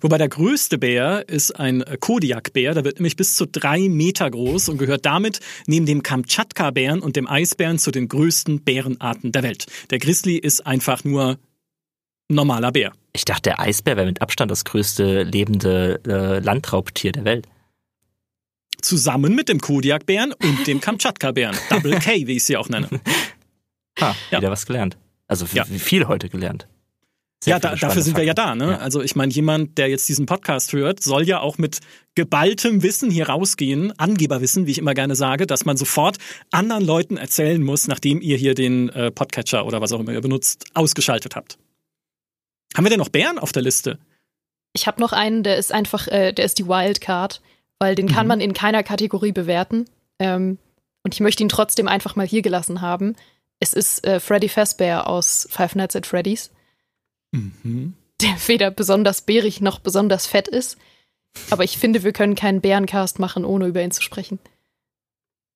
[0.00, 4.68] Wobei der größte Bär ist ein Kodiakbär, der wird nämlich bis zu drei Meter groß
[4.68, 9.66] und gehört damit neben dem Kamtschatka-Bären und dem Eisbären zu den größten Bärenarten der Welt.
[9.90, 11.38] Der Grizzly ist einfach nur
[12.28, 12.92] normaler Bär.
[13.12, 17.46] Ich dachte, der Eisbär wäre mit Abstand das größte lebende äh, Landraubtier der Welt
[18.86, 21.56] zusammen mit dem Kodiakbären und dem Kamtschatka-Bären.
[21.70, 22.88] Double K, wie ich sie auch nenne.
[24.00, 24.38] Ha, ja.
[24.38, 24.96] wieder was gelernt.
[25.28, 25.64] Also ja.
[25.64, 26.68] viel heute gelernt.
[27.42, 28.54] Sehr ja, da, dafür sind wir ja da.
[28.54, 28.72] Ne?
[28.72, 28.78] Ja.
[28.78, 31.80] Also ich meine, jemand, der jetzt diesen Podcast hört, soll ja auch mit
[32.14, 36.16] geballtem Wissen hier rausgehen, Angeberwissen, wie ich immer gerne sage, dass man sofort
[36.50, 40.22] anderen Leuten erzählen muss, nachdem ihr hier den äh, Podcatcher oder was auch immer ihr
[40.22, 41.58] benutzt, ausgeschaltet habt.
[42.74, 43.98] Haben wir denn noch Bären auf der Liste?
[44.72, 47.42] Ich habe noch einen, der ist einfach, äh, der ist die Wildcard
[47.78, 48.28] weil den kann mhm.
[48.28, 49.86] man in keiner Kategorie bewerten.
[50.18, 50.58] Ähm,
[51.02, 53.14] und ich möchte ihn trotzdem einfach mal hier gelassen haben.
[53.60, 56.50] Es ist äh, Freddy Fazbear aus Five Nights at Freddy's,
[57.32, 57.94] mhm.
[58.20, 60.78] der weder besonders bärig noch besonders fett ist.
[61.50, 64.38] Aber ich finde, wir können keinen Bärencast machen, ohne über ihn zu sprechen.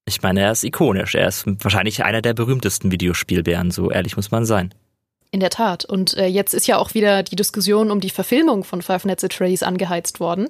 [0.06, 1.14] Ich meine, er ist ikonisch.
[1.14, 4.74] Er ist wahrscheinlich einer der berühmtesten Videospielbären, so ehrlich muss man sein.
[5.32, 5.84] In der Tat.
[5.84, 9.22] Und äh, jetzt ist ja auch wieder die Diskussion um die Verfilmung von Five Nights
[9.22, 10.48] at Freddy's angeheizt worden.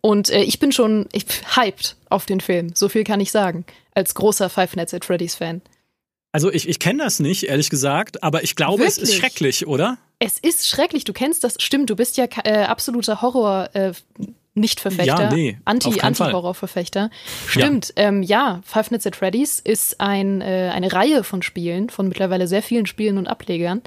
[0.00, 1.24] Und äh, ich bin schon ich,
[1.56, 2.70] hyped auf den Film.
[2.74, 3.64] So viel kann ich sagen.
[3.94, 5.60] Als großer Five Nights at Freddy's Fan.
[6.32, 8.96] Also ich, ich kenne das nicht, ehrlich gesagt, aber ich glaube, Wirklich?
[8.96, 9.98] es ist schrecklich, oder?
[10.18, 11.04] Es ist schrecklich.
[11.04, 11.56] Du kennst das.
[11.58, 13.70] Stimmt, du bist ja äh, absoluter Horror.
[13.74, 13.92] Äh,
[14.54, 17.10] nicht-Verfechter, ja, nee, Anti, Anti-Horror-Verfechter.
[17.46, 18.04] Stimmt, ja.
[18.04, 22.46] Ähm, ja, Five Nights at Freddy's ist ein, äh, eine Reihe von Spielen, von mittlerweile
[22.46, 23.82] sehr vielen Spielen und Ablegern,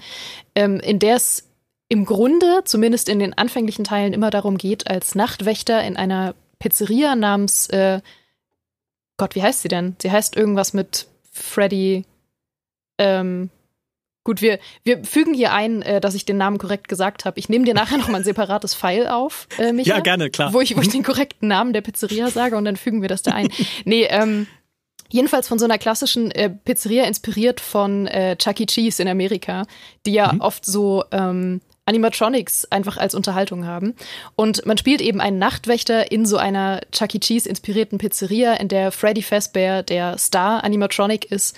[0.55, 1.49] ähm, in der es
[1.87, 7.15] im Grunde, zumindest in den anfänglichen Teilen, immer darum geht, als Nachtwächter in einer Pizzeria
[7.15, 8.01] namens, äh,
[9.17, 9.95] Gott, wie heißt sie denn?
[10.01, 12.05] Sie heißt irgendwas mit Freddy,
[12.97, 13.49] ähm,
[14.25, 17.39] Gut, wir, wir fügen hier ein, äh, dass ich den Namen korrekt gesagt habe.
[17.39, 20.51] Ich nehme dir nachher noch mal ein separates File auf, äh, Micha, Ja, gerne, klar.
[20.51, 23.21] Wo ich, wo ich den korrekten Namen der Pizzeria sage und dann fügen wir das
[23.21, 23.49] da ein.
[23.85, 24.47] nee, ähm,
[25.09, 28.65] jedenfalls von so einer klassischen äh, Pizzeria inspiriert von äh, Chuck E.
[28.65, 29.67] Cheese in Amerika,
[30.07, 30.41] die ja mhm.
[30.41, 33.93] oft so ähm, Animatronics einfach als Unterhaltung haben.
[34.35, 37.19] Und man spielt eben einen Nachtwächter in so einer Chuck E.
[37.19, 41.55] Cheese inspirierten Pizzeria, in der Freddy Fazbear der Star Animatronic ist.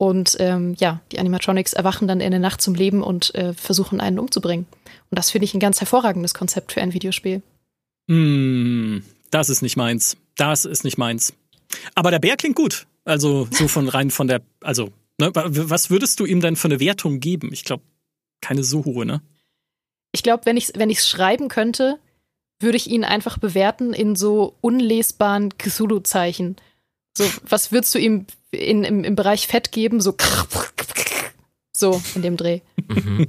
[0.00, 4.00] Und ähm, ja, die Animatronics erwachen dann in der Nacht zum Leben und äh, versuchen
[4.00, 4.64] einen umzubringen.
[5.10, 7.42] Und das finde ich ein ganz hervorragendes Konzept für ein Videospiel.
[8.06, 10.16] Mm, das ist nicht meins.
[10.38, 11.34] Das ist nicht meins.
[11.94, 12.86] Aber der Bär klingt gut.
[13.04, 16.80] Also so von rein von der, also ne, was würdest du ihm denn für eine
[16.80, 17.50] Wertung geben?
[17.52, 17.82] Ich glaube,
[18.40, 19.20] keine so hohe, ne?
[20.12, 21.98] Ich glaube, wenn ich es wenn schreiben könnte,
[22.58, 26.56] würde ich ihn einfach bewerten in so unlesbaren Cthulhu-Zeichen.
[27.14, 30.00] So, was würdest du ihm in, im, im Bereich Fett geben?
[30.00, 30.14] So,
[31.72, 32.60] so in dem Dreh.
[32.88, 33.26] Mhm.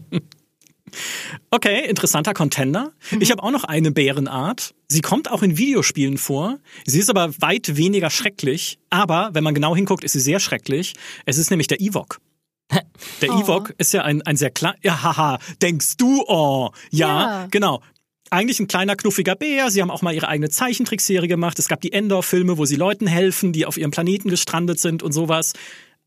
[1.50, 2.92] Okay, interessanter Contender.
[3.12, 3.22] Mhm.
[3.22, 4.74] Ich habe auch noch eine Bärenart.
[4.88, 6.60] Sie kommt auch in Videospielen vor.
[6.86, 8.80] Sie ist aber weit weniger schrecklich.
[8.90, 10.94] Aber wenn man genau hinguckt, ist sie sehr schrecklich.
[11.26, 12.20] Es ist nämlich der Ewok.
[13.22, 13.42] Der oh.
[13.42, 17.82] Ewok ist ja ein, ein sehr kleiner, ja, haha, denkst du, oh, ja, ja, genau.
[18.34, 19.70] Eigentlich ein kleiner, knuffiger Bär.
[19.72, 21.60] Sie haben auch mal ihre eigene Zeichentrickserie gemacht.
[21.60, 25.12] Es gab die Endor-Filme, wo sie Leuten helfen, die auf ihrem Planeten gestrandet sind und
[25.12, 25.52] sowas.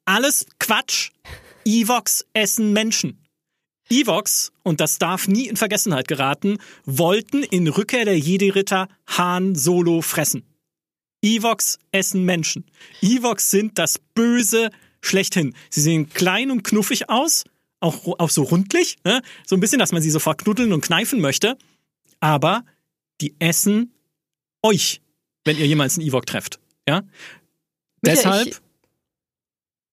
[0.06, 1.10] Alles Quatsch.
[1.66, 3.20] Evox essen Menschen.
[3.90, 6.56] Evox, und das darf nie in Vergessenheit geraten,
[6.86, 10.44] wollten in Rückkehr der Jedi-Ritter Han Solo fressen.
[11.22, 12.64] Evox essen Menschen.
[13.02, 14.70] Evox sind das Böse
[15.02, 15.54] schlechthin.
[15.68, 17.44] Sie sehen klein und knuffig aus,
[17.80, 19.20] auch, auch so rundlich, ne?
[19.46, 21.58] so ein bisschen, dass man sie sofort knuddeln und kneifen möchte.
[22.24, 22.64] Aber
[23.20, 23.92] die essen
[24.62, 25.02] euch,
[25.44, 26.58] wenn ihr jemals einen Ewok trefft.
[26.88, 27.02] Ja?
[27.02, 27.10] Micha,
[28.02, 28.48] Deshalb.
[28.48, 28.56] Ich,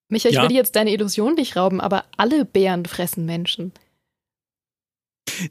[0.07, 0.43] Micha, ich ja.
[0.43, 3.73] will jetzt deine Illusion nicht rauben, aber alle Bären fressen Menschen.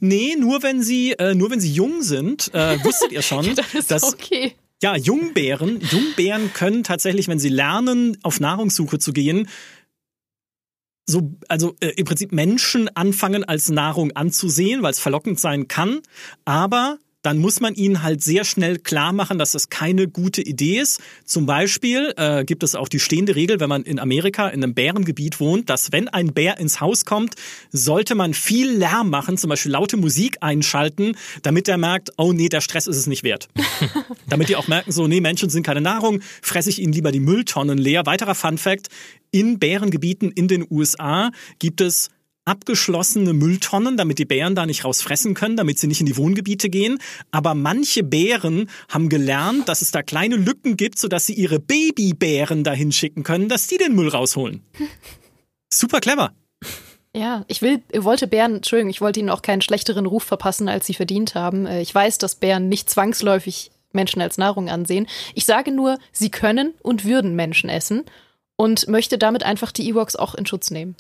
[0.01, 3.87] Nee, nur wenn sie, äh, nur wenn sie jung sind, äh, wusstet ihr schon, das
[3.87, 4.55] dass okay.
[4.83, 9.51] Ja, Jungbären, Jungbären können tatsächlich, wenn sie lernen, auf Nahrungssuche zu gehen,
[11.11, 16.01] so, also äh, im Prinzip Menschen anfangen als Nahrung anzusehen, weil es verlockend sein kann,
[16.45, 20.81] aber dann muss man ihnen halt sehr schnell klar machen, dass das keine gute Idee
[20.81, 21.01] ist.
[21.25, 24.75] Zum Beispiel äh, gibt es auch die stehende Regel, wenn man in Amerika in einem
[24.75, 27.35] Bärengebiet wohnt, dass wenn ein Bär ins Haus kommt,
[27.71, 32.49] sollte man viel Lärm machen, zum Beispiel laute Musik einschalten, damit er merkt, oh nee,
[32.49, 33.49] der Stress ist es nicht wert.
[34.29, 37.21] damit die auch merken, so, nee, Menschen sind keine Nahrung, fresse ich ihnen lieber die
[37.21, 38.07] Mülltonnen leer.
[38.07, 38.89] Weiterer Fun Fact,
[39.31, 42.11] in Bärengebieten in den USA gibt es
[42.45, 46.71] abgeschlossene Mülltonnen, damit die Bären da nicht rausfressen können, damit sie nicht in die Wohngebiete
[46.71, 46.99] gehen.
[47.31, 52.65] Aber manche Bären haben gelernt, dass es da kleine Lücken gibt, sodass sie ihre Babybären
[52.65, 54.63] dahin schicken können, dass die den Müll rausholen.
[55.73, 56.33] Super clever.
[57.15, 60.87] Ja, ich will, wollte Bären, Entschuldigung, ich wollte ihnen auch keinen schlechteren Ruf verpassen, als
[60.87, 61.67] sie verdient haben.
[61.67, 65.09] Äh, ich weiß, dass Bären nicht zwangsläufig Menschen als Nahrung ansehen.
[65.35, 68.05] Ich sage nur, sie können und würden Menschen essen
[68.57, 70.95] und möchte damit einfach die Ewoks auch in Schutz nehmen.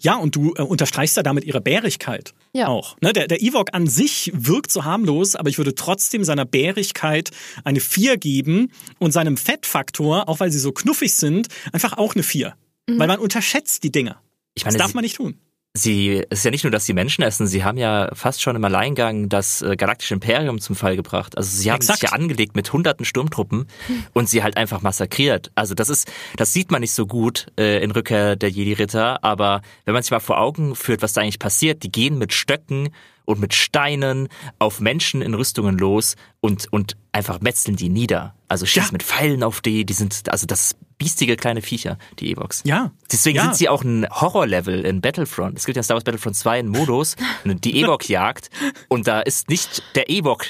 [0.00, 2.68] Ja, und du äh, unterstreichst ja damit ihre Bärigkeit ja.
[2.68, 2.96] auch.
[3.00, 7.30] Ne, der, der Ewok an sich wirkt so harmlos, aber ich würde trotzdem seiner Bärigkeit
[7.64, 12.22] eine 4 geben und seinem Fettfaktor, auch weil sie so knuffig sind, einfach auch eine
[12.22, 12.54] 4.
[12.88, 12.98] Mhm.
[12.98, 14.16] Weil man unterschätzt die Dinge.
[14.54, 15.38] Ich meine, das darf man nicht tun.
[15.74, 18.56] Sie, es ist ja nicht nur, dass sie Menschen essen, sie haben ja fast schon
[18.56, 21.38] im Alleingang das äh, galaktische Imperium zum Fall gebracht.
[21.38, 22.00] Also sie haben Exakt.
[22.00, 23.66] sich ja angelegt mit hunderten Sturmtruppen
[24.12, 25.50] und sie halt einfach massakriert.
[25.54, 29.62] Also das ist, das sieht man nicht so gut äh, in Rückkehr der Jedi-Ritter, aber
[29.86, 32.90] wenn man sich mal vor Augen führt, was da eigentlich passiert, die gehen mit Stöcken
[33.24, 38.34] und mit Steinen auf Menschen in Rüstungen los und, und einfach metzeln die nieder.
[38.46, 38.92] Also schießen ja.
[38.92, 42.62] mit Pfeilen auf die, die sind, also das biestige kleine Viecher, die Evox.
[42.64, 42.92] Ja.
[43.10, 43.42] Deswegen ja.
[43.42, 45.58] sind sie auch ein Horrorlevel in Battlefront.
[45.58, 48.50] Es gibt ja Star Wars Battlefront 2 einen Modus, die Ewok-Jagd.
[48.88, 50.46] Und da ist nicht der Ewok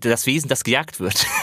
[0.00, 1.26] das Wesen, das gejagt wird.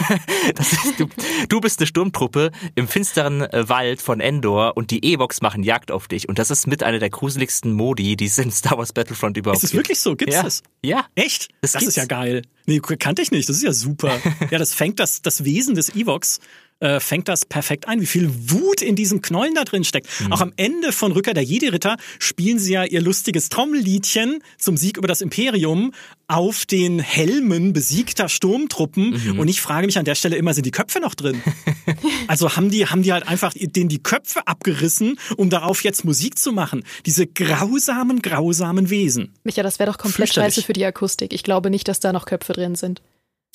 [0.55, 1.07] Das ist, du,
[1.49, 5.91] du bist eine Sturmtruppe im finsteren äh, Wald von Endor und die Evox machen Jagd
[5.91, 6.29] auf dich.
[6.29, 9.61] Und das ist mit einer der gruseligsten Modi, die es in Star Wars Battlefront überhaupt
[9.61, 9.63] gibt.
[9.63, 10.15] Ist es wirklich so?
[10.15, 10.43] Gibt's ja.
[10.43, 10.61] das?
[10.83, 11.05] Ja.
[11.15, 11.49] Echt?
[11.61, 12.43] Das, das ist ja geil.
[12.67, 13.49] Nee, kannte ich nicht.
[13.49, 14.19] Das ist ja super.
[14.51, 16.39] ja, das fängt das, das Wesen des Evox
[16.79, 20.07] äh, fängt das perfekt ein, wie viel Wut in diesen Knollen da drin steckt.
[20.19, 20.33] Mhm.
[20.33, 24.97] Auch am Ende von Rückkehr der Jedi-Ritter spielen sie ja ihr lustiges Trommelliedchen zum Sieg
[24.97, 25.93] über das Imperium
[26.27, 29.11] auf den Helmen besiegter Sturmtruppen.
[29.11, 29.39] Mhm.
[29.39, 31.41] Und ich frage mich an der Stelle immer, sind die Köpfe noch drin?
[32.27, 36.37] also haben die, haben die halt einfach denen die Köpfe abgerissen, um darauf jetzt Musik
[36.37, 36.83] zu machen.
[37.05, 39.33] Diese grausamen, grausamen Wesen.
[39.43, 41.31] Micha, das wäre doch komplett scheiße für die Akustik.
[41.33, 43.01] Ich glaube nicht, dass da noch Köpfe drin sind.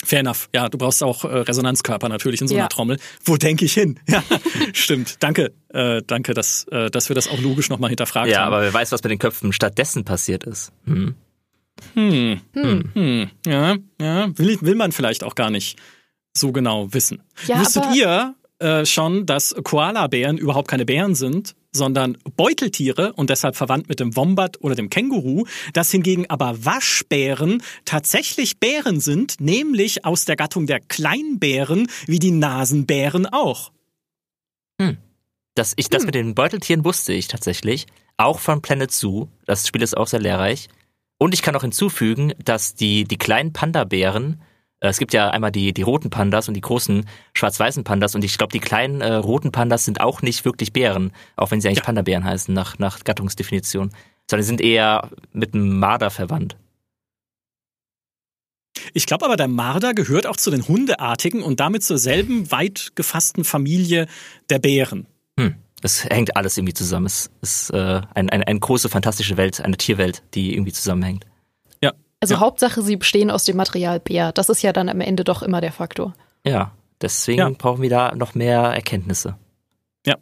[0.03, 0.49] Fair enough.
[0.53, 2.67] Ja, du brauchst auch äh, Resonanzkörper natürlich in so einer ja.
[2.67, 2.97] Trommel.
[3.23, 3.99] Wo denke ich hin?
[4.07, 4.23] Ja,
[4.73, 5.17] stimmt.
[5.19, 8.43] Danke, äh, danke, dass, äh, dass wir das auch logisch nochmal hinterfragt ja, haben.
[8.43, 10.71] Ja, aber wer weiß, was mit den Köpfen stattdessen passiert ist.
[10.85, 11.15] Hm.
[11.93, 12.41] Hm.
[12.53, 12.91] Hm.
[12.93, 13.29] hm.
[13.45, 15.79] Ja, ja, will, will man vielleicht auch gar nicht
[16.33, 17.23] so genau wissen.
[17.47, 23.55] Ja, Wusstet ihr äh, schon, dass Koala-Bären überhaupt keine Bären sind, sondern Beuteltiere und deshalb
[23.55, 30.05] verwandt mit dem Wombat oder dem Känguru, dass hingegen aber Waschbären tatsächlich Bären sind, nämlich
[30.05, 33.71] aus der Gattung der Kleinbären, wie die Nasenbären auch.
[34.81, 34.97] Hm.
[35.55, 36.05] Das, ich, das hm.
[36.07, 37.87] mit den Beuteltieren wusste ich tatsächlich.
[38.17, 39.27] Auch von Planet Zoo.
[39.45, 40.69] Das Spiel ist auch sehr lehrreich.
[41.17, 44.41] Und ich kann auch hinzufügen, dass die, die kleinen Panda-Bären,
[44.89, 48.37] es gibt ja einmal die, die roten Pandas und die großen schwarz-weißen Pandas und ich
[48.37, 51.79] glaube, die kleinen äh, roten Pandas sind auch nicht wirklich Bären, auch wenn sie eigentlich
[51.79, 51.85] ja.
[51.85, 53.91] Panda-Bären heißen, nach, nach Gattungsdefinition,
[54.29, 56.57] sondern sind eher mit einem Marder verwandt.
[58.93, 62.93] Ich glaube aber, der Marder gehört auch zu den Hundeartigen und damit zur selben weit
[62.95, 64.07] gefassten Familie
[64.49, 65.05] der Bären.
[65.39, 65.55] Hm.
[65.83, 67.05] Es hängt alles irgendwie zusammen.
[67.05, 71.25] Es ist äh, ein, ein, eine große, fantastische Welt, eine Tierwelt, die irgendwie zusammenhängt.
[72.21, 72.39] Also ja.
[72.39, 74.31] Hauptsache, sie bestehen aus dem Material Bär.
[74.31, 76.13] Das ist ja dann am Ende doch immer der Faktor.
[76.45, 76.71] Ja,
[77.01, 77.49] deswegen ja.
[77.49, 79.35] brauchen wir da noch mehr Erkenntnisse.
[80.05, 80.15] Ja.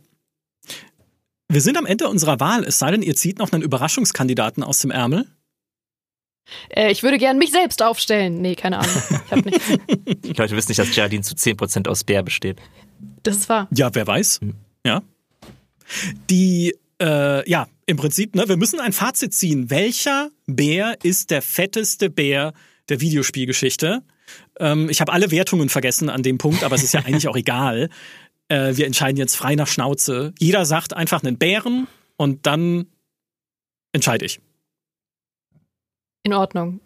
[1.49, 4.79] Wir sind am Ende unserer Wahl, es sei denn, ihr zieht noch einen Überraschungskandidaten aus
[4.79, 5.27] dem Ärmel.
[6.69, 8.41] Äh, ich würde gern mich selbst aufstellen.
[8.41, 8.95] Nee, keine Ahnung.
[9.25, 9.65] Ich hab nichts.
[10.23, 12.59] Die Leute wissen nicht, dass Geraldine zu 10% aus Bär besteht.
[13.23, 13.67] Das ist wahr.
[13.75, 14.39] Ja, wer weiß.
[14.41, 14.55] Hm.
[14.85, 15.01] Ja.
[16.29, 19.69] Die, äh, ja, im Prinzip, ne, wir müssen ein Fazit ziehen.
[19.69, 22.53] Welcher Bär ist der fetteste Bär
[22.89, 24.03] der Videospielgeschichte?
[24.59, 27.35] Ähm, ich habe alle Wertungen vergessen an dem Punkt, aber es ist ja eigentlich auch
[27.37, 27.89] egal.
[28.47, 30.33] Äh, wir entscheiden jetzt frei nach Schnauze.
[30.39, 32.87] Jeder sagt einfach einen Bären und dann
[33.91, 34.39] entscheide ich.
[36.23, 36.81] In Ordnung.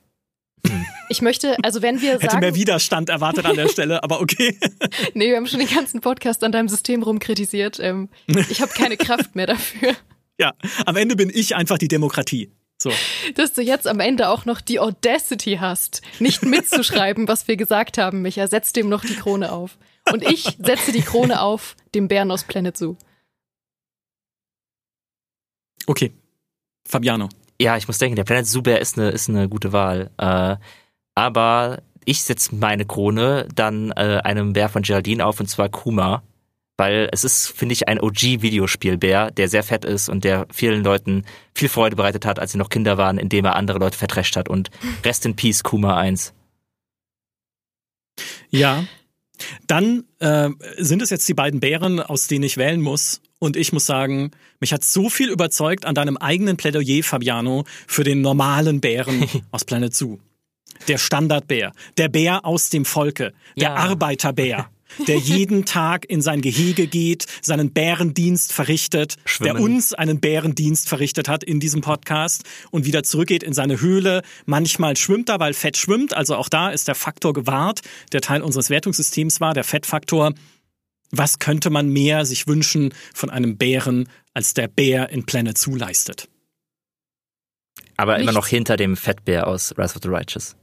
[1.09, 2.21] Ich möchte, also wenn wir sagen.
[2.21, 4.57] Hätte mehr Widerstand erwartet an der Stelle, aber okay.
[5.13, 7.79] nee, wir haben schon den ganzen Podcast an deinem System rumkritisiert.
[7.79, 8.09] Ähm,
[8.49, 9.93] ich habe keine Kraft mehr dafür.
[10.39, 10.53] Ja,
[10.87, 12.51] am Ende bin ich einfach die Demokratie.
[12.81, 12.91] So.
[13.35, 17.99] Dass du jetzt am Ende auch noch die Audacity hast, nicht mitzuschreiben, was wir gesagt
[17.99, 18.47] haben, Micha.
[18.47, 19.77] Setz dem noch die Krone auf.
[20.11, 22.95] Und ich setze die Krone auf dem Bären aus Planet Zoo.
[25.85, 26.11] Okay.
[26.83, 27.29] Fabiano.
[27.63, 30.11] Ja, ich muss denken, der Planet Zoo Bär ist eine, ist eine gute Wahl.
[30.17, 30.57] Äh,
[31.15, 36.23] aber ich setze meine Krone dann äh, einem Bär von Geraldine auf, und zwar Kuma.
[36.75, 41.23] Weil es ist, finde ich, ein OG-Videospielbär, der sehr fett ist und der vielen Leuten
[41.53, 44.49] viel Freude bereitet hat, als sie noch Kinder waren, indem er andere Leute vertrescht hat.
[44.49, 44.69] Und
[45.05, 46.33] Rest in Peace, Kuma 1.
[48.49, 48.83] Ja.
[49.67, 50.49] Dann äh,
[50.79, 53.21] sind es jetzt die beiden Bären, aus denen ich wählen muss.
[53.43, 58.05] Und ich muss sagen, mich hat so viel überzeugt an deinem eigenen Plädoyer, Fabiano, für
[58.05, 60.19] den normalen Bären aus Planet Zoo
[60.87, 63.75] der Standardbär, der Bär aus dem Volke, der ja.
[63.75, 64.69] Arbeiterbär.
[65.07, 69.55] der jeden Tag in sein Gehege geht, seinen Bärendienst verrichtet, Schwimmen.
[69.55, 74.21] der uns einen Bärendienst verrichtet hat in diesem Podcast und wieder zurückgeht in seine Höhle.
[74.45, 78.41] Manchmal schwimmt er, weil Fett schwimmt, also auch da ist der Faktor gewahrt, der Teil
[78.41, 80.33] unseres Wertungssystems war, der Fettfaktor.
[81.15, 85.75] Was könnte man mehr sich wünschen von einem Bären, als der Bär in Planet Zoo
[85.75, 86.27] leistet?
[87.97, 88.23] Aber Nichts.
[88.23, 90.55] immer noch hinter dem Fettbär aus Rise of the Righteous.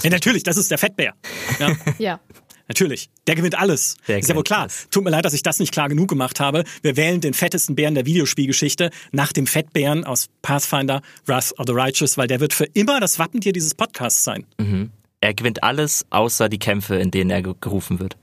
[0.00, 1.14] Ja, natürlich, das ist der Fettbär.
[1.58, 1.76] Ja.
[1.98, 2.20] ja.
[2.68, 3.10] Natürlich.
[3.26, 3.96] Der gewinnt alles.
[4.06, 4.62] Der ist ja wohl klar.
[4.62, 4.86] Alles.
[4.90, 6.62] Tut mir leid, dass ich das nicht klar genug gemacht habe.
[6.82, 11.72] Wir wählen den fettesten Bären der Videospielgeschichte nach dem Fettbären aus Pathfinder Wrath of the
[11.72, 14.46] Righteous, weil der wird für immer das Wappentier dieses Podcasts sein.
[14.58, 14.90] Mhm.
[15.20, 18.16] Er gewinnt alles, außer die Kämpfe, in denen er gerufen wird.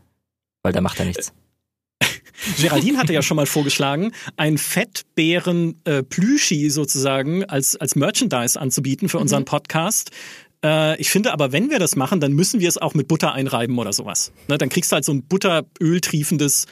[0.61, 1.33] Weil da macht er nichts.
[2.61, 9.09] Geraldine hatte ja schon mal vorgeschlagen, ein Fettbären äh, Plüschi sozusagen als, als Merchandise anzubieten
[9.09, 9.45] für unseren mhm.
[9.45, 10.11] Podcast.
[10.63, 13.33] Äh, ich finde aber, wenn wir das machen, dann müssen wir es auch mit Butter
[13.33, 14.31] einreiben oder sowas.
[14.47, 16.65] Ne, dann kriegst du halt so ein Butteröl triefendes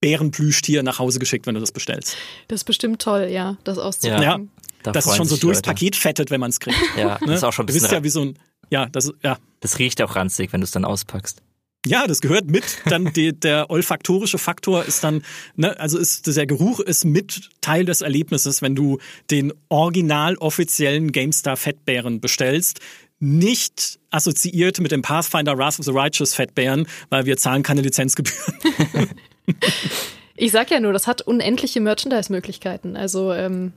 [0.00, 2.16] Bärenplüschtier nach Hause geschickt, wenn du das bestellst.
[2.48, 4.22] Das ist bestimmt toll, ja, das auszupacken.
[4.22, 4.38] Ja,
[4.82, 5.70] da das ist schon so durchs Leute.
[5.70, 6.76] Paket fettet, wenn man es kriegt.
[6.96, 7.18] Ja, ne?
[7.26, 7.80] das ist auch schon ein bisschen.
[7.80, 8.38] Du bist ja wie so ein,
[8.70, 9.38] ja, das, ja.
[9.60, 11.42] Das riecht auch ranzig, wenn du es dann auspackst.
[11.86, 12.78] Ja, das gehört mit.
[12.86, 15.22] Dann die, der olfaktorische Faktor ist dann,
[15.54, 18.98] ne, also ist der Geruch ist mit Teil des Erlebnisses, wenn du
[19.30, 22.80] den original offiziellen GameStar Fettbären bestellst
[23.20, 29.08] nicht assoziiert mit dem Pathfinder Wrath of the Righteous Fettbären, weil wir zahlen keine Lizenzgebühren.
[30.36, 32.96] ich sag ja nur, das hat unendliche Merchandise-Möglichkeiten.
[32.96, 33.72] Also ähm,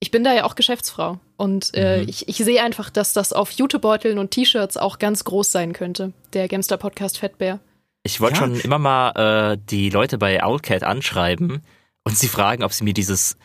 [0.00, 2.08] ich bin da ja auch Geschäftsfrau und äh, mhm.
[2.08, 6.12] ich, ich sehe einfach, dass das auf Jutebeuteln und T-Shirts auch ganz groß sein könnte,
[6.32, 7.60] der Gamester Podcast Fettbär.
[8.02, 8.40] Ich wollte ja.
[8.40, 11.62] schon immer mal äh, die Leute bei Owlcat anschreiben
[12.04, 13.36] und sie fragen, ob sie mir dieses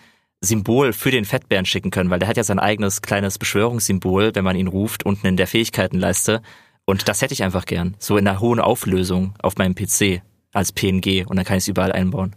[0.41, 4.43] Symbol für den Fettbären schicken können, weil der hat ja sein eigenes kleines Beschwörungssymbol, wenn
[4.43, 6.41] man ihn ruft, unten in der Fähigkeitenleiste.
[6.85, 7.95] Und das hätte ich einfach gern.
[7.99, 10.21] So in einer hohen Auflösung auf meinem PC
[10.53, 12.35] als PNG und dann kann ich es überall einbauen.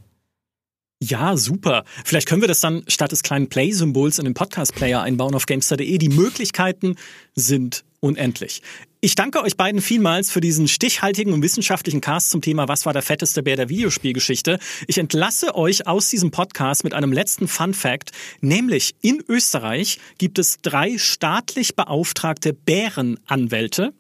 [1.05, 1.83] Ja, super.
[2.05, 5.99] Vielleicht können wir das dann statt des kleinen Play-Symbols in den Podcast-Player einbauen auf Gamester.de.
[5.99, 6.95] Die Möglichkeiten
[7.35, 8.63] sind unendlich.
[9.01, 12.93] Ich danke euch beiden vielmals für diesen stichhaltigen und wissenschaftlichen Cast zum Thema Was war
[12.93, 14.61] der fetteste Bär der Videospielgeschichte.
[14.87, 20.39] Ich entlasse euch aus diesem Podcast mit einem letzten Fun Fact, nämlich in Österreich gibt
[20.39, 23.93] es drei staatlich beauftragte Bärenanwälte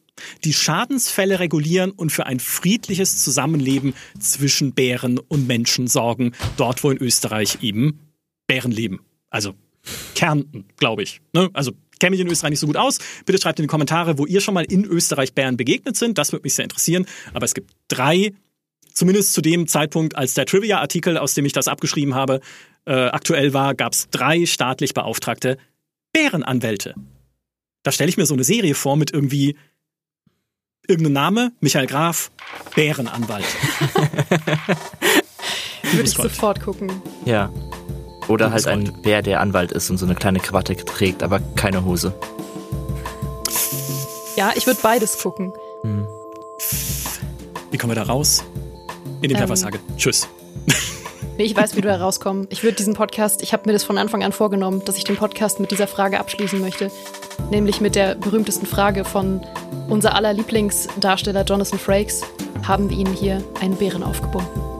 [0.44, 6.90] die Schadensfälle regulieren und für ein friedliches Zusammenleben zwischen Bären und Menschen sorgen, dort wo
[6.90, 8.00] in Österreich eben
[8.46, 9.00] Bären leben.
[9.30, 9.54] Also
[10.14, 11.20] Kärnten, glaube ich.
[11.32, 11.50] Ne?
[11.52, 12.98] Also kenne mich in Österreich nicht so gut aus.
[13.24, 16.18] Bitte schreibt in die Kommentare, wo ihr schon mal in Österreich Bären begegnet sind.
[16.18, 17.06] Das würde mich sehr interessieren.
[17.32, 18.32] Aber es gibt drei,
[18.92, 22.40] zumindest zu dem Zeitpunkt, als der Trivia-Artikel, aus dem ich das abgeschrieben habe,
[22.86, 25.58] äh, aktuell war, gab es drei staatlich beauftragte
[26.12, 26.94] Bärenanwälte.
[27.84, 29.56] Da stelle ich mir so eine Serie vor mit irgendwie
[30.88, 32.30] irgendeinem Name, Michael Graf,
[32.74, 33.44] Bärenanwalt.
[35.82, 36.90] Würde ich sofort gucken.
[37.24, 37.50] Ja.
[38.28, 41.84] Oder halt ein Bär, der Anwalt ist und so eine kleine Krawatte trägt, aber keine
[41.84, 42.14] Hose.
[44.36, 45.52] Ja, ich würde beides gucken.
[45.82, 46.06] Hm.
[47.70, 48.44] Wie kommen wir da raus?
[49.20, 50.28] In dem ähm, sage Tschüss.
[51.38, 52.52] Nee, ich weiß, wie du da rauskommst.
[52.52, 55.16] Ich würde diesen Podcast, ich habe mir das von Anfang an vorgenommen, dass ich den
[55.16, 56.90] Podcast mit dieser Frage abschließen möchte.
[57.50, 59.40] Nämlich mit der berühmtesten Frage von
[59.88, 62.22] unser aller Lieblingsdarsteller Jonathan Frakes.
[62.66, 64.72] Haben wir Ihnen hier einen Bären aufgebunden?